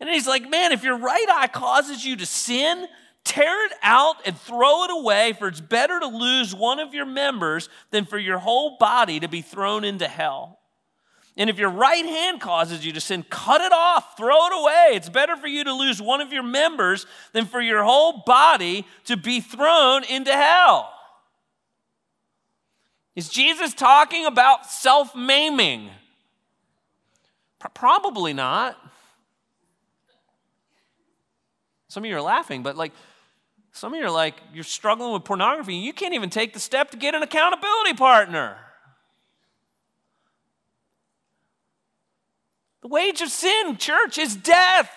And 0.00 0.10
he's 0.10 0.26
like, 0.26 0.50
Man, 0.50 0.72
if 0.72 0.82
your 0.82 0.98
right 0.98 1.26
eye 1.30 1.46
causes 1.46 2.04
you 2.04 2.16
to 2.16 2.26
sin, 2.26 2.88
Tear 3.28 3.66
it 3.66 3.72
out 3.82 4.16
and 4.24 4.34
throw 4.40 4.84
it 4.84 4.90
away, 4.90 5.34
for 5.34 5.48
it's 5.48 5.60
better 5.60 6.00
to 6.00 6.06
lose 6.06 6.54
one 6.54 6.78
of 6.78 6.94
your 6.94 7.04
members 7.04 7.68
than 7.90 8.06
for 8.06 8.18
your 8.18 8.38
whole 8.38 8.78
body 8.78 9.20
to 9.20 9.28
be 9.28 9.42
thrown 9.42 9.84
into 9.84 10.08
hell. 10.08 10.58
And 11.36 11.50
if 11.50 11.58
your 11.58 11.68
right 11.68 12.06
hand 12.06 12.40
causes 12.40 12.86
you 12.86 12.92
to 12.92 13.02
sin, 13.02 13.22
cut 13.28 13.60
it 13.60 13.70
off, 13.70 14.16
throw 14.16 14.46
it 14.46 14.52
away. 14.54 14.96
It's 14.96 15.10
better 15.10 15.36
for 15.36 15.46
you 15.46 15.62
to 15.64 15.74
lose 15.74 16.00
one 16.00 16.22
of 16.22 16.32
your 16.32 16.42
members 16.42 17.04
than 17.34 17.44
for 17.44 17.60
your 17.60 17.82
whole 17.82 18.22
body 18.24 18.86
to 19.04 19.18
be 19.18 19.40
thrown 19.40 20.04
into 20.04 20.32
hell. 20.32 20.90
Is 23.14 23.28
Jesus 23.28 23.74
talking 23.74 24.24
about 24.24 24.64
self 24.64 25.14
maiming? 25.14 25.90
Probably 27.74 28.32
not. 28.32 28.78
Some 31.88 32.04
of 32.04 32.10
you 32.10 32.16
are 32.16 32.22
laughing, 32.22 32.62
but 32.62 32.74
like, 32.74 32.92
some 33.78 33.94
of 33.94 34.00
you 34.00 34.06
are 34.06 34.10
like, 34.10 34.34
you're 34.52 34.64
struggling 34.64 35.12
with 35.12 35.22
pornography. 35.22 35.76
And 35.76 35.84
you 35.84 35.92
can't 35.92 36.12
even 36.12 36.30
take 36.30 36.52
the 36.52 36.58
step 36.58 36.90
to 36.90 36.96
get 36.96 37.14
an 37.14 37.22
accountability 37.22 37.94
partner. 37.94 38.56
The 42.82 42.88
wage 42.88 43.20
of 43.20 43.28
sin, 43.28 43.76
church, 43.76 44.18
is 44.18 44.34
death. 44.34 44.90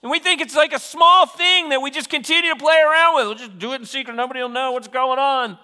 And 0.00 0.12
we 0.12 0.20
think 0.20 0.42
it's 0.42 0.54
like 0.54 0.72
a 0.72 0.78
small 0.78 1.26
thing 1.26 1.70
that 1.70 1.82
we 1.82 1.90
just 1.90 2.08
continue 2.08 2.52
to 2.52 2.56
play 2.56 2.80
around 2.80 3.16
with. 3.16 3.26
We'll 3.26 3.48
just 3.48 3.58
do 3.58 3.72
it 3.72 3.80
in 3.80 3.86
secret. 3.86 4.14
Nobody 4.14 4.40
will 4.40 4.48
know 4.48 4.70
what's 4.70 4.86
going 4.86 5.18
on. 5.18 5.58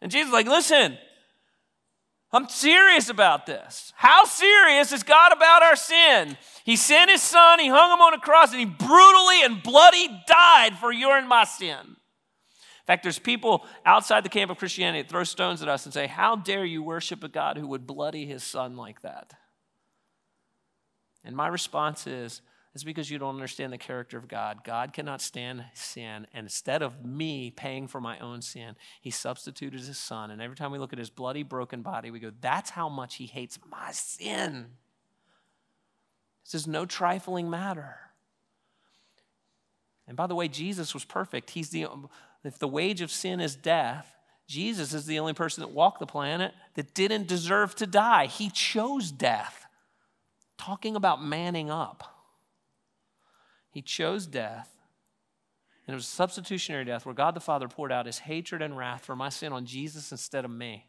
And 0.00 0.10
Jesus 0.10 0.28
is 0.28 0.32
like, 0.32 0.48
listen, 0.48 0.98
I'm 2.34 2.48
serious 2.48 3.08
about 3.08 3.46
this. 3.46 3.92
How 3.96 4.24
serious 4.24 4.92
is 4.92 5.04
God 5.04 5.32
about 5.32 5.62
our 5.62 5.76
sin? 5.76 6.36
He 6.64 6.76
sent 6.76 7.10
his 7.10 7.22
son, 7.22 7.60
he 7.60 7.68
hung 7.68 7.92
him 7.92 8.00
on 8.00 8.12
a 8.12 8.18
cross, 8.18 8.50
and 8.50 8.58
he 8.58 8.66
brutally 8.66 9.42
and 9.42 9.62
bloody 9.62 10.08
died 10.26 10.76
for 10.78 10.90
your 10.90 11.16
and 11.16 11.28
my 11.28 11.44
sin. 11.44 11.78
In 11.78 12.86
fact, 12.86 13.02
there's 13.04 13.20
people 13.20 13.64
outside 13.86 14.24
the 14.24 14.28
camp 14.28 14.50
of 14.50 14.58
Christianity 14.58 15.02
that 15.02 15.08
throw 15.08 15.24
stones 15.24 15.62
at 15.62 15.68
us 15.68 15.84
and 15.86 15.94
say, 15.94 16.06
How 16.06 16.36
dare 16.36 16.64
you 16.64 16.82
worship 16.82 17.22
a 17.22 17.28
God 17.28 17.56
who 17.56 17.68
would 17.68 17.86
bloody 17.86 18.26
his 18.26 18.42
son 18.42 18.76
like 18.76 19.00
that? 19.02 19.32
And 21.24 21.36
my 21.36 21.46
response 21.46 22.06
is, 22.06 22.42
it's 22.74 22.82
because 22.82 23.08
you 23.08 23.18
don't 23.18 23.34
understand 23.34 23.72
the 23.72 23.78
character 23.78 24.18
of 24.18 24.26
God. 24.26 24.64
God 24.64 24.92
cannot 24.92 25.22
stand 25.22 25.64
sin. 25.74 26.26
And 26.34 26.44
instead 26.46 26.82
of 26.82 27.04
me 27.04 27.52
paying 27.52 27.86
for 27.86 28.00
my 28.00 28.18
own 28.18 28.42
sin, 28.42 28.74
he 29.00 29.10
substituted 29.10 29.78
his 29.78 29.96
son. 29.96 30.32
And 30.32 30.42
every 30.42 30.56
time 30.56 30.72
we 30.72 30.78
look 30.78 30.92
at 30.92 30.98
his 30.98 31.10
bloody, 31.10 31.44
broken 31.44 31.82
body, 31.82 32.10
we 32.10 32.18
go, 32.18 32.32
that's 32.40 32.70
how 32.70 32.88
much 32.88 33.14
he 33.14 33.26
hates 33.26 33.60
my 33.70 33.92
sin. 33.92 34.66
This 36.44 36.54
is 36.54 36.66
no 36.66 36.84
trifling 36.84 37.48
matter. 37.48 37.96
And 40.08 40.16
by 40.16 40.26
the 40.26 40.34
way, 40.34 40.48
Jesus 40.48 40.94
was 40.94 41.04
perfect. 41.04 41.50
He's 41.50 41.70
the, 41.70 41.86
if 42.42 42.58
the 42.58 42.68
wage 42.68 43.00
of 43.00 43.12
sin 43.12 43.38
is 43.38 43.54
death, 43.54 44.12
Jesus 44.48 44.92
is 44.92 45.06
the 45.06 45.20
only 45.20 45.32
person 45.32 45.60
that 45.62 45.70
walked 45.70 46.00
the 46.00 46.06
planet 46.06 46.52
that 46.74 46.92
didn't 46.92 47.28
deserve 47.28 47.76
to 47.76 47.86
die. 47.86 48.26
He 48.26 48.50
chose 48.50 49.12
death. 49.12 49.64
Talking 50.58 50.96
about 50.96 51.24
manning 51.24 51.70
up. 51.70 52.13
He 53.74 53.82
chose 53.82 54.28
death. 54.28 54.70
And 55.84 55.94
it 55.94 55.96
was 55.96 56.04
a 56.04 56.10
substitutionary 56.10 56.84
death 56.84 57.04
where 57.04 57.14
God 57.14 57.34
the 57.34 57.40
Father 57.40 57.66
poured 57.66 57.90
out 57.90 58.06
his 58.06 58.20
hatred 58.20 58.62
and 58.62 58.76
wrath 58.78 59.04
for 59.04 59.16
my 59.16 59.30
sin 59.30 59.52
on 59.52 59.66
Jesus 59.66 60.12
instead 60.12 60.44
of 60.44 60.52
me. 60.52 60.86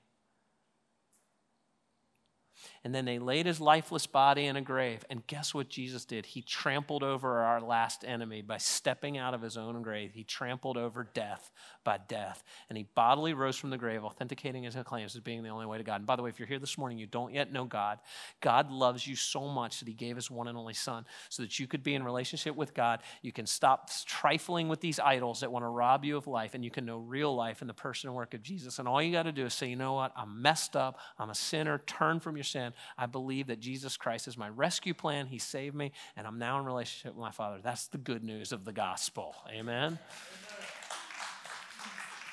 And 2.85 2.93
then 2.93 3.05
they 3.05 3.17
laid 3.17 3.47
his 3.47 3.59
lifeless 3.59 4.05
body 4.05 4.45
in 4.45 4.55
a 4.55 4.61
grave. 4.61 5.03
And 5.09 5.25
guess 5.25 5.55
what 5.55 5.69
Jesus 5.69 6.05
did? 6.05 6.23
He 6.23 6.43
trampled 6.43 7.01
over 7.01 7.39
our 7.39 7.59
last 7.59 8.05
enemy 8.05 8.43
by 8.43 8.59
stepping 8.59 9.17
out 9.17 9.33
of 9.33 9.41
his 9.41 9.57
own 9.57 9.81
grave. 9.81 10.11
He 10.13 10.23
trampled 10.23 10.77
over 10.77 11.09
death 11.15 11.51
by 11.83 11.97
death. 12.07 12.43
And 12.69 12.77
he 12.77 12.85
bodily 12.93 13.33
rose 13.33 13.57
from 13.57 13.71
the 13.71 13.77
grave, 13.79 14.03
authenticating 14.03 14.61
his 14.61 14.77
claims 14.85 15.15
as 15.15 15.21
being 15.21 15.41
the 15.41 15.49
only 15.49 15.65
way 15.65 15.79
to 15.79 15.83
God. 15.83 15.95
And 15.95 16.05
by 16.05 16.15
the 16.15 16.21
way, 16.21 16.29
if 16.29 16.37
you're 16.37 16.47
here 16.47 16.59
this 16.59 16.77
morning, 16.77 16.99
you 16.99 17.07
don't 17.07 17.33
yet 17.33 17.51
know 17.51 17.65
God. 17.65 17.97
God 18.39 18.69
loves 18.69 19.07
you 19.07 19.15
so 19.15 19.47
much 19.47 19.79
that 19.79 19.87
he 19.87 19.95
gave 19.95 20.15
his 20.15 20.29
one 20.29 20.47
and 20.47 20.55
only 20.55 20.75
Son 20.75 21.05
so 21.29 21.41
that 21.41 21.57
you 21.57 21.65
could 21.65 21.81
be 21.81 21.95
in 21.95 22.03
relationship 22.03 22.55
with 22.55 22.75
God. 22.75 22.99
You 23.23 23.31
can 23.31 23.47
stop 23.47 23.89
trifling 24.05 24.67
with 24.67 24.79
these 24.79 24.99
idols 24.99 25.39
that 25.39 25.51
want 25.51 25.63
to 25.65 25.69
rob 25.69 26.05
you 26.05 26.17
of 26.17 26.27
life, 26.27 26.53
and 26.53 26.63
you 26.63 26.69
can 26.69 26.85
know 26.85 26.99
real 26.99 27.35
life 27.35 27.63
in 27.63 27.67
the 27.67 27.73
person 27.73 28.09
and 28.09 28.15
work 28.15 28.35
of 28.35 28.43
Jesus. 28.43 28.77
And 28.77 28.87
all 28.87 29.01
you 29.01 29.11
got 29.11 29.23
to 29.23 29.31
do 29.31 29.47
is 29.47 29.55
say, 29.55 29.69
you 29.69 29.75
know 29.75 29.93
what? 29.93 30.11
I'm 30.15 30.43
messed 30.43 30.75
up. 30.75 30.99
I'm 31.17 31.31
a 31.31 31.35
sinner. 31.35 31.81
Turn 31.87 32.19
from 32.19 32.37
your 32.37 32.43
sin. 32.43 32.73
I 32.97 33.05
believe 33.05 33.47
that 33.47 33.59
Jesus 33.59 33.97
Christ 33.97 34.27
is 34.27 34.37
my 34.37 34.49
rescue 34.49 34.93
plan. 34.93 35.27
He 35.27 35.39
saved 35.39 35.75
me, 35.75 35.91
and 36.15 36.25
I'm 36.27 36.39
now 36.39 36.59
in 36.59 36.65
relationship 36.65 37.15
with 37.15 37.21
my 37.21 37.31
Father. 37.31 37.59
That's 37.63 37.87
the 37.87 37.97
good 37.97 38.23
news 38.23 38.51
of 38.51 38.65
the 38.65 38.73
gospel. 38.73 39.35
Amen. 39.49 39.99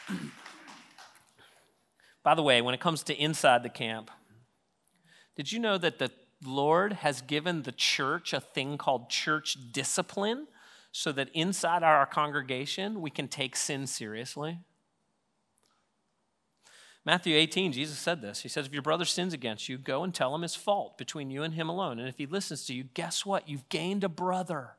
By 2.23 2.35
the 2.35 2.43
way, 2.43 2.63
when 2.63 2.75
it 2.75 2.81
comes 2.81 3.03
to 3.05 3.15
inside 3.15 3.63
the 3.63 3.69
camp, 3.69 4.11
did 5.37 5.51
you 5.51 5.59
know 5.59 5.79
that 5.79 5.99
the 5.99 6.11
Lord 6.45 6.93
has 6.95 7.23
given 7.23 7.63
the 7.63 7.73
church 7.73 8.33
a 8.33 8.41
thing 8.41 8.79
called 8.79 9.09
church 9.09 9.57
discipline 9.73 10.47
so 10.91 11.13
that 11.13 11.31
inside 11.33 11.83
our 11.83 12.05
congregation 12.07 13.01
we 13.01 13.11
can 13.11 13.29
take 13.29 13.57
sin 13.57 13.87
seriously? 13.87 14.59
Matthew 17.05 17.37
18, 17.37 17.73
Jesus 17.73 17.99
said 17.99 18.23
this. 18.23 18.41
He 18.43 18.49
says, 18.49 18.67
If 18.67 18.73
your 18.73 18.83
brother 18.83 19.05
sins 19.05 19.35
against 19.35 19.69
you, 19.69 19.77
go 19.77 20.05
and 20.05 20.15
tell 20.15 20.35
him 20.35 20.43
his 20.43 20.55
fault 20.55 20.97
between 20.97 21.31
you 21.31 21.43
and 21.43 21.55
him 21.55 21.69
alone. 21.69 21.99
And 21.99 22.09
if 22.09 22.19
he 22.19 22.27
listens 22.27 22.65
to 22.67 22.75
you, 22.75 22.85
guess 22.95 23.27
what? 23.27 23.49
You've 23.49 23.69
gained 23.69 24.05
a 24.05 24.09
brother. 24.09 24.77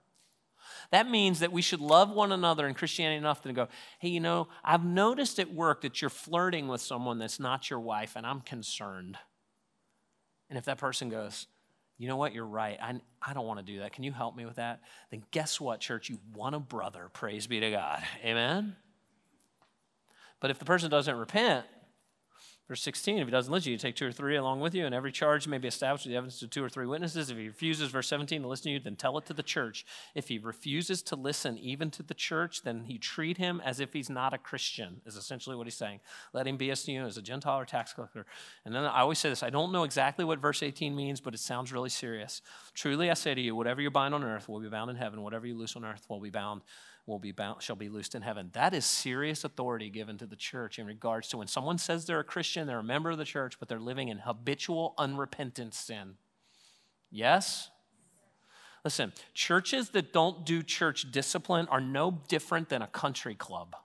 That 0.91 1.09
means 1.09 1.39
that 1.39 1.51
we 1.51 1.61
should 1.61 1.81
love 1.81 2.11
one 2.11 2.31
another 2.31 2.67
in 2.67 2.75
Christianity 2.75 3.17
enough 3.17 3.41
to 3.41 3.53
go, 3.53 3.67
hey, 3.99 4.09
you 4.09 4.19
know, 4.19 4.47
I've 4.63 4.85
noticed 4.85 5.39
at 5.39 5.53
work 5.53 5.81
that 5.81 6.01
you're 6.01 6.09
flirting 6.09 6.67
with 6.67 6.81
someone 6.81 7.19
that's 7.19 7.39
not 7.39 7.69
your 7.69 7.79
wife, 7.79 8.13
and 8.15 8.25
I'm 8.25 8.41
concerned. 8.41 9.17
And 10.49 10.57
if 10.57 10.65
that 10.65 10.77
person 10.77 11.09
goes, 11.09 11.47
you 11.97 12.07
know 12.07 12.15
what, 12.15 12.33
you're 12.33 12.45
right, 12.45 12.77
I, 12.81 13.01
I 13.21 13.33
don't 13.33 13.45
want 13.45 13.59
to 13.59 13.65
do 13.65 13.79
that. 13.79 13.93
Can 13.93 14.03
you 14.03 14.11
help 14.11 14.35
me 14.35 14.45
with 14.45 14.55
that? 14.55 14.81
Then 15.11 15.23
guess 15.31 15.59
what, 15.59 15.79
church? 15.79 16.09
You 16.09 16.19
want 16.33 16.55
a 16.55 16.59
brother. 16.59 17.09
Praise 17.11 17.47
be 17.47 17.59
to 17.59 17.71
God. 17.71 18.03
Amen? 18.23 18.75
But 20.39 20.51
if 20.51 20.59
the 20.59 20.65
person 20.65 20.89
doesn't 20.89 21.15
repent, 21.15 21.65
Verse 22.69 22.81
16, 22.81 23.17
if 23.17 23.27
he 23.27 23.31
doesn't 23.31 23.51
listen 23.51 23.65
to 23.65 23.71
you, 23.71 23.77
take 23.77 23.97
two 23.97 24.07
or 24.07 24.11
three 24.13 24.37
along 24.37 24.61
with 24.61 24.73
you, 24.73 24.85
and 24.85 24.95
every 24.95 25.11
charge 25.11 25.49
may 25.49 25.57
be 25.57 25.67
established 25.67 26.05
with 26.05 26.11
the 26.11 26.17
evidence 26.17 26.41
of 26.41 26.49
two 26.49 26.63
or 26.63 26.69
three 26.69 26.85
witnesses. 26.85 27.29
If 27.29 27.37
he 27.37 27.47
refuses, 27.47 27.91
verse 27.91 28.07
17, 28.07 28.41
to 28.41 28.47
listen 28.47 28.63
to 28.63 28.69
you, 28.69 28.79
then 28.79 28.95
tell 28.95 29.17
it 29.17 29.25
to 29.25 29.33
the 29.33 29.43
church. 29.43 29.85
If 30.15 30.29
he 30.29 30.37
refuses 30.37 31.01
to 31.03 31.17
listen 31.17 31.57
even 31.57 31.91
to 31.91 32.03
the 32.03 32.13
church, 32.13 32.61
then 32.61 32.85
he 32.85 32.97
treat 32.97 33.37
him 33.37 33.61
as 33.65 33.81
if 33.81 33.91
he's 33.91 34.09
not 34.09 34.33
a 34.33 34.37
Christian, 34.37 35.01
is 35.05 35.17
essentially 35.17 35.57
what 35.57 35.67
he's 35.67 35.75
saying. 35.75 35.99
Let 36.31 36.47
him 36.47 36.55
be 36.55 36.71
as 36.71 36.87
you 36.87 37.03
as 37.03 37.17
a 37.17 37.21
Gentile 37.21 37.59
or 37.59 37.65
tax 37.65 37.91
collector. 37.91 38.25
And 38.63 38.73
then 38.73 38.85
I 38.85 39.01
always 39.01 39.19
say 39.19 39.27
this 39.27 39.43
I 39.43 39.49
don't 39.49 39.73
know 39.73 39.83
exactly 39.83 40.23
what 40.23 40.39
verse 40.39 40.63
18 40.63 40.95
means, 40.95 41.19
but 41.19 41.33
it 41.33 41.41
sounds 41.41 41.73
really 41.73 41.89
serious. 41.89 42.41
Truly 42.73 43.11
I 43.11 43.15
say 43.15 43.35
to 43.35 43.41
you, 43.41 43.57
whatever 43.57 43.81
you 43.81 43.91
bind 43.91 44.13
on 44.13 44.23
earth 44.23 44.47
will 44.47 44.61
be 44.61 44.69
bound 44.69 44.89
in 44.89 44.95
heaven, 44.95 45.21
whatever 45.21 45.45
you 45.45 45.57
loose 45.57 45.75
on 45.75 45.83
earth 45.83 46.05
will 46.07 46.21
be 46.21 46.29
bound 46.29 46.61
will 47.05 47.19
be 47.19 47.31
bound, 47.31 47.61
shall 47.61 47.75
be 47.75 47.89
loosed 47.89 48.15
in 48.15 48.21
heaven. 48.21 48.49
That 48.53 48.73
is 48.73 48.85
serious 48.85 49.43
authority 49.43 49.89
given 49.89 50.17
to 50.19 50.25
the 50.25 50.35
church 50.35 50.79
in 50.79 50.85
regards 50.85 51.27
to 51.29 51.37
when 51.37 51.47
someone 51.47 51.77
says 51.77 52.05
they're 52.05 52.19
a 52.19 52.23
Christian, 52.23 52.65
they're 52.65 52.79
a 52.79 52.83
member 52.83 53.11
of 53.11 53.17
the 53.17 53.25
church, 53.25 53.59
but 53.59 53.67
they're 53.67 53.79
living 53.79 54.07
in 54.07 54.19
habitual, 54.19 54.93
unrepentant 54.97 55.73
sin. 55.73 56.15
Yes? 57.11 57.69
Listen, 58.85 59.13
churches 59.33 59.89
that 59.89 60.13
don't 60.13 60.45
do 60.45 60.63
church 60.63 61.11
discipline 61.11 61.67
are 61.69 61.81
no 61.81 62.21
different 62.27 62.69
than 62.69 62.81
a 62.81 62.87
country 62.87 63.35
club. 63.35 63.75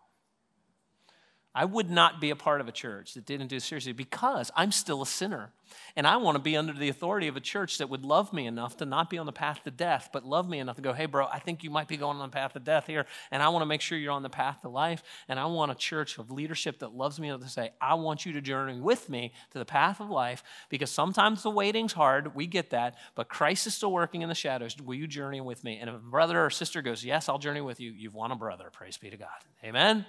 I 1.55 1.65
would 1.65 1.91
not 1.91 2.21
be 2.21 2.31
a 2.31 2.37
part 2.37 2.61
of 2.61 2.69
a 2.69 2.73
church 2.73 3.15
that 3.15 3.27
didn't 3.27 3.49
do 3.49 3.59
seriously 3.59 3.93
because 3.93 4.51
I'm 4.55 4.71
still 4.71 5.03
a 5.03 5.07
sinner. 5.07 5.53
And 5.97 6.07
I 6.07 6.17
want 6.17 6.37
to 6.37 6.43
be 6.43 6.57
under 6.57 6.73
the 6.73 6.89
authority 6.89 7.29
of 7.29 7.37
a 7.37 7.41
church 7.41 7.79
that 7.79 7.89
would 7.89 8.05
love 8.05 8.33
me 8.33 8.47
enough 8.47 8.77
to 8.79 8.87
not 8.87 9.11
be 9.11 9.19
on 9.19 9.27
the 9.27 9.33
path 9.33 9.63
to 9.65 9.71
death, 9.71 10.11
but 10.13 10.25
love 10.25 10.49
me 10.49 10.59
enough 10.59 10.77
to 10.77 10.83
go, 10.83 10.93
hey, 10.93 11.07
bro, 11.07 11.27
I 11.27 11.39
think 11.39 11.63
you 11.65 11.71
might 11.71 11.89
be 11.89 11.97
going 11.97 12.19
on 12.19 12.31
the 12.31 12.35
path 12.35 12.53
to 12.55 12.61
death 12.61 12.87
here. 12.87 13.07
And 13.31 13.43
I 13.43 13.49
want 13.49 13.63
to 13.63 13.67
make 13.67 13.81
sure 13.81 13.99
you're 13.99 14.13
on 14.13 14.23
the 14.23 14.31
path 14.31 14.63
to 14.63 14.69
life. 14.69 15.03
And 15.29 15.39
I 15.39 15.47
want 15.47 15.73
a 15.73 15.75
church 15.75 16.19
of 16.19 16.31
leadership 16.31 16.81
that 16.81 16.95
loves 16.95 17.19
me 17.19 17.29
enough 17.29 17.43
to 17.43 17.49
say, 17.49 17.71
I 17.81 17.95
want 17.95 18.27
you 18.27 18.33
to 18.35 18.41
journey 18.41 18.81
with 18.81 19.09
me 19.09 19.33
to 19.53 19.59
the 19.59 19.65
path 19.65 20.01
of 20.01 20.11
life 20.11 20.43
because 20.69 20.91
sometimes 20.91 21.43
the 21.43 21.51
waiting's 21.51 21.93
hard. 21.93 22.35
We 22.35 22.47
get 22.47 22.71
that. 22.71 22.97
But 23.15 23.29
Christ 23.29 23.67
is 23.67 23.75
still 23.75 23.93
working 23.93 24.23
in 24.23 24.29
the 24.29 24.35
shadows. 24.35 24.77
Will 24.81 24.95
you 24.95 25.07
journey 25.07 25.41
with 25.41 25.65
me? 25.65 25.79
And 25.79 25.91
if 25.91 25.97
a 25.97 25.99
brother 25.99 26.45
or 26.45 26.51
sister 26.51 26.83
goes, 26.83 27.05
yes, 27.05 27.29
I'll 27.29 27.39
journey 27.39 27.61
with 27.61 27.81
you, 27.81 27.91
you've 27.91 28.15
won 28.15 28.31
a 28.31 28.37
brother. 28.37 28.71
Praise 28.73 28.97
be 28.97 29.11
to 29.11 29.17
God. 29.17 29.29
Amen. 29.65 30.07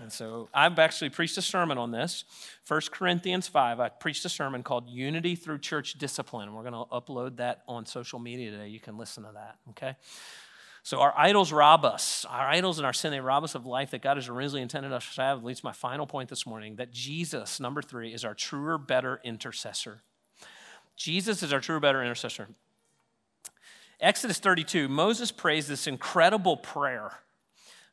And 0.00 0.12
so 0.12 0.48
I've 0.52 0.78
actually 0.78 1.10
preached 1.10 1.38
a 1.38 1.42
sermon 1.42 1.78
on 1.78 1.90
this. 1.90 2.24
1 2.66 2.80
Corinthians 2.90 3.46
5, 3.46 3.78
I 3.78 3.88
preached 3.90 4.24
a 4.24 4.28
sermon 4.28 4.64
called 4.64 4.88
Unity 4.88 5.36
Through 5.36 5.58
Church 5.58 5.94
Discipline. 5.94 6.52
We're 6.52 6.68
going 6.68 6.72
to 6.72 6.90
upload 6.90 7.36
that 7.36 7.62
on 7.68 7.86
social 7.86 8.18
media 8.18 8.50
today. 8.50 8.68
You 8.68 8.80
can 8.80 8.98
listen 8.98 9.22
to 9.22 9.30
that, 9.34 9.56
okay? 9.70 9.94
So 10.82 11.00
our 11.00 11.14
idols 11.16 11.52
rob 11.52 11.84
us. 11.84 12.26
Our 12.28 12.48
idols 12.48 12.78
and 12.78 12.86
our 12.86 12.92
sin, 12.92 13.12
they 13.12 13.20
rob 13.20 13.44
us 13.44 13.54
of 13.54 13.66
life 13.66 13.92
that 13.92 14.02
God 14.02 14.16
has 14.16 14.28
originally 14.28 14.62
intended 14.62 14.92
us 14.92 15.14
to 15.14 15.22
have. 15.22 15.44
Leads 15.44 15.60
to 15.60 15.66
my 15.66 15.72
final 15.72 16.08
point 16.08 16.28
this 16.28 16.44
morning 16.44 16.74
that 16.76 16.92
Jesus, 16.92 17.60
number 17.60 17.82
three, 17.82 18.12
is 18.12 18.24
our 18.24 18.34
truer, 18.34 18.78
better 18.78 19.20
intercessor. 19.22 20.02
Jesus 20.96 21.44
is 21.44 21.52
our 21.52 21.60
truer, 21.60 21.78
better 21.78 22.02
intercessor. 22.02 22.48
Exodus 24.00 24.40
32, 24.40 24.88
Moses 24.88 25.30
prays 25.30 25.68
this 25.68 25.86
incredible 25.86 26.56
prayer 26.56 27.12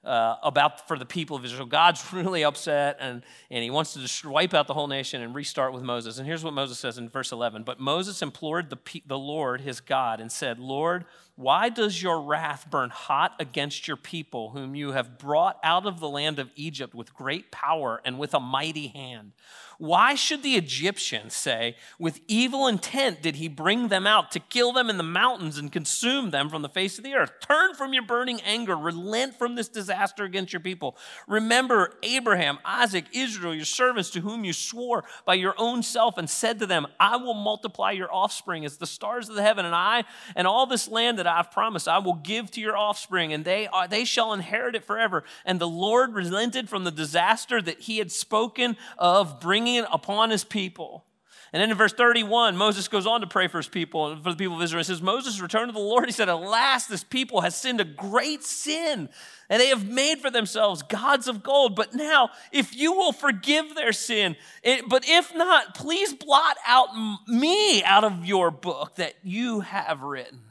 uh, 0.03 0.35
about 0.43 0.87
for 0.87 0.97
the 0.97 1.05
people 1.05 1.37
of 1.37 1.45
Israel. 1.45 1.65
God's 1.65 2.13
really 2.13 2.43
upset 2.43 2.97
and, 2.99 3.23
and 3.49 3.63
he 3.63 3.69
wants 3.69 3.93
to 3.93 3.99
just 3.99 4.25
wipe 4.25 4.53
out 4.53 4.67
the 4.67 4.73
whole 4.73 4.87
nation 4.87 5.21
and 5.21 5.33
restart 5.33 5.73
with 5.73 5.83
Moses. 5.83 6.17
And 6.17 6.27
here's 6.27 6.43
what 6.43 6.53
Moses 6.53 6.79
says 6.79 6.97
in 6.97 7.09
verse 7.09 7.31
11 7.31 7.63
But 7.63 7.79
Moses 7.79 8.21
implored 8.21 8.69
the, 8.69 9.01
the 9.05 9.17
Lord, 9.17 9.61
his 9.61 9.79
God, 9.79 10.19
and 10.19 10.31
said, 10.31 10.59
Lord, 10.59 11.05
why 11.35 11.69
does 11.69 12.01
your 12.01 12.21
wrath 12.21 12.67
burn 12.69 12.91
hot 12.91 13.33
against 13.39 13.87
your 13.87 13.97
people, 13.97 14.51
whom 14.51 14.75
you 14.75 14.91
have 14.91 15.17
brought 15.17 15.57
out 15.63 15.87
of 15.87 15.99
the 15.99 16.09
land 16.09 16.37
of 16.37 16.51
Egypt 16.55 16.93
with 16.93 17.13
great 17.13 17.51
power 17.51 18.01
and 18.05 18.19
with 18.19 18.35
a 18.35 18.39
mighty 18.39 18.87
hand? 18.87 19.31
Why 19.79 20.13
should 20.15 20.43
the 20.43 20.55
Egyptians 20.55 21.35
say, 21.35 21.75
With 21.97 22.21
evil 22.27 22.67
intent 22.67 23.21
did 23.21 23.37
he 23.37 23.47
bring 23.47 23.87
them 23.87 24.05
out 24.05 24.31
to 24.31 24.39
kill 24.39 24.71
them 24.71 24.89
in 24.89 24.97
the 24.97 25.03
mountains 25.03 25.57
and 25.57 25.71
consume 25.71 26.29
them 26.29 26.49
from 26.49 26.61
the 26.61 26.69
face 26.69 26.97
of 26.97 27.03
the 27.03 27.15
earth? 27.15 27.31
Turn 27.41 27.73
from 27.73 27.93
your 27.93 28.05
burning 28.05 28.39
anger, 28.41 28.77
relent 28.77 29.37
from 29.37 29.55
this 29.55 29.67
disaster 29.67 30.23
against 30.23 30.53
your 30.53 30.59
people. 30.59 30.95
Remember 31.27 31.95
Abraham, 32.03 32.59
Isaac, 32.63 33.05
Israel, 33.11 33.55
your 33.55 33.65
servants 33.65 34.11
to 34.11 34.21
whom 34.21 34.45
you 34.45 34.53
swore 34.53 35.03
by 35.25 35.33
your 35.33 35.55
own 35.57 35.81
self 35.81 36.17
and 36.17 36.29
said 36.29 36.59
to 36.59 36.67
them, 36.67 36.87
I 36.99 37.17
will 37.17 37.33
multiply 37.33 37.91
your 37.91 38.13
offspring 38.13 38.65
as 38.65 38.77
the 38.77 38.85
stars 38.85 39.27
of 39.27 39.35
the 39.35 39.41
heaven, 39.41 39.65
and 39.65 39.75
I 39.75 40.03
and 40.35 40.47
all 40.47 40.65
this 40.65 40.87
land 40.87 41.19
that 41.23 41.35
I've 41.35 41.51
promised 41.51 41.87
I 41.87 41.99
will 41.99 42.15
give 42.15 42.51
to 42.51 42.61
your 42.61 42.77
offspring, 42.77 43.33
and 43.33 43.45
they, 43.45 43.67
are, 43.67 43.87
they 43.87 44.05
shall 44.05 44.33
inherit 44.33 44.75
it 44.75 44.85
forever. 44.85 45.23
And 45.45 45.59
the 45.59 45.67
Lord 45.67 46.13
relented 46.13 46.69
from 46.69 46.83
the 46.83 46.91
disaster 46.91 47.61
that 47.61 47.81
he 47.81 47.97
had 47.97 48.11
spoken 48.11 48.77
of 48.97 49.39
bringing 49.39 49.85
upon 49.91 50.29
his 50.29 50.43
people. 50.43 51.05
And 51.53 51.61
then 51.61 51.69
in 51.69 51.77
verse 51.77 51.93
31, 51.93 52.57
Moses 52.57 52.87
goes 52.87 53.05
on 53.05 53.21
to 53.21 53.27
pray 53.27 53.47
for 53.47 53.57
his 53.59 53.67
people, 53.67 54.15
for 54.23 54.31
the 54.31 54.35
people 54.35 54.55
of 54.55 54.63
Israel. 54.63 54.79
He 54.79 54.85
says, 54.85 55.03
Moses 55.03 55.39
returned 55.39 55.69
to 55.69 55.73
the 55.73 55.79
Lord. 55.79 56.07
He 56.07 56.11
said, 56.11 56.27
Alas, 56.27 56.87
this 56.87 57.03
people 57.03 57.41
has 57.41 57.55
sinned 57.55 57.79
a 57.79 57.85
great 57.85 58.43
sin, 58.43 59.07
and 59.49 59.61
they 59.61 59.67
have 59.67 59.87
made 59.87 60.17
for 60.17 60.31
themselves 60.31 60.81
gods 60.81 61.27
of 61.27 61.43
gold. 61.43 61.75
But 61.75 61.93
now, 61.93 62.31
if 62.51 62.75
you 62.75 62.93
will 62.93 63.11
forgive 63.11 63.75
their 63.75 63.93
sin, 63.93 64.35
it, 64.63 64.89
but 64.89 65.07
if 65.07 65.35
not, 65.35 65.75
please 65.75 66.11
blot 66.15 66.57
out 66.65 66.89
me 67.27 67.83
out 67.83 68.03
of 68.03 68.25
your 68.25 68.49
book 68.49 68.95
that 68.95 69.13
you 69.21 69.59
have 69.59 70.01
written. 70.01 70.41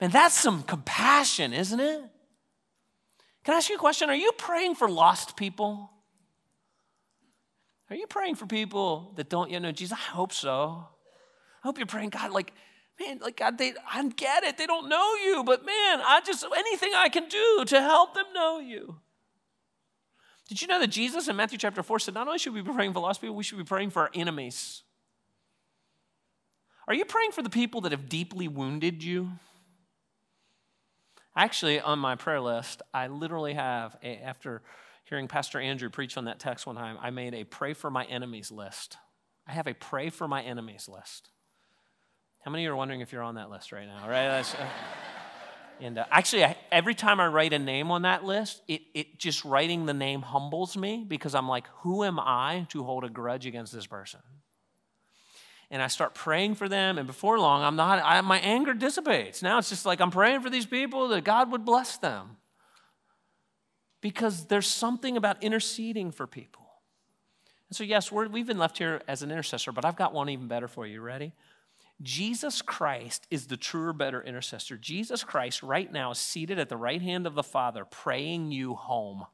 And 0.00 0.12
that's 0.12 0.34
some 0.34 0.62
compassion, 0.62 1.52
isn't 1.52 1.78
it? 1.78 2.02
Can 3.44 3.54
I 3.54 3.58
ask 3.58 3.68
you 3.68 3.76
a 3.76 3.78
question? 3.78 4.08
Are 4.08 4.14
you 4.14 4.32
praying 4.32 4.74
for 4.74 4.88
lost 4.88 5.36
people? 5.36 5.90
Are 7.90 7.96
you 7.96 8.06
praying 8.06 8.36
for 8.36 8.46
people 8.46 9.12
that 9.16 9.28
don't 9.28 9.50
yet 9.50 9.62
know 9.62 9.72
Jesus? 9.72 9.98
I 9.98 10.12
hope 10.12 10.32
so. 10.32 10.86
I 11.62 11.66
hope 11.66 11.76
you're 11.76 11.86
praying, 11.86 12.10
God, 12.10 12.30
like, 12.30 12.52
man, 12.98 13.18
like 13.18 13.36
God, 13.36 13.58
they 13.58 13.74
I 13.90 14.06
get 14.08 14.44
it. 14.44 14.56
They 14.56 14.66
don't 14.66 14.88
know 14.88 15.14
you, 15.16 15.42
but 15.44 15.66
man, 15.66 16.00
I 16.00 16.20
just 16.24 16.44
anything 16.56 16.92
I 16.94 17.08
can 17.08 17.28
do 17.28 17.64
to 17.66 17.80
help 17.80 18.14
them 18.14 18.26
know 18.32 18.60
you. 18.60 18.96
Did 20.48 20.62
you 20.62 20.68
know 20.68 20.80
that 20.80 20.88
Jesus 20.88 21.28
in 21.28 21.36
Matthew 21.36 21.58
chapter 21.58 21.82
4 21.82 21.98
said, 21.98 22.14
not 22.14 22.26
only 22.26 22.38
should 22.38 22.54
we 22.54 22.62
be 22.62 22.72
praying 22.72 22.92
for 22.92 23.00
lost 23.00 23.20
people, 23.20 23.36
we 23.36 23.44
should 23.44 23.58
be 23.58 23.64
praying 23.64 23.90
for 23.90 24.02
our 24.02 24.10
enemies. 24.14 24.82
Are 26.88 26.94
you 26.94 27.04
praying 27.04 27.32
for 27.32 27.42
the 27.42 27.50
people 27.50 27.82
that 27.82 27.92
have 27.92 28.08
deeply 28.08 28.48
wounded 28.48 29.04
you? 29.04 29.30
Actually, 31.36 31.80
on 31.80 31.98
my 31.98 32.16
prayer 32.16 32.40
list, 32.40 32.82
I 32.92 33.06
literally 33.06 33.54
have, 33.54 33.96
a, 34.02 34.16
after 34.16 34.62
hearing 35.04 35.28
Pastor 35.28 35.60
Andrew 35.60 35.90
preach 35.90 36.16
on 36.16 36.24
that 36.24 36.38
text 36.38 36.66
one 36.66 36.76
time, 36.76 36.96
I 37.00 37.10
made 37.10 37.34
a 37.34 37.44
pray 37.44 37.74
for 37.74 37.90
my 37.90 38.04
enemies 38.04 38.50
list. 38.50 38.96
I 39.46 39.52
have 39.52 39.66
a 39.66 39.74
pray 39.74 40.10
for 40.10 40.28
my 40.28 40.42
enemies 40.42 40.88
list. 40.88 41.30
How 42.44 42.50
many 42.50 42.64
of 42.64 42.68
you 42.68 42.72
are 42.72 42.76
wondering 42.76 43.00
if 43.00 43.12
you're 43.12 43.22
on 43.22 43.34
that 43.34 43.50
list 43.50 43.72
right 43.72 43.86
now, 43.86 44.08
right? 44.08 44.28
Uh, 44.28 44.44
and 45.80 45.98
uh, 45.98 46.04
actually, 46.10 46.44
I, 46.44 46.56
every 46.72 46.94
time 46.94 47.20
I 47.20 47.26
write 47.26 47.52
a 47.52 47.58
name 47.58 47.90
on 47.90 48.02
that 48.02 48.24
list, 48.24 48.62
it, 48.68 48.82
it 48.94 49.18
just 49.18 49.44
writing 49.44 49.86
the 49.86 49.94
name 49.94 50.22
humbles 50.22 50.76
me 50.76 51.04
because 51.06 51.34
I'm 51.34 51.48
like, 51.48 51.66
who 51.80 52.04
am 52.04 52.18
I 52.18 52.66
to 52.70 52.82
hold 52.82 53.04
a 53.04 53.08
grudge 53.08 53.46
against 53.46 53.72
this 53.72 53.86
person? 53.86 54.20
And 55.70 55.80
I 55.80 55.86
start 55.86 56.14
praying 56.14 56.56
for 56.56 56.68
them, 56.68 56.98
and 56.98 57.06
before 57.06 57.38
long, 57.38 57.62
I'm 57.62 57.76
not, 57.76 58.02
I, 58.04 58.20
my 58.22 58.40
anger 58.40 58.74
dissipates. 58.74 59.40
Now 59.40 59.58
it's 59.58 59.68
just 59.68 59.86
like 59.86 60.00
I'm 60.00 60.10
praying 60.10 60.40
for 60.40 60.50
these 60.50 60.66
people 60.66 61.08
that 61.08 61.22
God 61.22 61.52
would 61.52 61.64
bless 61.64 61.96
them. 61.96 62.38
Because 64.00 64.46
there's 64.46 64.66
something 64.66 65.16
about 65.16 65.42
interceding 65.42 66.10
for 66.10 66.26
people. 66.26 66.66
And 67.68 67.76
so, 67.76 67.84
yes, 67.84 68.10
we 68.10 68.40
have 68.40 68.48
been 68.48 68.58
left 68.58 68.78
here 68.78 69.00
as 69.06 69.22
an 69.22 69.30
intercessor, 69.30 69.70
but 69.70 69.84
I've 69.84 69.94
got 69.94 70.12
one 70.12 70.28
even 70.28 70.48
better 70.48 70.66
for 70.66 70.86
you. 70.86 71.00
Ready? 71.00 71.34
Jesus 72.02 72.62
Christ 72.62 73.26
is 73.30 73.46
the 73.46 73.56
truer, 73.56 73.92
better 73.92 74.22
intercessor. 74.22 74.76
Jesus 74.76 75.22
Christ, 75.22 75.62
right 75.62 75.92
now, 75.92 76.10
is 76.10 76.18
seated 76.18 76.58
at 76.58 76.68
the 76.68 76.76
right 76.76 77.02
hand 77.02 77.26
of 77.26 77.34
the 77.34 77.42
Father, 77.42 77.84
praying 77.84 78.50
you 78.50 78.74
home. 78.74 79.26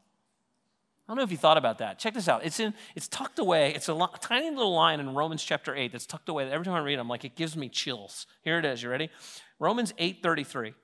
I 1.07 1.13
don't 1.13 1.19
know 1.19 1.23
if 1.23 1.31
you 1.31 1.37
thought 1.37 1.57
about 1.57 1.79
that. 1.79 2.01
Check 2.01 2.15
this 2.15 2.29
out. 2.29 2.45
It's 2.45 2.59
in. 2.59 2.75
It's 2.97 3.07
tucked 3.07 3.39
away. 3.39 3.73
It's 3.75 3.89
a 3.89 3.95
lo- 3.95 4.11
tiny 4.21 4.51
little 4.51 4.75
line 4.75 4.99
in 4.99 5.15
Romans 5.15 5.45
chapter 5.45 5.75
eight 5.75 5.93
that's 5.93 6.07
tucked 6.07 6.29
away. 6.29 6.51
Every 6.51 6.65
time 6.65 6.75
I 6.75 6.81
read, 6.81 6.95
it, 6.95 7.01
I'm 7.01 7.09
like, 7.09 7.25
it 7.25 7.37
gives 7.37 7.57
me 7.57 7.69
chills. 7.69 8.27
Here 8.43 8.59
it 8.59 8.65
is. 8.65 8.83
You 8.83 8.91
ready? 8.91 9.11
Romans 9.61 9.95
eight 9.99 10.21
thirty 10.23 10.43
three. 10.43 10.75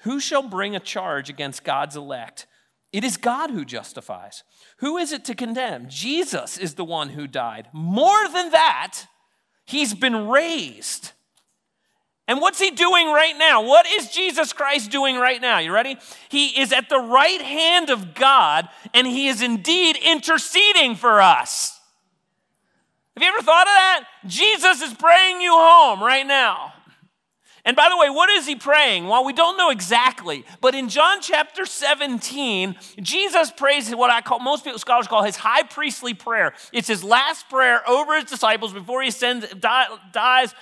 Who 0.00 0.18
shall 0.18 0.42
bring 0.42 0.74
a 0.74 0.80
charge 0.80 1.28
against 1.28 1.64
God's 1.64 1.96
elect? 1.96 2.46
It 2.92 3.04
is 3.04 3.16
God 3.16 3.50
who 3.50 3.64
justifies. 3.64 4.44
Who 4.78 4.96
is 4.96 5.12
it 5.12 5.24
to 5.26 5.34
condemn? 5.34 5.88
Jesus 5.88 6.56
is 6.56 6.74
the 6.74 6.84
one 6.84 7.10
who 7.10 7.26
died. 7.26 7.68
More 7.72 8.28
than 8.28 8.50
that, 8.50 9.06
He's 9.66 9.94
been 9.94 10.28
raised. 10.28 11.12
And 12.26 12.40
what's 12.40 12.58
he 12.58 12.70
doing 12.70 13.08
right 13.08 13.36
now? 13.36 13.62
What 13.62 13.86
is 13.86 14.10
Jesus 14.10 14.52
Christ 14.52 14.90
doing 14.90 15.16
right 15.16 15.40
now? 15.40 15.58
You 15.58 15.72
ready? 15.72 15.98
He 16.30 16.58
is 16.58 16.72
at 16.72 16.88
the 16.88 16.98
right 16.98 17.42
hand 17.42 17.90
of 17.90 18.14
God, 18.14 18.68
and 18.94 19.06
he 19.06 19.28
is 19.28 19.42
indeed 19.42 19.96
interceding 19.96 20.94
for 20.94 21.20
us. 21.20 21.78
Have 23.14 23.22
you 23.22 23.28
ever 23.28 23.42
thought 23.42 23.66
of 23.66 23.74
that? 23.74 24.04
Jesus 24.26 24.80
is 24.80 24.94
praying 24.94 25.40
you 25.40 25.52
home 25.52 26.02
right 26.02 26.26
now. 26.26 26.72
And 27.66 27.76
by 27.76 27.88
the 27.88 27.96
way, 27.96 28.10
what 28.10 28.28
is 28.28 28.46
he 28.46 28.56
praying? 28.56 29.06
Well, 29.06 29.24
we 29.24 29.32
don't 29.32 29.56
know 29.56 29.70
exactly, 29.70 30.44
but 30.60 30.74
in 30.74 30.90
John 30.90 31.22
chapter 31.22 31.64
17, 31.64 32.76
Jesus 33.00 33.50
prays 33.50 33.94
what 33.94 34.10
I 34.10 34.20
call, 34.20 34.38
most 34.38 34.64
people, 34.64 34.78
scholars 34.78 35.06
call 35.06 35.22
his 35.22 35.36
high 35.36 35.62
priestly 35.62 36.12
prayer. 36.12 36.52
It's 36.72 36.88
his 36.88 37.02
last 37.02 37.48
prayer 37.48 37.88
over 37.88 38.16
his 38.16 38.24
disciples 38.24 38.74
before 38.74 39.02
he 39.02 39.10
sends, 39.10 39.48
die, 39.54 39.86
dies, 40.12 40.54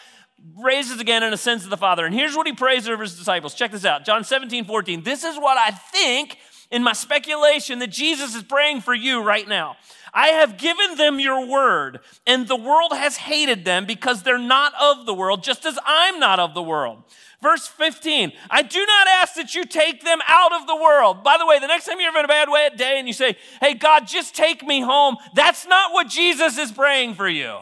raises 0.57 1.01
again, 1.01 1.23
and 1.23 1.33
ascends 1.35 1.65
to 1.65 1.71
the 1.71 1.77
Father. 1.77 2.05
And 2.05 2.15
here's 2.15 2.37
what 2.37 2.47
he 2.47 2.53
prays 2.53 2.89
over 2.89 3.03
his 3.03 3.17
disciples. 3.17 3.55
Check 3.55 3.73
this 3.73 3.85
out 3.85 4.05
John 4.05 4.25
17, 4.25 4.65
14. 4.65 5.03
This 5.03 5.25
is 5.25 5.37
what 5.37 5.59
I 5.59 5.71
think 5.71 6.39
in 6.71 6.83
my 6.83 6.93
speculation 6.93 7.79
that 7.81 7.91
Jesus 7.91 8.35
is 8.35 8.43
praying 8.43 8.81
for 8.81 8.95
you 8.95 9.23
right 9.23 9.47
now. 9.47 9.77
I 10.15 10.29
have 10.29 10.59
given 10.59 10.97
them 10.97 11.21
your 11.21 11.47
word, 11.47 12.01
and 12.27 12.47
the 12.47 12.57
world 12.57 12.93
has 12.93 13.17
hated 13.17 13.65
them 13.65 13.87
because 13.87 14.23
they're 14.23 14.39
not 14.39 14.73
of 14.81 15.07
the 15.07 15.15
world, 15.15 15.43
just 15.43 15.65
as 15.65 15.79
I'm 15.87 16.19
not 16.19 16.39
of 16.39 16.55
the 16.55 16.63
world. 16.63 17.03
Verse 17.41 17.67
15, 17.67 18.33
I 18.51 18.63
do 18.63 18.79
not 18.79 19.09
ask 19.09 19.35
that 19.35 19.55
you 19.55 19.65
take 19.65 20.05
them 20.05 20.19
out 20.29 20.53
of 20.53 20.67
the 20.67 20.77
world. 20.77 21.25
By 21.25 21.39
the 21.39 21.47
way, 21.47 21.59
the 21.59 21.67
next 21.67 21.87
time 21.87 21.99
you're 21.99 22.17
in 22.17 22.25
a 22.25 22.29
bad 22.29 22.49
way 22.49 22.67
at 22.67 22.77
day 22.77 22.99
and 22.99 23.09
you 23.09 23.15
say, 23.15 23.37
Hey, 23.61 23.75
God, 23.75 24.07
just 24.07 24.37
take 24.37 24.65
me 24.65 24.81
home, 24.81 25.17
that's 25.35 25.67
not 25.67 25.93
what 25.93 26.09
Jesus 26.09 26.57
is 26.57 26.71
praying 26.71 27.15
for 27.15 27.29
you. 27.29 27.59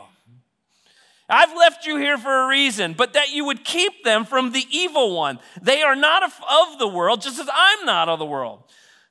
I've 1.30 1.56
left 1.56 1.86
you 1.86 1.96
here 1.96 2.18
for 2.18 2.42
a 2.42 2.46
reason, 2.48 2.94
but 2.94 3.12
that 3.12 3.30
you 3.30 3.44
would 3.44 3.64
keep 3.64 4.04
them 4.04 4.24
from 4.24 4.52
the 4.52 4.66
evil 4.70 5.16
one. 5.16 5.38
They 5.62 5.82
are 5.82 5.96
not 5.96 6.22
of 6.24 6.78
the 6.78 6.88
world, 6.88 7.22
just 7.22 7.38
as 7.38 7.48
I'm 7.52 7.86
not 7.86 8.08
of 8.08 8.18
the 8.18 8.26
world. 8.26 8.62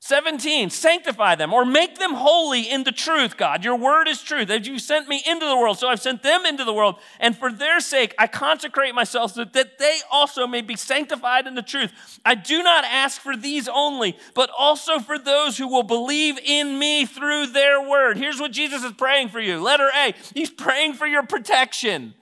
17, 0.02 0.70
sanctify 0.70 1.34
them 1.34 1.52
or 1.52 1.66
make 1.66 1.98
them 1.98 2.14
holy 2.14 2.62
in 2.62 2.84
the 2.84 2.92
truth, 2.92 3.36
God. 3.36 3.62
Your 3.62 3.76
word 3.76 4.08
is 4.08 4.22
truth. 4.22 4.48
As 4.48 4.66
you 4.66 4.78
sent 4.78 5.08
me 5.08 5.22
into 5.26 5.44
the 5.44 5.56
world, 5.56 5.78
so 5.78 5.88
I've 5.88 6.00
sent 6.00 6.22
them 6.22 6.46
into 6.46 6.64
the 6.64 6.72
world. 6.72 6.96
And 7.20 7.36
for 7.36 7.52
their 7.52 7.80
sake, 7.80 8.14
I 8.18 8.26
consecrate 8.26 8.94
myself 8.94 9.32
so 9.32 9.44
that 9.44 9.78
they 9.78 9.98
also 10.10 10.46
may 10.46 10.62
be 10.62 10.74
sanctified 10.74 11.46
in 11.46 11.54
the 11.54 11.60
truth. 11.60 11.92
I 12.24 12.34
do 12.34 12.62
not 12.62 12.84
ask 12.84 13.20
for 13.20 13.36
these 13.36 13.68
only, 13.68 14.16
but 14.34 14.50
also 14.58 15.00
for 15.00 15.18
those 15.18 15.58
who 15.58 15.68
will 15.68 15.82
believe 15.82 16.38
in 16.38 16.78
me 16.78 17.04
through 17.04 17.48
their 17.48 17.86
word. 17.86 18.16
Here's 18.16 18.40
what 18.40 18.52
Jesus 18.52 18.82
is 18.82 18.92
praying 18.92 19.28
for 19.28 19.40
you. 19.40 19.60
Letter 19.60 19.90
A, 19.94 20.14
he's 20.32 20.50
praying 20.50 20.94
for 20.94 21.06
your 21.06 21.24
protection 21.24 22.14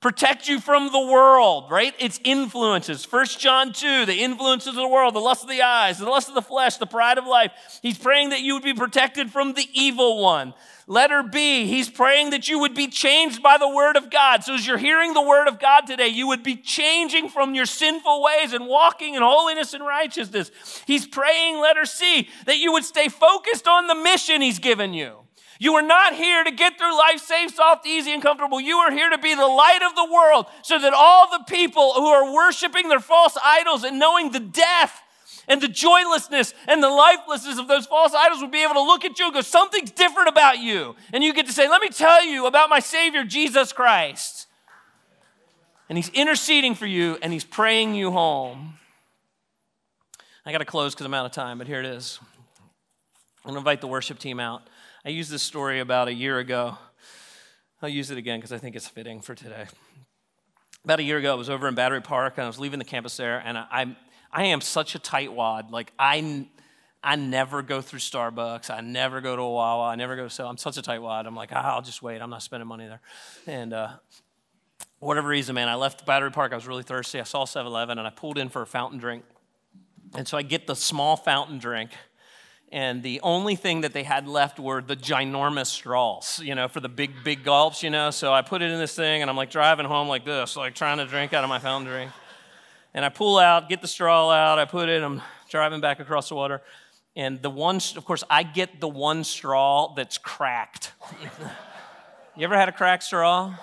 protect 0.00 0.48
you 0.48 0.60
from 0.60 0.90
the 0.92 1.00
world, 1.00 1.70
right? 1.70 1.94
Its 1.98 2.18
influences. 2.24 3.04
First 3.04 3.38
John 3.38 3.72
2, 3.72 4.06
the 4.06 4.22
influences 4.22 4.68
of 4.68 4.74
the 4.76 4.88
world, 4.88 5.14
the 5.14 5.20
lust 5.20 5.42
of 5.42 5.50
the 5.50 5.62
eyes, 5.62 5.98
the 5.98 6.06
lust 6.06 6.28
of 6.28 6.34
the 6.34 6.42
flesh, 6.42 6.78
the 6.78 6.86
pride 6.86 7.18
of 7.18 7.26
life. 7.26 7.52
He's 7.82 7.98
praying 7.98 8.30
that 8.30 8.40
you 8.40 8.54
would 8.54 8.62
be 8.62 8.72
protected 8.72 9.30
from 9.30 9.52
the 9.52 9.68
evil 9.74 10.22
one. 10.22 10.54
Letter 10.86 11.22
B, 11.22 11.66
he's 11.66 11.88
praying 11.88 12.30
that 12.30 12.48
you 12.48 12.58
would 12.58 12.74
be 12.74 12.88
changed 12.88 13.42
by 13.42 13.58
the 13.58 13.68
word 13.68 13.96
of 13.96 14.10
God. 14.10 14.42
So 14.42 14.54
as 14.54 14.66
you're 14.66 14.78
hearing 14.78 15.12
the 15.12 15.22
word 15.22 15.46
of 15.46 15.60
God 15.60 15.82
today, 15.82 16.08
you 16.08 16.26
would 16.28 16.42
be 16.42 16.56
changing 16.56 17.28
from 17.28 17.54
your 17.54 17.66
sinful 17.66 18.22
ways 18.22 18.52
and 18.54 18.66
walking 18.66 19.14
in 19.14 19.22
holiness 19.22 19.74
and 19.74 19.84
righteousness. 19.84 20.50
He's 20.86 21.06
praying, 21.06 21.60
letter 21.60 21.84
C, 21.84 22.28
that 22.46 22.56
you 22.56 22.72
would 22.72 22.84
stay 22.84 23.08
focused 23.08 23.68
on 23.68 23.86
the 23.86 23.94
mission 23.94 24.40
he's 24.40 24.58
given 24.58 24.94
you. 24.94 25.18
You 25.60 25.74
are 25.74 25.82
not 25.82 26.14
here 26.14 26.42
to 26.42 26.50
get 26.50 26.78
through 26.78 26.96
life 26.96 27.20
safe, 27.20 27.54
soft, 27.54 27.86
easy, 27.86 28.12
and 28.12 28.22
comfortable. 28.22 28.62
You 28.62 28.78
are 28.78 28.90
here 28.90 29.10
to 29.10 29.18
be 29.18 29.34
the 29.34 29.46
light 29.46 29.80
of 29.86 29.94
the 29.94 30.10
world 30.10 30.46
so 30.62 30.78
that 30.78 30.94
all 30.94 31.30
the 31.30 31.44
people 31.46 31.92
who 31.92 32.06
are 32.06 32.32
worshiping 32.32 32.88
their 32.88 32.98
false 32.98 33.36
idols 33.44 33.84
and 33.84 33.98
knowing 33.98 34.32
the 34.32 34.40
death 34.40 35.02
and 35.46 35.60
the 35.60 35.68
joylessness 35.68 36.54
and 36.66 36.82
the 36.82 36.88
lifelessness 36.88 37.58
of 37.58 37.68
those 37.68 37.84
false 37.84 38.14
idols 38.14 38.40
would 38.40 38.50
be 38.50 38.62
able 38.62 38.72
to 38.72 38.80
look 38.80 39.04
at 39.04 39.18
you 39.18 39.26
and 39.26 39.34
go, 39.34 39.42
Something's 39.42 39.90
different 39.90 40.30
about 40.30 40.60
you. 40.60 40.96
And 41.12 41.22
you 41.22 41.34
get 41.34 41.46
to 41.46 41.52
say, 41.52 41.68
Let 41.68 41.82
me 41.82 41.90
tell 41.90 42.24
you 42.24 42.46
about 42.46 42.70
my 42.70 42.80
Savior, 42.80 43.22
Jesus 43.24 43.74
Christ. 43.74 44.46
And 45.90 45.98
He's 45.98 46.08
interceding 46.08 46.74
for 46.74 46.86
you 46.86 47.18
and 47.20 47.34
He's 47.34 47.44
praying 47.44 47.94
you 47.94 48.12
home. 48.12 48.78
I 50.46 50.52
got 50.52 50.58
to 50.58 50.64
close 50.64 50.94
because 50.94 51.04
I'm 51.04 51.12
out 51.12 51.26
of 51.26 51.32
time, 51.32 51.58
but 51.58 51.66
here 51.66 51.80
it 51.80 51.86
is. 51.86 52.18
I'm 53.44 53.50
going 53.50 53.56
to 53.56 53.58
invite 53.58 53.82
the 53.82 53.88
worship 53.88 54.18
team 54.18 54.40
out. 54.40 54.62
I 55.02 55.08
used 55.08 55.30
this 55.30 55.42
story 55.42 55.80
about 55.80 56.08
a 56.08 56.12
year 56.12 56.38
ago. 56.38 56.76
I'll 57.80 57.88
use 57.88 58.10
it 58.10 58.18
again 58.18 58.38
because 58.38 58.52
I 58.52 58.58
think 58.58 58.76
it's 58.76 58.86
fitting 58.86 59.22
for 59.22 59.34
today. 59.34 59.64
About 60.84 61.00
a 61.00 61.02
year 61.02 61.16
ago, 61.16 61.32
I 61.32 61.36
was 61.36 61.48
over 61.48 61.66
in 61.68 61.74
Battery 61.74 62.02
Park 62.02 62.34
and 62.36 62.44
I 62.44 62.46
was 62.46 62.58
leaving 62.58 62.78
the 62.78 62.84
campus 62.84 63.16
there, 63.16 63.38
and 63.38 63.56
I, 63.56 63.66
I, 63.70 63.96
I 64.30 64.44
am 64.46 64.60
such 64.60 64.94
a 64.94 64.98
tightwad. 64.98 65.70
Like, 65.70 65.94
I, 65.98 66.46
I 67.02 67.16
never 67.16 67.62
go 67.62 67.80
through 67.80 68.00
Starbucks. 68.00 68.68
I 68.68 68.82
never 68.82 69.22
go 69.22 69.36
to 69.36 69.40
a 69.40 69.50
Wawa. 69.50 69.88
I 69.88 69.94
never 69.94 70.16
go 70.16 70.24
to, 70.24 70.30
so 70.30 70.46
I'm 70.46 70.58
such 70.58 70.76
a 70.76 70.82
tightwad. 70.82 71.26
I'm 71.26 71.34
like, 71.34 71.50
ah, 71.52 71.76
I'll 71.76 71.82
just 71.82 72.02
wait. 72.02 72.20
I'm 72.20 72.30
not 72.30 72.42
spending 72.42 72.68
money 72.68 72.86
there. 72.86 73.00
And 73.46 73.72
uh, 73.72 73.88
whatever 74.98 75.28
reason, 75.28 75.54
man, 75.54 75.70
I 75.70 75.76
left 75.76 76.04
Battery 76.04 76.30
Park. 76.30 76.52
I 76.52 76.56
was 76.56 76.66
really 76.66 76.82
thirsty. 76.82 77.20
I 77.20 77.24
saw 77.24 77.46
7 77.46 77.66
Eleven 77.66 77.96
and 77.96 78.06
I 78.06 78.10
pulled 78.10 78.36
in 78.36 78.50
for 78.50 78.60
a 78.60 78.66
fountain 78.66 78.98
drink. 78.98 79.24
And 80.14 80.28
so 80.28 80.36
I 80.36 80.42
get 80.42 80.66
the 80.66 80.76
small 80.76 81.16
fountain 81.16 81.58
drink 81.58 81.92
and 82.72 83.02
the 83.02 83.20
only 83.22 83.56
thing 83.56 83.80
that 83.80 83.92
they 83.92 84.04
had 84.04 84.28
left 84.28 84.60
were 84.60 84.80
the 84.80 84.94
ginormous 84.94 85.66
straws, 85.66 86.40
you 86.42 86.54
know, 86.54 86.68
for 86.68 86.78
the 86.78 86.88
big, 86.88 87.24
big 87.24 87.42
gulps, 87.42 87.82
you 87.82 87.90
know. 87.90 88.10
So 88.12 88.32
I 88.32 88.42
put 88.42 88.62
it 88.62 88.70
in 88.70 88.78
this 88.78 88.94
thing, 88.94 89.22
and 89.22 89.30
I'm 89.30 89.36
like 89.36 89.50
driving 89.50 89.86
home 89.86 90.06
like 90.08 90.24
this, 90.24 90.56
like 90.56 90.76
trying 90.76 90.98
to 90.98 91.06
drink 91.06 91.32
out 91.32 91.42
of 91.42 91.50
my 91.50 91.58
fountain 91.58 91.90
drink. 91.90 92.12
And 92.94 93.04
I 93.04 93.08
pull 93.08 93.38
out, 93.38 93.68
get 93.68 93.82
the 93.82 93.88
straw 93.88 94.30
out, 94.30 94.58
I 94.58 94.66
put 94.66 94.88
it, 94.88 95.02
I'm 95.02 95.20
driving 95.48 95.80
back 95.80 95.98
across 95.98 96.28
the 96.28 96.36
water. 96.36 96.62
And 97.16 97.42
the 97.42 97.50
one, 97.50 97.80
of 97.96 98.04
course, 98.04 98.22
I 98.30 98.44
get 98.44 98.80
the 98.80 98.88
one 98.88 99.24
straw 99.24 99.92
that's 99.94 100.16
cracked. 100.16 100.92
you 102.36 102.44
ever 102.44 102.56
had 102.56 102.68
a 102.68 102.72
cracked 102.72 103.02
straw? 103.02 103.54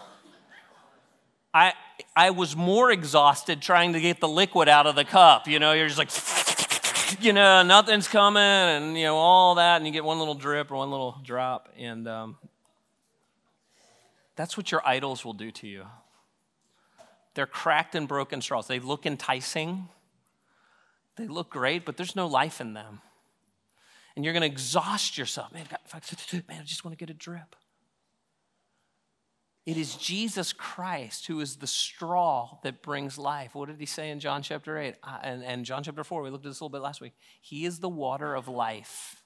I, 1.53 1.74
I 2.14 2.32
was 2.32 2.58
more 2.58 2.91
exhausted 2.91 3.62
trying 3.62 3.93
to 3.93 4.01
get 4.01 4.20
the 4.20 4.28
liquid 4.28 4.68
out 4.68 4.86
of 4.86 4.95
the 4.95 5.05
cup. 5.05 5.47
You 5.47 5.60
know, 5.60 5.72
you're 5.72 5.88
just 5.88 5.97
like, 5.97 6.12
you 7.20 7.34
know, 7.34 7.64
nothing's 7.64 8.08
coming, 8.08 8.41
and 8.41 8.97
you 8.97 9.05
know 9.05 9.16
all 9.16 9.55
that, 9.55 9.78
and 9.78 9.86
you 9.86 9.93
get 9.93 10.03
one 10.03 10.20
little 10.20 10.36
drip 10.36 10.72
or 10.72 10.76
one 10.76 10.91
little 10.91 11.18
drop, 11.24 11.70
and 11.78 12.08
um, 12.08 12.38
that's 14.36 14.58
what 14.58 14.72
your 14.72 14.86
idols 14.86 15.24
will 15.24 15.34
do 15.34 15.51
to 15.51 15.68
you. 15.68 15.86
They're 17.34 17.45
cracked 17.45 17.95
and 17.95 18.08
broken 18.08 18.41
straws. 18.41 18.68
They 18.68 18.80
look 18.80 19.05
enticing. 19.05 19.89
They 21.18 21.28
look 21.28 21.49
great, 21.49 21.86
but 21.86 21.97
there's 21.97 22.16
no 22.16 22.28
life 22.28 22.62
in 22.62 22.74
them. 22.74 23.01
And 24.16 24.26
you're 24.26 24.34
going 24.34 24.41
to 24.41 24.47
exhaust 24.47 25.18
yourself. 25.18 25.53
Man, 25.53 25.66
man, 26.47 26.62
I 26.62 26.64
just 26.64 26.84
want 26.84 26.97
to 26.97 27.05
get 27.05 27.12
a 27.12 27.18
drip. 27.18 27.55
It 29.68 29.76
is 29.76 29.97
Jesus 29.97 30.53
Christ 30.53 31.28
who 31.28 31.41
is 31.41 31.57
the 31.57 31.68
straw 31.68 32.57
that 32.63 32.82
brings 32.82 33.18
life. 33.18 33.53
What 33.53 33.68
did 33.68 33.82
he 33.82 33.86
say 33.86 34.11
in 34.11 34.22
John 34.22 34.41
chapter 34.41 34.78
8? 34.78 34.95
Uh, 35.03 35.18
and, 35.22 35.43
and 35.43 35.65
John 35.65 35.84
chapter 35.84 36.05
4, 36.05 36.22
we 36.22 36.30
looked 36.30 36.45
at 36.45 36.51
this 36.51 36.61
a 36.61 36.63
little 36.63 36.80
bit 36.80 36.82
last 36.82 37.01
week. 37.01 37.11
He 37.41 37.65
is 37.65 37.80
the 37.80 37.89
water 37.89 38.34
of 38.34 38.47
life. 38.47 39.22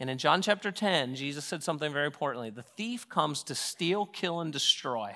And 0.00 0.08
in 0.08 0.16
John 0.16 0.40
chapter 0.40 0.72
10, 0.72 1.16
Jesus 1.16 1.44
said 1.44 1.62
something 1.62 1.92
very 1.92 2.06
importantly 2.06 2.48
The 2.48 2.62
thief 2.62 3.06
comes 3.06 3.42
to 3.42 3.54
steal, 3.54 4.06
kill, 4.06 4.40
and 4.40 4.50
destroy. 4.50 5.14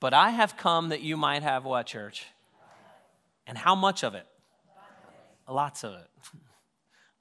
But 0.00 0.12
I 0.12 0.30
have 0.30 0.56
come 0.56 0.88
that 0.88 1.02
you 1.02 1.16
might 1.16 1.44
have 1.44 1.64
what, 1.64 1.86
church? 1.86 2.26
And 3.46 3.56
how 3.56 3.76
much 3.76 4.02
of 4.02 4.16
it? 4.16 4.26
Lots 5.48 5.84
of 5.84 5.92
it. 5.94 6.08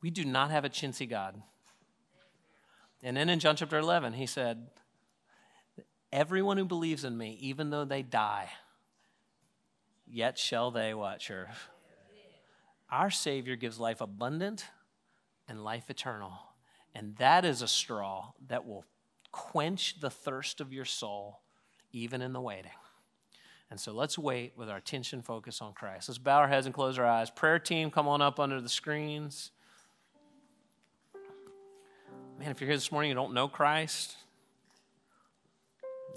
We 0.01 0.09
do 0.09 0.25
not 0.25 0.49
have 0.49 0.65
a 0.65 0.69
chintzy 0.69 1.07
God. 1.07 1.39
And 3.03 3.15
then 3.15 3.29
in 3.29 3.39
John 3.39 3.55
chapter 3.55 3.77
11, 3.77 4.13
he 4.13 4.25
said, 4.25 4.65
Everyone 6.11 6.57
who 6.57 6.65
believes 6.65 7.03
in 7.03 7.17
me, 7.17 7.37
even 7.41 7.69
though 7.69 7.85
they 7.85 8.01
die, 8.01 8.49
yet 10.07 10.37
shall 10.37 10.71
they 10.71 10.93
what, 10.93 11.21
sure? 11.21 11.49
Our 12.89 13.09
Savior 13.09 13.55
gives 13.55 13.79
life 13.79 14.01
abundant 14.01 14.65
and 15.47 15.63
life 15.63 15.89
eternal. 15.89 16.33
And 16.93 17.15
that 17.17 17.43
is 17.43 17.61
a 17.61 17.67
straw 17.67 18.31
that 18.47 18.65
will 18.65 18.85
quench 19.31 19.99
the 19.99 20.09
thirst 20.09 20.61
of 20.61 20.71
your 20.71 20.85
soul, 20.85 21.41
even 21.91 22.21
in 22.21 22.31
the 22.31 22.39
waiting. 22.39 22.71
And 23.69 23.79
so 23.79 23.91
let's 23.91 24.17
wait 24.17 24.53
with 24.55 24.69
our 24.69 24.77
attention 24.77 25.21
focused 25.21 25.61
on 25.61 25.73
Christ. 25.73 26.07
Let's 26.07 26.19
bow 26.19 26.37
our 26.37 26.47
heads 26.47 26.65
and 26.65 26.73
close 26.73 26.97
our 26.99 27.05
eyes. 27.05 27.29
Prayer 27.29 27.59
team, 27.59 27.91
come 27.91 28.07
on 28.07 28.21
up 28.21 28.39
under 28.39 28.61
the 28.61 28.69
screens. 28.69 29.51
Man, 32.39 32.51
if 32.51 32.61
you're 32.61 32.67
here 32.69 32.77
this 32.77 32.91
morning, 32.91 33.09
you 33.09 33.15
don't 33.15 33.33
know 33.33 33.47
Christ, 33.47 34.15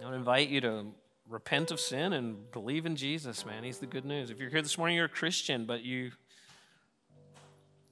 I 0.03 0.05
would 0.05 0.15
invite 0.15 0.49
you 0.49 0.61
to 0.61 0.87
repent 1.29 1.71
of 1.71 1.81
sin 1.81 2.13
and 2.13 2.51
believe 2.53 2.87
in 2.87 2.97
Jesus, 2.97 3.45
man. 3.45 3.65
He's 3.65 3.79
the 3.79 3.87
good 3.87 4.05
news. 4.05 4.31
If 4.31 4.39
you're 4.39 4.51
here 4.51 4.63
this 4.63 4.79
morning, 4.79 4.97
you're 4.97 5.07
a 5.07 5.11
Christian, 5.11 5.67
but 5.67 5.83
you 5.83 6.13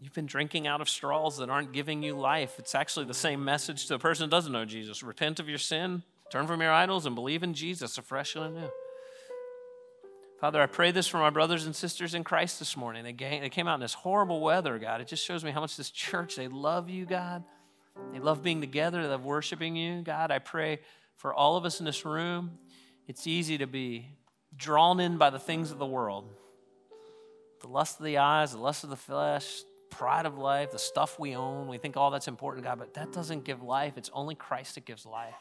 you've 0.00 0.12
been 0.12 0.26
drinking 0.26 0.66
out 0.66 0.80
of 0.80 0.88
straws 0.88 1.38
that 1.38 1.50
aren't 1.50 1.72
giving 1.72 2.02
you 2.02 2.14
life. 2.14 2.58
It's 2.58 2.74
actually 2.74 3.06
the 3.06 3.14
same 3.14 3.44
message 3.44 3.86
to 3.86 3.94
a 3.94 3.98
person 3.98 4.24
who 4.24 4.30
doesn't 4.30 4.52
know 4.52 4.64
Jesus. 4.64 5.02
Repent 5.02 5.40
of 5.40 5.48
your 5.48 5.58
sin, 5.58 6.02
turn 6.30 6.46
from 6.46 6.60
your 6.60 6.72
idols, 6.72 7.06
and 7.06 7.14
believe 7.14 7.42
in 7.42 7.54
Jesus 7.54 7.98
afresh 7.98 8.36
and 8.36 8.44
anew. 8.56 8.70
Father, 10.40 10.60
I 10.60 10.66
pray 10.66 10.90
this 10.90 11.06
for 11.06 11.16
my 11.16 11.30
brothers 11.30 11.64
and 11.64 11.74
sisters 11.74 12.14
in 12.14 12.22
Christ 12.22 12.58
this 12.58 12.76
morning. 12.76 13.04
They 13.04 13.14
came 13.48 13.66
out 13.66 13.74
in 13.74 13.80
this 13.80 13.94
horrible 13.94 14.40
weather, 14.40 14.78
God. 14.78 15.00
It 15.00 15.08
just 15.08 15.24
shows 15.24 15.42
me 15.42 15.50
how 15.50 15.60
much 15.60 15.76
this 15.78 15.90
church, 15.90 16.36
they 16.36 16.48
love 16.48 16.90
you, 16.90 17.06
God. 17.06 17.42
They 18.12 18.18
love 18.18 18.42
being 18.42 18.60
together, 18.60 19.02
they 19.02 19.08
love 19.08 19.24
worshiping 19.24 19.76
you. 19.76 20.02
God, 20.02 20.30
I 20.30 20.38
pray 20.38 20.80
for 21.16 21.34
all 21.34 21.56
of 21.56 21.64
us 21.64 21.80
in 21.80 21.86
this 21.86 22.04
room, 22.04 22.58
it's 23.06 23.26
easy 23.26 23.58
to 23.58 23.66
be 23.66 24.16
drawn 24.56 25.00
in 25.00 25.18
by 25.18 25.30
the 25.30 25.38
things 25.38 25.70
of 25.70 25.78
the 25.78 25.86
world 25.86 26.30
the 27.62 27.68
lust 27.68 27.98
of 27.98 28.04
the 28.04 28.18
eyes, 28.18 28.52
the 28.52 28.58
lust 28.58 28.84
of 28.84 28.90
the 28.90 28.96
flesh, 28.96 29.62
pride 29.90 30.26
of 30.26 30.36
life, 30.36 30.70
the 30.70 30.78
stuff 30.78 31.18
we 31.18 31.34
own. 31.34 31.68
We 31.68 31.78
think 31.78 31.96
all 31.96 32.10
that's 32.10 32.28
important, 32.28 32.64
God, 32.64 32.78
but 32.78 32.94
that 32.94 33.12
doesn't 33.12 33.44
give 33.44 33.62
life. 33.62 33.94
It's 33.96 34.10
only 34.12 34.34
Christ 34.34 34.74
that 34.74 34.84
gives 34.84 35.06
life. 35.06 35.34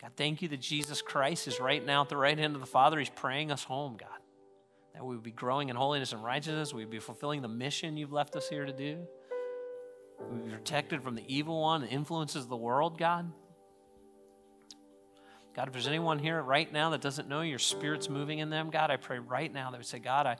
God, 0.00 0.12
thank 0.16 0.42
you 0.42 0.48
that 0.48 0.60
Jesus 0.60 1.02
Christ 1.02 1.48
is 1.48 1.60
right 1.60 1.84
now 1.84 2.02
at 2.02 2.08
the 2.08 2.16
right 2.16 2.38
hand 2.38 2.54
of 2.54 2.60
the 2.60 2.66
Father. 2.66 2.98
He's 2.98 3.10
praying 3.10 3.50
us 3.50 3.64
home, 3.64 3.96
God. 3.98 4.08
That 4.94 5.04
we 5.04 5.14
would 5.14 5.24
be 5.24 5.30
growing 5.30 5.68
in 5.68 5.76
holiness 5.76 6.12
and 6.12 6.22
righteousness. 6.22 6.72
We'd 6.72 6.90
be 6.90 6.98
fulfilling 6.98 7.42
the 7.42 7.48
mission 7.48 7.96
you've 7.96 8.12
left 8.12 8.34
us 8.36 8.48
here 8.48 8.64
to 8.64 8.72
do. 8.72 9.06
We'd 10.28 10.44
be 10.44 10.50
protected 10.50 11.02
from 11.02 11.14
the 11.14 11.24
evil 11.26 11.60
one, 11.60 11.80
the 11.80 11.88
influences 11.88 12.46
the 12.46 12.56
world, 12.56 12.98
God. 12.98 13.32
God, 15.54 15.66
if 15.66 15.72
there's 15.72 15.88
anyone 15.88 16.18
here 16.18 16.40
right 16.40 16.72
now 16.72 16.90
that 16.90 17.00
doesn't 17.00 17.28
know 17.28 17.40
your 17.40 17.58
spirit's 17.58 18.08
moving 18.08 18.38
in 18.38 18.50
them, 18.50 18.70
God, 18.70 18.90
I 18.90 18.96
pray 18.96 19.18
right 19.18 19.52
now 19.52 19.70
that 19.70 19.76
would 19.76 19.86
say, 19.86 19.98
God, 19.98 20.26
I, 20.26 20.36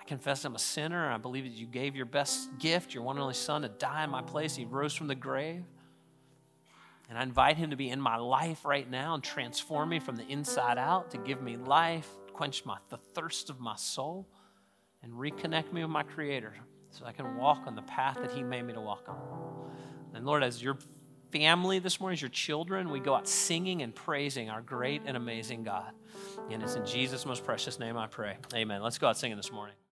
I 0.00 0.04
confess 0.06 0.44
I'm 0.44 0.54
a 0.54 0.58
sinner. 0.58 1.04
And 1.04 1.14
I 1.14 1.18
believe 1.18 1.44
that 1.44 1.52
you 1.52 1.66
gave 1.66 1.94
your 1.94 2.06
best 2.06 2.48
gift, 2.58 2.94
your 2.94 3.02
one 3.02 3.16
and 3.16 3.22
only 3.22 3.34
Son, 3.34 3.62
to 3.62 3.68
die 3.68 4.04
in 4.04 4.10
my 4.10 4.22
place. 4.22 4.56
He 4.56 4.64
rose 4.64 4.94
from 4.94 5.08
the 5.08 5.14
grave. 5.14 5.62
And 7.10 7.18
I 7.18 7.22
invite 7.22 7.56
him 7.56 7.70
to 7.70 7.76
be 7.76 7.90
in 7.90 8.00
my 8.00 8.16
life 8.16 8.64
right 8.64 8.88
now 8.88 9.14
and 9.14 9.22
transform 9.22 9.90
me 9.90 9.98
from 9.98 10.16
the 10.16 10.26
inside 10.26 10.78
out, 10.78 11.10
to 11.10 11.18
give 11.18 11.42
me 11.42 11.56
life, 11.56 12.08
quench 12.32 12.64
my, 12.64 12.78
the 12.88 12.96
thirst 12.96 13.50
of 13.50 13.60
my 13.60 13.76
soul, 13.76 14.26
and 15.02 15.12
reconnect 15.12 15.72
me 15.72 15.82
with 15.82 15.90
my 15.90 16.04
Creator 16.04 16.54
so 16.90 17.04
I 17.06 17.12
can 17.12 17.36
walk 17.36 17.66
on 17.66 17.74
the 17.74 17.82
path 17.82 18.18
that 18.20 18.32
He 18.32 18.42
made 18.42 18.62
me 18.62 18.72
to 18.74 18.80
walk 18.80 19.08
on. 19.08 19.16
And 20.14 20.26
Lord, 20.26 20.42
as 20.42 20.62
your 20.62 20.76
family 21.30 21.78
this 21.78 22.00
morning, 22.00 22.14
as 22.14 22.22
your 22.22 22.30
children, 22.30 22.90
we 22.90 23.00
go 23.00 23.14
out 23.14 23.28
singing 23.28 23.82
and 23.82 23.94
praising 23.94 24.50
our 24.50 24.60
great 24.60 25.02
and 25.06 25.16
amazing 25.16 25.62
God. 25.62 25.92
And 26.50 26.62
it's 26.62 26.74
in 26.74 26.84
Jesus' 26.84 27.24
most 27.24 27.44
precious 27.44 27.78
name 27.78 27.96
I 27.96 28.06
pray. 28.06 28.36
Amen. 28.54 28.82
Let's 28.82 28.98
go 28.98 29.06
out 29.06 29.16
singing 29.16 29.36
this 29.36 29.52
morning. 29.52 29.74